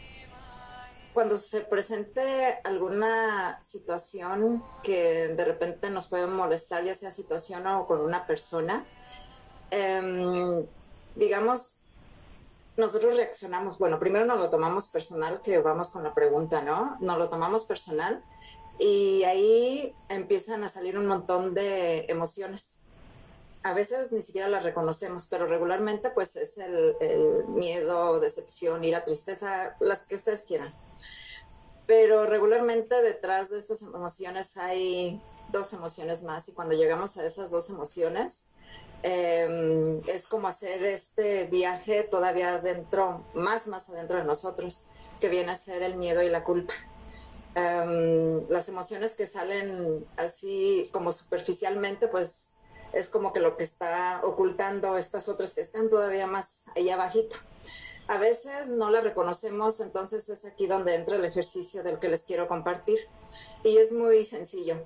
[1.19, 7.87] cuando se presente alguna situación que de repente nos puede molestar, ya sea situación o
[7.87, 8.87] con una persona,
[9.71, 10.65] em,
[11.19, 11.81] digamos,
[12.77, 16.97] nosotros reaccionamos, bueno, primero nos lo tomamos personal, que vamos con la pregunta, ¿no?
[17.01, 18.25] Nos lo tomamos personal
[18.79, 22.79] y ahí empiezan a salir un montón de emociones.
[23.65, 26.95] A veces ni siquiera las reconocemos, pero regularmente pues es el,
[27.49, 30.73] miedo, decepción, ira, tristeza, las que ustedes quieran.
[31.89, 35.21] Pero regularmente detrás de estas emociones hay
[35.51, 38.51] dos emociones más y cuando llegamos a esas dos emociones,
[39.03, 44.89] Em, es como hacer este viaje todavía dentro, más, más adentro de nosotros,
[45.21, 46.75] que viene a ser el miedo y la culpa.
[47.55, 52.57] Em, las emociones que salen así como superficialmente, pues
[52.93, 57.37] es como que lo que está ocultando estas otras que están todavía más allá abajito.
[58.09, 62.25] A veces no las reconocemos, entonces es aquí donde entra el ejercicio del que les
[62.25, 62.99] quiero compartir.
[63.65, 64.81] y es muy sencillo.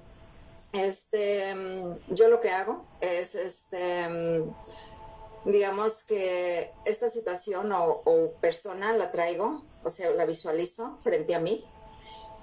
[0.73, 8.93] Este, mm, yo lo que hago es, este, mm, digamos que esta situación o, persona
[8.94, 11.66] la traigo, o sea, la visualizo frente a mí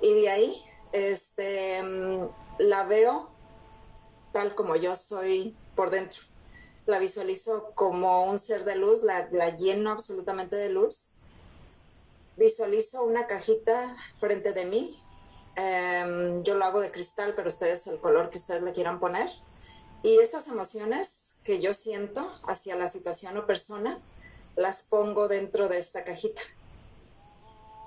[0.01, 2.29] y de ahí, este, mm,
[2.59, 3.29] la veo
[4.31, 6.21] tal como yo soy por dentro.
[6.85, 11.13] La visualizo como un ser de luz, la, la lleno absolutamente de luz.
[12.37, 14.99] Visualizo una cajita frente de mí
[15.55, 19.27] Em, yo lo hago de cristal, pero ustedes el color que ustedes le quieran poner.
[20.03, 23.99] Y estas emociones que yo siento hacia la situación o persona,
[24.55, 26.41] las pongo dentro de esta cajita.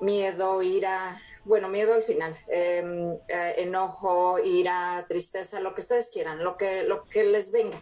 [0.00, 6.44] Miedo, ira, bueno, miedo al final, em, eh, enojo, ira, tristeza, lo que ustedes quieran,
[6.44, 7.80] lo que, lo que les venga.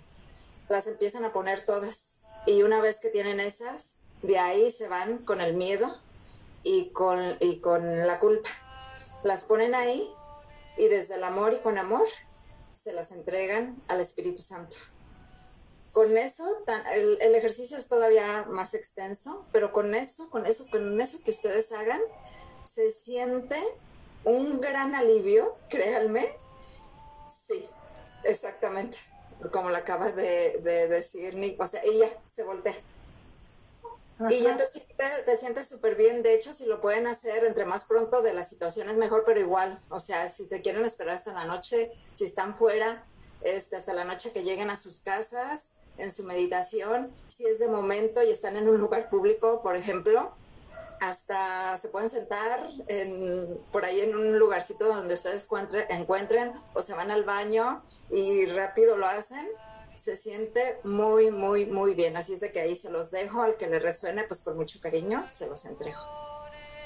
[0.69, 2.23] Las empiezan a poner todas.
[2.47, 5.99] Y una vez que tienen esas, de ahí se van con el miedo
[6.63, 8.51] y con, y con la culpa
[9.23, 10.13] las ponen ahí
[10.77, 12.07] y desde el amor y con amor
[12.73, 14.77] se las entregan al Espíritu Santo.
[15.93, 16.45] Con eso,
[16.95, 21.33] el, el, ejercicio es todavía más extenso, pero con eso, con eso, con eso que
[21.33, 22.01] ustedes hagan,
[22.63, 23.57] se siente
[24.25, 26.37] un gran alivio, créanme.
[27.29, 27.67] Sí,
[28.23, 28.99] exactamente,
[29.53, 31.61] como lo acabas de, de decir, Nick.
[31.61, 32.75] O sea, ella se voltea
[34.29, 36.23] y ya te, sientes súper bien.
[36.23, 39.41] De hecho, si lo pueden hacer entre más pronto de la situación es mejor, pero
[39.41, 43.07] igual, o sea, si se quieren esperar hasta la noche, si están fuera,
[43.43, 47.69] este, hasta la noche que lleguen a sus casas, en su meditación, si es de
[47.69, 50.35] momento y están en un lugar público, por ejemplo,
[51.01, 55.49] hasta se pueden sentar en, por ahí en un lugarcito donde ustedes
[55.89, 59.49] encuentren o se van al baño y rápido lo hacen
[60.01, 62.17] se siente muy, muy, muy bien.
[62.17, 64.81] Así es de que ahí se los dejo, al que le resuene, pues con mucho
[64.81, 66.01] cariño, se los entrego.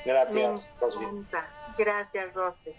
[0.05, 1.07] Gracias, Rosy.
[1.79, 2.77] Gracias, Rosy.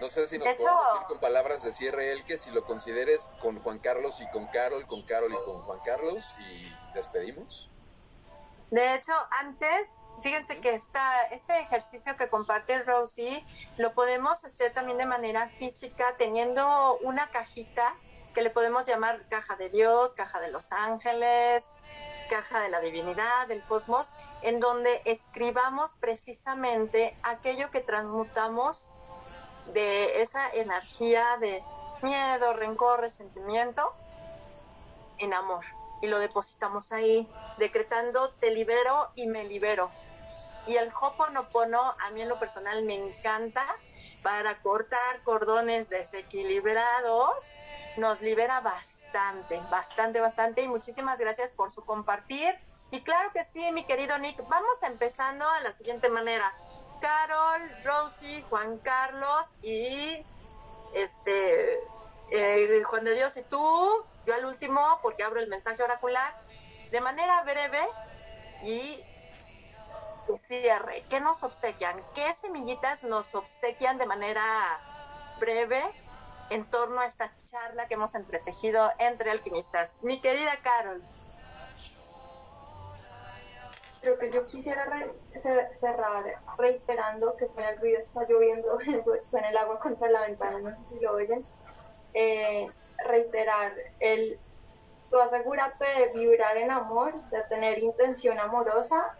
[0.00, 3.26] No sé si nos podemos decir con palabras de cierre el que si lo consideres
[3.40, 7.70] con Juan Carlos y con Carol, con Carol y con Juan Carlos y despedimos.
[8.70, 13.44] De hecho, antes, fíjense que esta, este ejercicio que comparte Rosy
[13.78, 17.94] lo podemos hacer también de manera física, teniendo una cajita
[18.36, 21.72] que le podemos llamar caja de Dios, caja de los ángeles,
[22.28, 28.90] caja de la divinidad, del cosmos, en donde escribamos precisamente aquello que transmutamos
[29.72, 31.64] de esa energía de
[32.02, 33.96] miedo, rencor, resentimiento
[35.16, 35.64] en amor.
[36.02, 37.26] Y lo depositamos ahí,
[37.56, 39.90] decretando te libero y me libero.
[40.66, 43.64] Y el Hoponopono, a mí en lo personal me encanta
[44.26, 47.54] para cortar cordones desequilibrados
[47.96, 52.52] nos libera bastante, bastante, bastante y muchísimas gracias por su compartir.
[52.90, 56.52] Y claro que sí, mi querido Nick, vamos empezando de la siguiente manera.
[57.00, 60.18] Carol, Rosy, Juan Carlos y
[60.92, 61.78] este
[62.32, 66.36] eh, Juan de Dios y tú, yo al último porque abro el mensaje oracular,
[66.90, 67.80] de manera breve
[68.64, 69.04] y
[70.34, 71.04] cierre.
[71.08, 72.02] ¿Qué nos obsequian?
[72.14, 74.42] ¿Qué semillitas nos obsequian de manera
[75.38, 75.82] breve
[76.50, 79.98] en torno a esta charla que hemos entretejido entre alquimistas.
[80.02, 81.02] Mi querida Carol.
[84.00, 84.84] Creo que yo quisiera
[85.74, 86.24] cerrar
[86.58, 88.78] reiterando que con el ruido está lloviendo,
[89.24, 91.44] suena el agua contra la ventana, no sé si lo oyen.
[92.14, 92.70] Eh,
[93.04, 94.38] reiterar el
[95.10, 99.16] tú asegúrate de vibrar en amor, de tener intención amorosa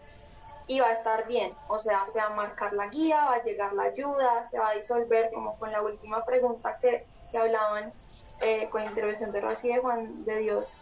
[0.67, 1.55] y va a estar bien.
[1.67, 4.69] O sea, se va a marcar la guía, va a llegar la ayuda, se va
[4.69, 7.93] a disolver, como con la última pregunta que que hablaban
[8.39, 10.75] eh, con la intervención de Rosy de Juan de Dios,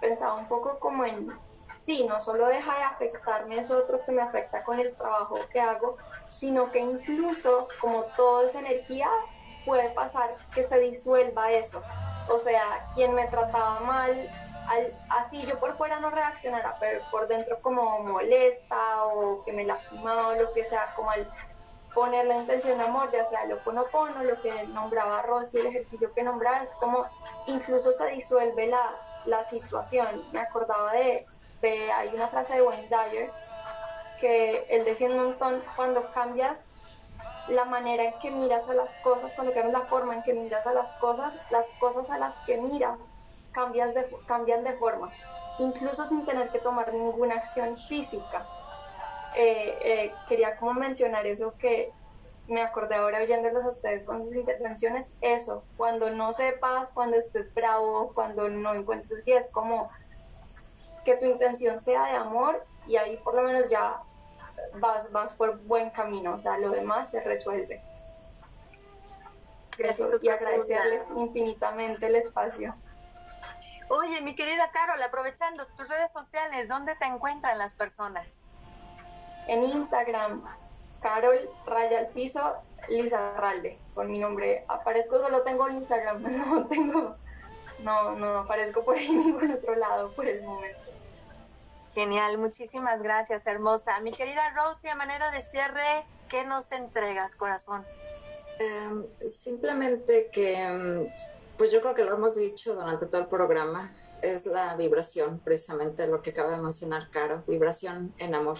[0.00, 1.30] pensaba un poco como en,
[1.74, 5.60] sí, no solo deja de afectarme eso otro que me afecta con el trabajo que
[5.60, 9.08] hago, sino que incluso como toda esa energía
[9.64, 11.82] puede pasar que se disuelva eso.
[12.28, 12.62] O sea,
[12.94, 14.28] quien me trataba mal,
[15.10, 20.28] así yo por fuera no reaccionara, pero por dentro como molesta o que me lastimaba
[20.28, 21.28] o lo que sea, como al
[21.94, 26.12] poner la intención de amor, ya sea lo ponopono, lo que nombraba Rosy, el ejercicio
[26.12, 27.06] que nombraba, es como
[27.46, 28.94] incluso se disuelve la,
[29.24, 30.22] la situación.
[30.32, 31.26] Me acordaba de,
[31.62, 33.32] de, hay una frase de Wayne Dyer
[34.20, 36.68] que él decía un montón, cuando cambias
[37.48, 40.66] la manera en que miras a las cosas, cuando cambias la forma en que miras
[40.66, 42.98] a las cosas, las cosas a las que miras
[43.56, 45.10] cambias de, cambian de forma,
[45.58, 48.46] incluso sin tener que tomar ninguna acción física.
[49.34, 51.90] Eh, eh, quería como mencionar eso que
[52.48, 57.52] me acordé ahora oyéndolos a ustedes con sus intervenciones, eso, cuando no sepas, cuando estés
[57.54, 59.90] bravo, cuando no encuentres y es como
[61.04, 64.00] que tu intención sea de amor y ahí por lo menos ya
[64.74, 67.80] vas, vas por buen camino, o sea, lo demás se resuelve.
[70.22, 72.74] y agradecerles infinitamente el espacio.
[73.88, 78.46] Oye, mi querida Carol, aprovechando tus redes sociales, ¿dónde te encuentran las personas?
[79.46, 80.44] En Instagram,
[81.00, 82.56] Carol Raya al Piso
[83.36, 84.64] Ralde, con mi nombre.
[84.68, 87.16] Aparezco, solo tengo Instagram, no tengo,
[87.80, 90.78] no, no aparezco por ahí en ningún otro lado por el momento.
[91.94, 94.00] Genial, muchísimas gracias, hermosa.
[94.00, 97.86] Mi querida Rosy, a manera de cierre, ¿qué nos entregas, corazón?
[98.58, 101.06] Em, simplemente que em,
[101.56, 103.90] pues yo creo que lo hemos dicho durante todo el programa,
[104.22, 108.58] es la vibración, precisamente lo que acaba de mencionar Caro, vibración en amor.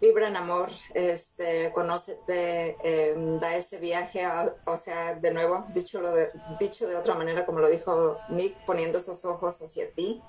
[0.00, 4.22] Vibra en amor, este, conócete, em, da ese viaje,
[4.64, 6.30] o sea, de nuevo, dicho, lo de,
[6.60, 10.22] dicho de otra manera, como lo dijo Nick, poniendo esos ojos hacia ti,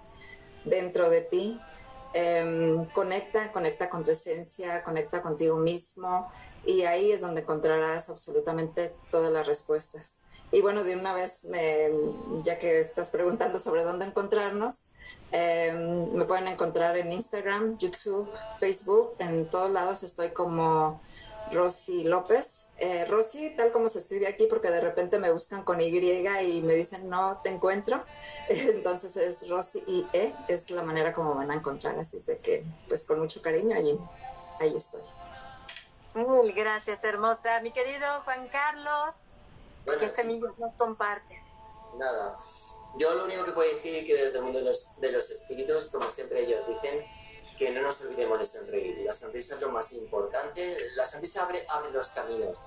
[0.66, 1.62] dentro de ti,
[2.14, 6.32] em, conecta, conecta con tu esencia, conecta contigo mismo
[6.66, 10.22] y ahí es donde encontrarás absolutamente todas las respuestas.
[10.52, 11.48] Y bueno, de una vez,
[12.44, 14.86] ya que estás preguntando sobre dónde encontrarnos,
[15.32, 21.00] em, me pueden encontrar en Instagram, YouTube, Facebook, en todos lados estoy como
[21.52, 22.68] Rosy López.
[22.78, 26.62] Eh, Rosy, tal como se escribe aquí, porque de repente me buscan con Y y
[26.62, 28.04] me dicen no te encuentro.
[28.50, 31.98] Entonces es Rosy y E, es la manera como van a encontrar.
[32.00, 34.00] Así de que, pues con mucho cariño, allí,
[34.60, 35.02] ahí estoy.
[36.56, 37.62] Gracias, hermosa.
[37.62, 39.28] Mi querido Juan Carlos.
[39.86, 41.44] ¿Qué semillas nos compartes?
[41.98, 42.38] Nada,
[42.98, 45.30] yo lo único que puedo decir es que desde el mundo de los, de los
[45.30, 47.06] espíritus, como siempre ellos dicen,
[47.58, 49.00] que no nos olvidemos de sonreír.
[49.00, 50.78] La sonrisa es lo más importante.
[50.96, 52.60] La sonrisa abre, abre los caminos.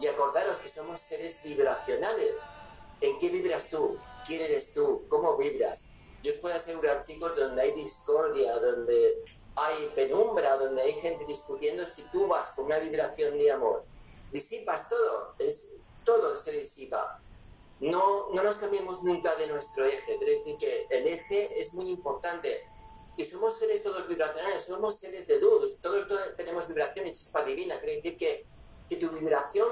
[0.00, 2.34] Y acordaros que somos seres vibracionales.
[3.00, 3.98] ¿En qué vibras tú?
[4.26, 5.04] ¿Quién eres tú?
[5.08, 5.82] ¿Cómo vibras?
[6.22, 9.22] Yo os puedo asegurar, chicos, donde hay discordia, donde
[9.54, 13.84] hay penumbra, donde hay gente discutiendo, si tú vas con una vibración de amor,
[14.32, 15.34] disipas todo.
[15.38, 15.68] Es,
[16.08, 17.20] todo se disipa.
[17.80, 20.16] No, no nos cambiemos nunca de nuestro eje.
[20.16, 22.66] Quiero decir que el eje es muy importante.
[23.18, 26.06] Y somos seres todos vibracionales, somos seres de luz, todos,
[26.38, 27.78] tenemos vibración y chispa divina.
[27.78, 28.46] Quiere decir que,
[28.88, 29.68] que tu vibración,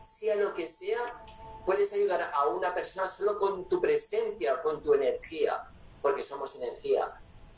[0.00, 1.24] sea lo que sea,
[1.66, 5.60] puedes ayudar a una persona solo con tu presencia, con tu energía,
[6.02, 7.08] porque somos energía.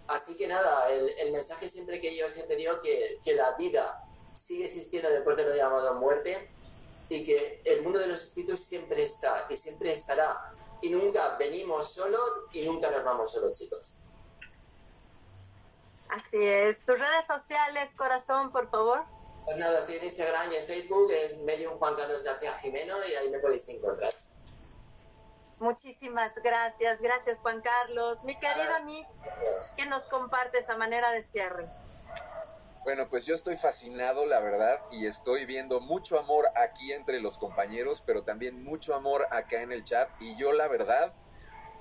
[0.08, 4.02] Así que nada, el, el mensaje siempre que yo siempre digo que, que la vida
[4.34, 6.50] sigue existiendo después de lo llamado muerte,
[7.12, 10.54] y que el mundo de los espíritus siempre está y siempre estará.
[10.80, 13.94] Y nunca venimos solos y nunca nos vamos solos, chicos.
[16.08, 16.84] Así es.
[16.84, 19.04] Tus redes sociales, corazón, por favor.
[19.44, 23.14] Pues nada, estoy en Instagram y en Facebook, es Medium Juan Carlos García Jimeno y
[23.14, 24.12] ahí me podéis encontrar.
[25.58, 28.24] Muchísimas gracias, gracias Juan Carlos.
[28.24, 29.06] Mi querido mí,
[29.76, 31.68] ¿qué nos compartes a manera de cierre?
[32.84, 37.38] Bueno, pues yo estoy fascinado, la verdad, y estoy viendo mucho amor aquí entre los
[37.38, 40.08] compañeros, pero también mucho amor acá en el chat.
[40.20, 41.14] Y yo, la verdad,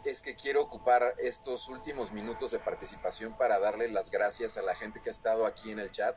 [0.06, 4.76] es que quiero ocupar estos últimos minutos de participación para darle las gracias a la
[4.76, 6.15] gente que ha estado aquí en el chat.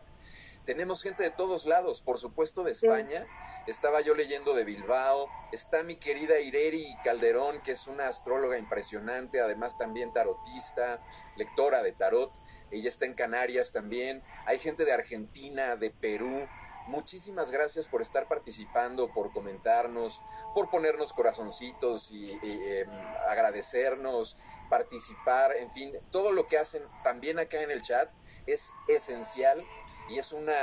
[0.67, 3.27] Tenemos gente de todos lados, por supuesto de España.
[3.67, 5.31] Estaba yo leyendo de Bilbao.
[5.51, 11.03] Está mi querida Ireri Calderón, que es una astróloga impresionante, además también tarotista,
[11.37, 12.33] lectora de tarot
[12.75, 16.47] ella está en Canarias también, hay gente de Argentina, de Perú.
[16.87, 20.23] Muchísimas gracias por estar participando, por comentarnos,
[20.55, 22.91] por ponernos corazoncitos y, em,
[23.29, 24.37] agradecernos,
[24.69, 28.11] participar, en fin, todo lo que hacen también acá en el chat
[28.47, 29.65] es esencial
[30.11, 30.55] y es una,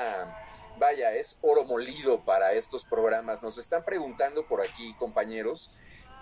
[0.78, 3.42] vaya, es oro molido para estos programas.
[3.42, 5.72] Nos están preguntando por aquí, compañeros,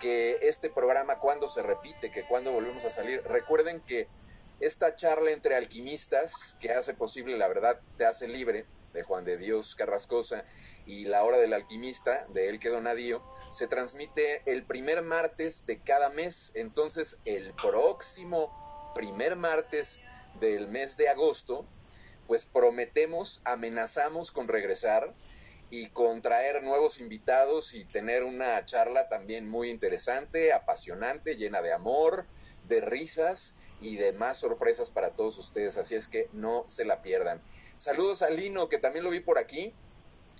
[0.00, 3.22] que este programa cuándo se repite, que cuándo volvemos a salir.
[3.24, 4.08] Recuerden que
[4.60, 9.38] esta charla entre alquimistas que hace posible La verdad te hace libre, de Juan de
[9.38, 10.44] Dios Carrascosa,
[10.86, 13.22] y La hora del alquimista, de El que Donadío,
[13.52, 16.52] se transmite el primer martes de cada mes.
[16.54, 20.00] Entonces, el próximo primer martes
[20.40, 21.64] del mes de agosto,
[22.26, 25.14] pues prometemos, amenazamos con regresar
[25.70, 31.72] y con traer nuevos invitados y tener una charla también muy interesante, apasionante, llena de
[31.72, 32.26] amor,
[32.68, 37.02] de risas y de más sorpresas para todos ustedes, así es que no se la
[37.02, 37.40] pierdan.
[37.76, 39.72] Saludos a Lino, que también lo vi por aquí.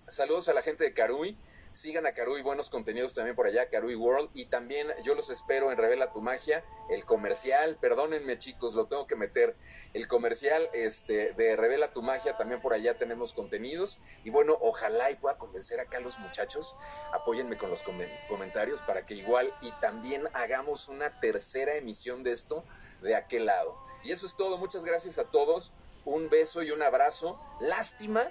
[0.09, 1.37] Saludos a la gente de Carui.
[1.73, 4.29] Sigan a Carui, buenos contenidos también por allá, Carui World.
[4.35, 7.79] Y también yo los espero en Revela tu Magia, el comercial.
[7.81, 9.55] Perdónenme, chicos, lo tengo que meter.
[9.95, 14.01] El comercial este, de Revela tu Magia, también por allá tenemos contenidos.
[14.25, 16.75] Y bueno, ojalá y pueda convencer acá a los muchachos.
[17.13, 17.85] Apóyenme con los
[18.29, 22.65] comentarios para que igual y también hagamos una tercera emisión de esto
[23.03, 23.77] de aquel lado.
[24.03, 24.59] Y eso es todo.
[24.59, 25.73] Muchas gracias a todos.
[26.05, 27.39] Un beso y un abrazo.
[27.61, 28.23] Lástima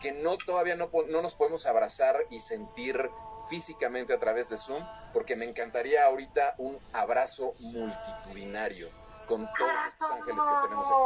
[0.00, 3.10] que no todavía no, no nos podemos abrazar y sentir
[3.48, 8.90] físicamente a través de Zoom, porque me encantaría ahorita un abrazo multitudinario
[9.26, 10.96] con todos los ángeles que tenemos aquí.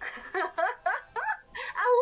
[1.84, 2.00] ¡Aú!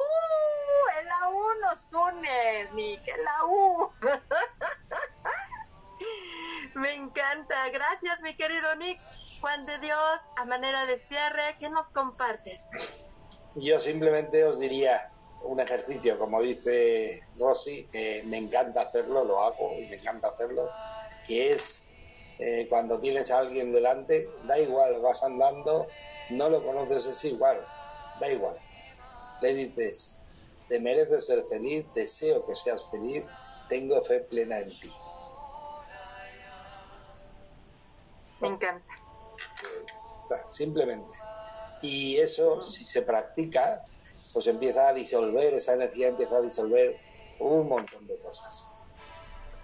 [1.00, 3.92] El AU nos une, Nick, el AU.
[6.74, 7.68] Me encanta.
[7.70, 9.00] Gracias, mi querido Nick.
[9.42, 12.70] Juan de Dios, a manera de cierre, ¿qué nos compartes?
[13.56, 15.10] Yo simplemente os diría
[15.42, 20.70] un ejercicio, como dice Rosy, que me encanta hacerlo, lo hago y me encanta hacerlo,
[21.26, 21.86] que es
[22.38, 25.88] eh, cuando tienes a alguien delante, da igual, vas andando,
[26.30, 27.66] no lo conoces, es igual,
[28.20, 28.56] da igual.
[29.40, 30.18] Le dices,
[30.68, 33.24] te mereces ser feliz, deseo que seas feliz,
[33.68, 34.92] tengo fe plena en ti.
[38.38, 39.01] Me encanta.
[40.50, 41.18] Simplemente.
[41.80, 43.84] Y eso, si se practica,
[44.32, 46.98] pues empieza a disolver, esa energía empieza a disolver
[47.38, 48.66] un montón de cosas.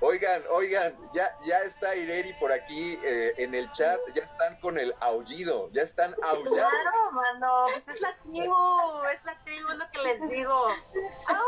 [0.00, 4.78] Oigan, oigan, ya, ya está Ireri por aquí eh, en el chat, ya están con
[4.78, 6.54] el aullido, ya están aullando.
[6.54, 10.54] Claro, mano, pues es la tribu, es la tribu lo que les digo.
[10.54, 11.44] ¡Au!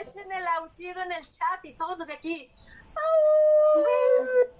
[0.00, 2.52] Echen el aullido en el chat y todos los de aquí.
[2.96, 4.59] ¡Au!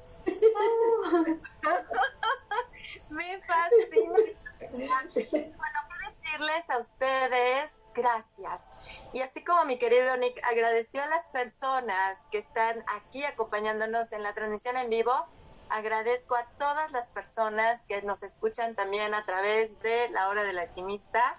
[3.11, 4.15] Me fascina.
[4.73, 8.71] Bueno, quiero decirles a ustedes gracias.
[9.13, 14.23] Y así como mi querido Nick agradeció a las personas que están aquí acompañándonos en
[14.23, 15.13] la transmisión en vivo,
[15.71, 20.59] agradezco a todas las personas que nos escuchan también a través de la hora del
[20.59, 21.39] alquimista.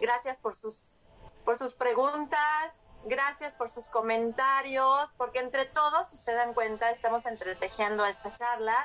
[0.00, 1.06] Gracias por sus
[1.44, 7.26] por sus preguntas, gracias por sus comentarios, porque entre todos, si se dan cuenta, estamos
[7.26, 8.76] entretejiendo esta charla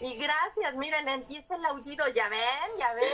[0.00, 3.04] y gracias, miren, empieza el aullido, ya ven, ya ven.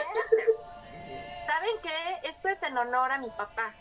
[1.46, 2.28] ¿Saben qué?
[2.28, 3.74] Esto es en honor a mi papá,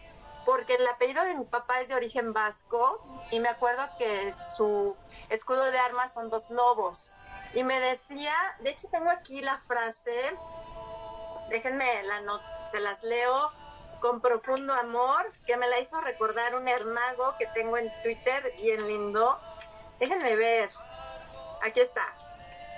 [0.46, 4.96] porque el apellido de mi papá es de origen vasco y me acuerdo que su
[5.30, 7.14] escudo de armas son dos lobos.
[7.56, 10.38] Y me decía, de hecho tengo aquí la frase,
[11.50, 13.52] déjenme la nota, se las leo
[14.00, 18.88] con profundo amor, que me la hizo recordar un hermago que tengo en Twitter bien
[18.88, 19.40] lindo.
[20.00, 20.70] Déjenme ver,
[21.64, 22.06] aquí está.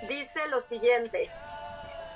[0.08, 1.30] Dice lo siguiente,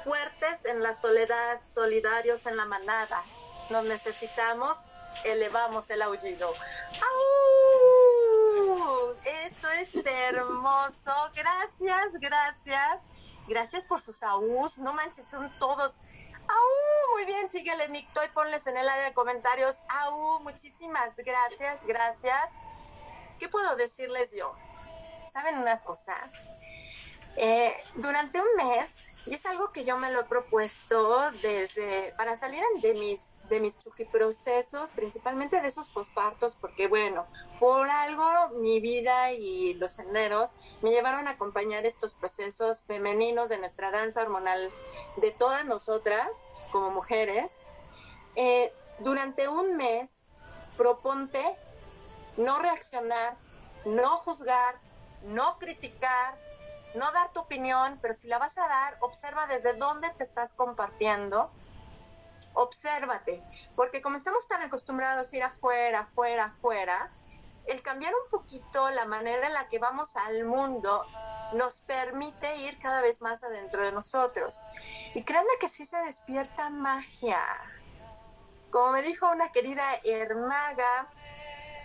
[0.05, 3.23] fuertes en la soledad, solidarios en la manada,
[3.71, 4.91] nos necesitamos,
[5.25, 6.53] elevamos el aullido.
[9.25, 13.03] Esto es hermoso, gracias, gracias,
[13.49, 15.99] gracias por sus aús, no manches, son todos.
[17.17, 19.81] Muy bien, síguele, Nicto, y ponles en el área de comentarios.
[19.89, 20.41] ¡Au!
[20.41, 22.57] Muchísimas gracias, gracias.
[23.39, 24.55] ¿Qué puedo decirles yo?
[25.27, 26.15] ¿Saben una cosa?
[27.37, 32.37] Eh, durante un mes, y es algo que yo me lo he propuesto desde, para
[32.37, 33.77] salir de mis, de mis
[34.13, 37.27] procesos, principalmente de esos pospartos, porque bueno,
[37.59, 38.25] por algo
[38.61, 44.23] mi vida y los senderos me llevaron a acompañar estos procesos femeninos de nuestra danza
[44.23, 44.71] hormonal
[45.17, 47.61] de todas nosotras como mujeres.
[48.37, 50.29] Eh, durante un mes,
[50.77, 51.43] proponte
[52.37, 53.37] no reaccionar,
[53.85, 54.79] no juzgar,
[55.23, 56.39] no criticar,
[56.97, 60.53] no dar tu opinión, pero si la vas a dar, observa desde dónde te estás
[60.53, 61.51] compartiendo.
[62.55, 63.43] Obsérvate,
[63.75, 67.11] porque como estamos tan acostumbrados a ir afuera, afuera, afuera,
[67.67, 71.05] el cambiar un poquito la manera en la que vamos al mundo
[71.53, 74.61] nos permite ir cada vez más adentro de nosotros.
[75.15, 77.43] Y créanme que sí se despierta magia.
[78.71, 81.09] Como me dijo una querida hermaga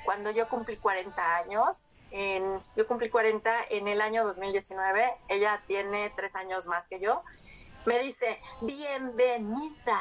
[0.05, 1.91] cuando yo cumplí 40 años,
[2.75, 7.23] yo cumplí 40 en el año 2019, ella tiene tres años más que yo,
[7.85, 9.99] me dice, bienvenida.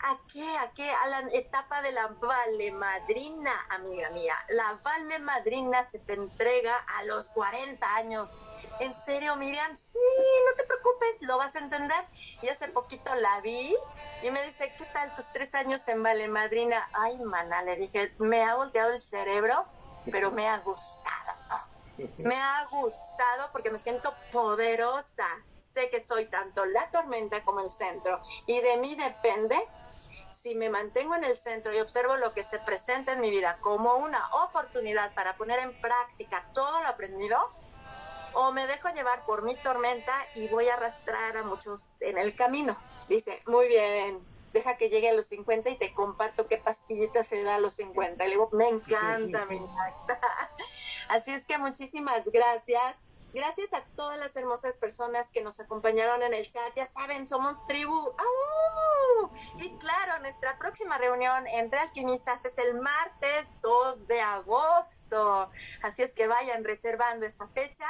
[0.00, 0.56] ¿A qué?
[0.58, 0.88] ¿A qué?
[0.88, 4.34] A la etapa de la vale madrina, amiga mía.
[4.50, 8.36] La vale madrina se te entrega a los 40 años.
[8.80, 9.98] En serio, Miriam, sí,
[10.46, 11.98] no te preocupes, lo vas a entender.
[12.42, 13.74] Y hace poquito la vi
[14.22, 16.88] y me dice, ¿qué tal tus tres años en vale madrina?
[16.92, 19.66] Ay, mana, le dije, me ha volteado el cerebro,
[20.12, 21.37] pero me ha gustado.
[22.18, 25.26] Me ha gustado porque me siento poderosa.
[25.56, 29.56] Sé que soy tanto la tormenta como el centro y de mí depende
[30.30, 33.58] si me mantengo en el centro y observo lo que se presenta en mi vida
[33.60, 37.36] como una oportunidad para poner en práctica todo lo aprendido,
[38.34, 42.36] o me dejo llevar por mi tormenta y voy a arrastrar a muchos en el
[42.36, 42.76] camino.
[43.08, 47.42] Dice, muy bien, deja que llegue a los 50 y te comparto qué pastillita se
[47.42, 48.24] da a los 50.
[48.24, 50.20] Y le digo, me encanta, me encanta.
[51.08, 53.02] Así es que muchísimas gracias.
[53.34, 56.74] Gracias a todas las hermosas personas que nos acompañaron en el chat.
[56.74, 57.94] Ya saben, somos tribu.
[59.58, 65.50] Y claro, nuestra próxima reunión entre alquimistas es el martes 2 de agosto.
[65.82, 67.84] Así es que vayan reservando esa fecha.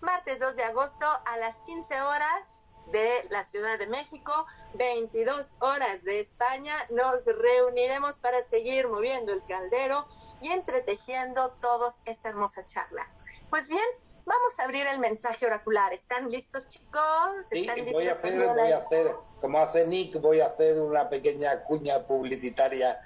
[0.00, 6.04] Martes 2 de agosto a las 15 horas de la Ciudad de México, 22 horas
[6.04, 6.74] de España.
[6.90, 10.06] Nos reuniremos para seguir moviendo el caldero
[10.40, 13.08] y entretejiendo todos esta hermosa charla.
[13.50, 13.84] Pues bien,
[14.26, 15.92] vamos a abrir el mensaje oracular.
[15.92, 17.50] ¿Están listos, chicos?
[17.50, 21.08] ¿Están sí, voy a hacer, voy a hacer, como hace Nick, voy a hacer una
[21.08, 23.00] pequeña cuña publicitaria.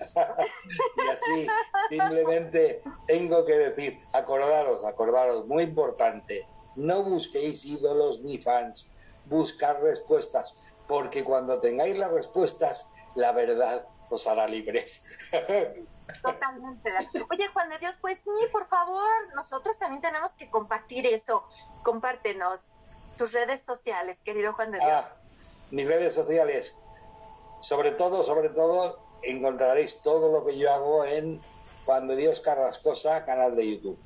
[0.16, 1.46] y así,
[1.88, 6.46] simplemente tengo que decir, acordaros, acordaros, muy importante,
[6.76, 8.88] no busquéis ídolos ni fans,
[9.26, 15.18] buscar respuestas, porque cuando tengáis las respuestas, la verdad os hará libres.
[16.22, 16.90] Totalmente.
[17.30, 21.44] Oye, Juan de Dios, pues sí, por favor, nosotros también tenemos que compartir eso.
[21.82, 22.70] Compártenos
[23.16, 25.04] tus redes sociales, querido Juan de Dios.
[25.06, 25.16] Ah,
[25.70, 26.76] mis redes sociales.
[27.60, 31.40] Sobre todo, sobre todo, encontraréis todo lo que yo hago en
[31.86, 33.98] Juan de Dios Carrascosa, canal de YouTube.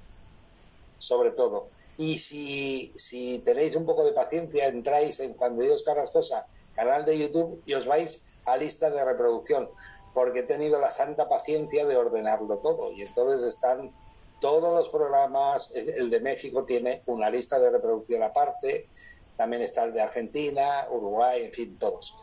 [0.99, 1.69] Sobre todo.
[1.99, 7.05] Y si, si tenéis un poco de paciencia, entráis en Juan de Dios Carrascosa, canal
[7.05, 9.69] de YouTube, y os vais a lista de reproducción
[10.17, 12.91] porque he tenido la santa paciencia de ordenarlo todo.
[12.91, 13.93] Y entonces están
[14.41, 18.89] todos los programas, el de México tiene una lista de reproducción aparte,
[19.37, 22.17] también está el de Argentina, Uruguay, en fin, todos.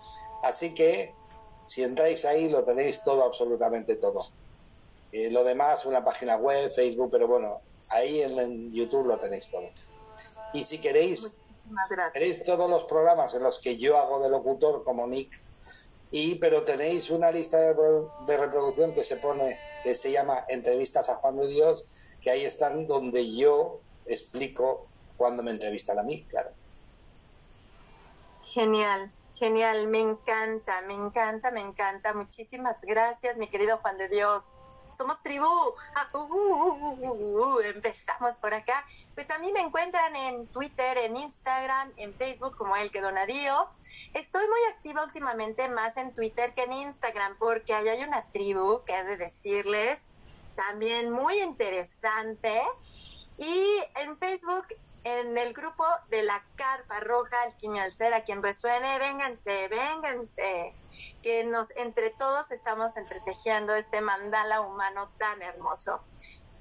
[0.44, 1.14] Así que
[1.68, 4.28] si entráis ahí lo tenéis todo, absolutamente todo.
[5.12, 9.70] Eh, lo demás, una página web, Facebook, pero bueno, ahí en, YouTube lo tenéis todo.
[10.54, 11.32] Y si queréis,
[12.14, 15.42] queréis todos los programas en los que yo hago de locutor como Nick,
[16.12, 21.16] y pero tenéis una lista de, reproducción que se pone, que se llama Entrevistas a
[21.16, 21.86] Juan de Dios,
[22.22, 24.88] que ahí están donde yo explico
[25.18, 26.52] cuando me entrevistan a mí, claro.
[28.44, 32.14] Genial, genial, me encanta, me encanta, me encanta.
[32.14, 34.58] Muchísimas gracias, mi querido Juan de Dios
[34.94, 35.48] somos tribu.
[36.14, 38.86] Uh, uh, uh, empezamos por acá.
[39.16, 43.68] Pues a mí me encuentran en Twitter, en Instagram, en Facebook como El que Donadío.
[44.14, 48.84] Estoy muy activa últimamente más en Twitter que en Instagram porque ahí hay una tribu
[48.86, 50.08] que he de decirles
[50.56, 52.62] también muy interesante.
[53.38, 53.66] Y
[54.04, 54.68] en Facebook
[55.04, 60.74] en el grupo de la Carpa Roja Alquimia Alcera, quien resuene, vénganse, vénganse
[61.22, 66.04] que nos entre todos estamos entretejiendo este mandala humano tan hermoso.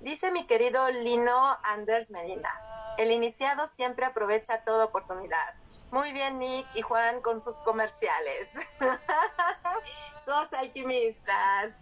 [0.00, 2.50] Dice mi querido Lino Anders Medina,
[2.98, 5.54] el iniciado siempre aprovecha toda oportunidad.
[5.92, 8.54] Muy bien, Nick y Juan con sus comerciales.
[10.18, 11.74] Sos alquimistas.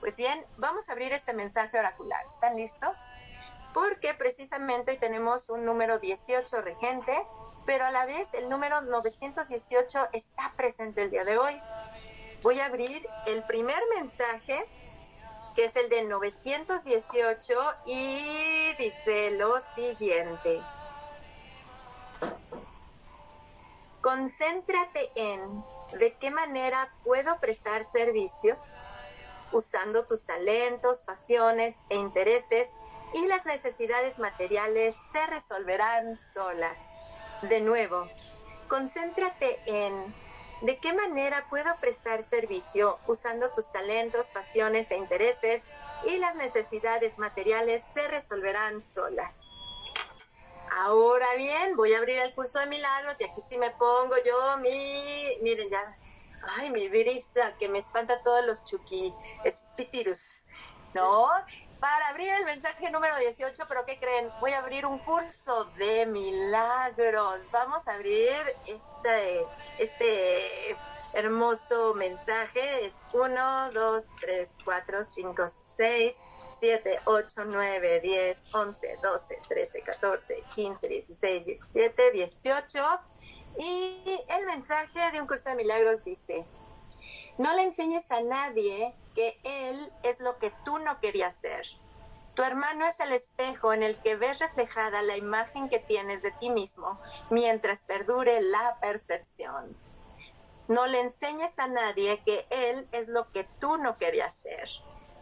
[0.00, 2.24] Pues bien, vamos a abrir este mensaje oracular.
[2.24, 2.98] ¿Están listos?
[3.74, 7.26] Porque precisamente tenemos un número 18 regente
[7.66, 11.60] pero a la vez el número 918 está presente el día de hoy.
[12.42, 14.66] Voy a abrir el primer mensaje,
[15.54, 17.54] que es el de 918,
[17.86, 20.60] y dice lo siguiente.
[24.00, 25.64] Concéntrate en
[25.98, 28.58] de qué manera puedo prestar servicio
[29.52, 32.74] usando tus talentos, pasiones e intereses
[33.14, 37.18] y las necesidades materiales se resolverán solas.
[37.42, 38.08] De nuevo,
[38.68, 40.14] concéntrate en
[40.62, 45.66] de qué manera puedo prestar servicio usando tus talentos, pasiones e intereses
[46.04, 49.50] y las necesidades materiales se resolverán solas.
[50.84, 54.58] Ahora bien, voy a abrir el curso de milagros y aquí sí me pongo yo
[54.58, 55.82] mi, miren ya,
[56.58, 59.12] ay, mi brisa que me espanta todos los chuki,
[59.44, 60.44] espíritus,
[60.94, 61.28] ¿no?
[61.82, 64.30] Para abrir el mensaje número 18, pero ¿qué creen?
[64.40, 67.50] Voy a abrir un curso de milagros.
[67.50, 68.30] Vamos a abrir
[68.68, 69.44] este,
[69.80, 70.76] este
[71.14, 72.86] hermoso mensaje.
[72.86, 76.18] Es 1, 2, 3, 4, 5, 6,
[76.52, 83.00] 7, 8, 9, 10, 11, 12, 13, 14, 15, 16, 17, 18.
[83.58, 86.46] Y el mensaje de un curso de milagros dice,
[87.38, 91.66] no le enseñes a nadie que Él es lo que tú no querías ser.
[92.34, 96.32] Tu hermano es el espejo en el que ves reflejada la imagen que tienes de
[96.32, 99.78] ti mismo mientras perdure la percepción.
[100.68, 104.68] No le enseñes a nadie que Él es lo que tú no querías ser.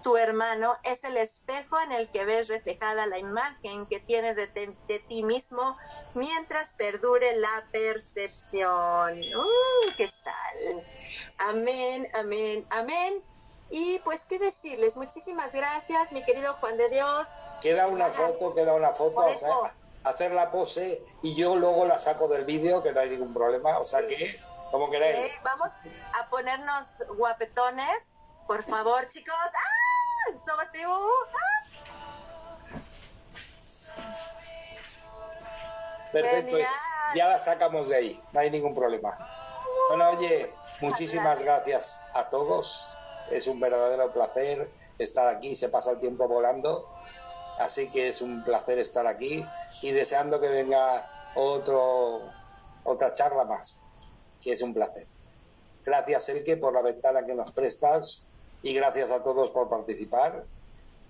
[0.03, 4.75] Tu hermano es el espejo en el que ves reflejada la imagen que tienes de,
[5.09, 5.77] ti mismo
[6.15, 9.21] mientras perdure la percepción.
[9.21, 10.87] Uh, ¿Qué tal?
[11.51, 13.23] Amén, amén, amén.
[13.69, 14.97] Y pues, ¿qué decirles?
[14.97, 17.29] Muchísimas gracias, mi querido Juan de Dios.
[17.61, 19.23] Queda una foto, queda una foto.
[20.03, 23.79] hacer la pose y yo luego la saco del vídeo, que no hay ningún problema.
[23.79, 24.41] O sea que,
[24.71, 25.31] como queráis.
[25.45, 25.69] vamos
[26.21, 29.35] a ponernos guapetones, por favor, chicos.
[29.37, 29.80] ¡Ah!
[36.13, 36.57] Perfecto,
[37.15, 39.17] ya la sacamos de ahí, no hay ningún problema.
[39.89, 42.91] Bueno, oye, muchísimas gracias a todos.
[43.31, 46.89] Es un verdadero placer estar aquí, se pasa el tiempo volando.
[47.59, 49.47] Así que es un placer estar aquí
[49.83, 52.23] y deseando que venga otro,
[52.85, 53.81] otra charla más,
[54.41, 55.07] que es un placer.
[55.85, 58.23] Gracias, Elke, por la ventana que nos prestas
[58.63, 60.45] y gracias a todos por participar.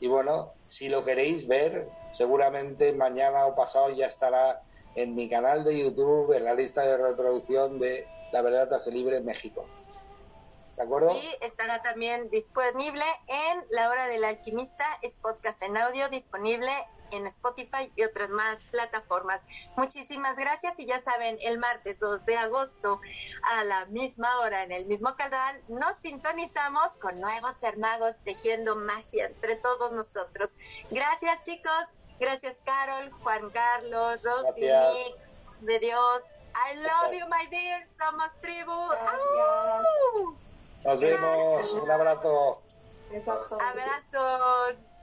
[0.01, 4.63] Y bueno, si lo queréis ver, seguramente mañana o pasado ya estará
[4.95, 9.21] en mi canal de YouTube, en la lista de reproducción de La Verdad Hace Libre
[9.21, 9.65] México.
[10.81, 11.15] ¿De acuerdo?
[11.15, 16.71] Y estará también disponible en La Hora del Alquimista, es podcast en audio disponible
[17.11, 19.45] en Spotify y otras más plataformas.
[19.77, 22.99] Muchísimas gracias y ya saben, el martes 2 de agosto
[23.43, 29.27] a la misma hora en el mismo canal nos sintonizamos con nuevos hermagos tejiendo magia
[29.27, 30.57] entre todos nosotros.
[30.91, 31.89] Gracias chicos,
[32.19, 35.19] gracias Carol, Juan Carlos, Rosy, Nick,
[35.61, 36.31] de Dios.
[36.55, 37.87] I love you, my dear.
[37.87, 38.73] Somos tribu.
[40.85, 41.73] Nos vemos.
[41.73, 42.63] Un abrazo.
[43.61, 45.01] Abrazos.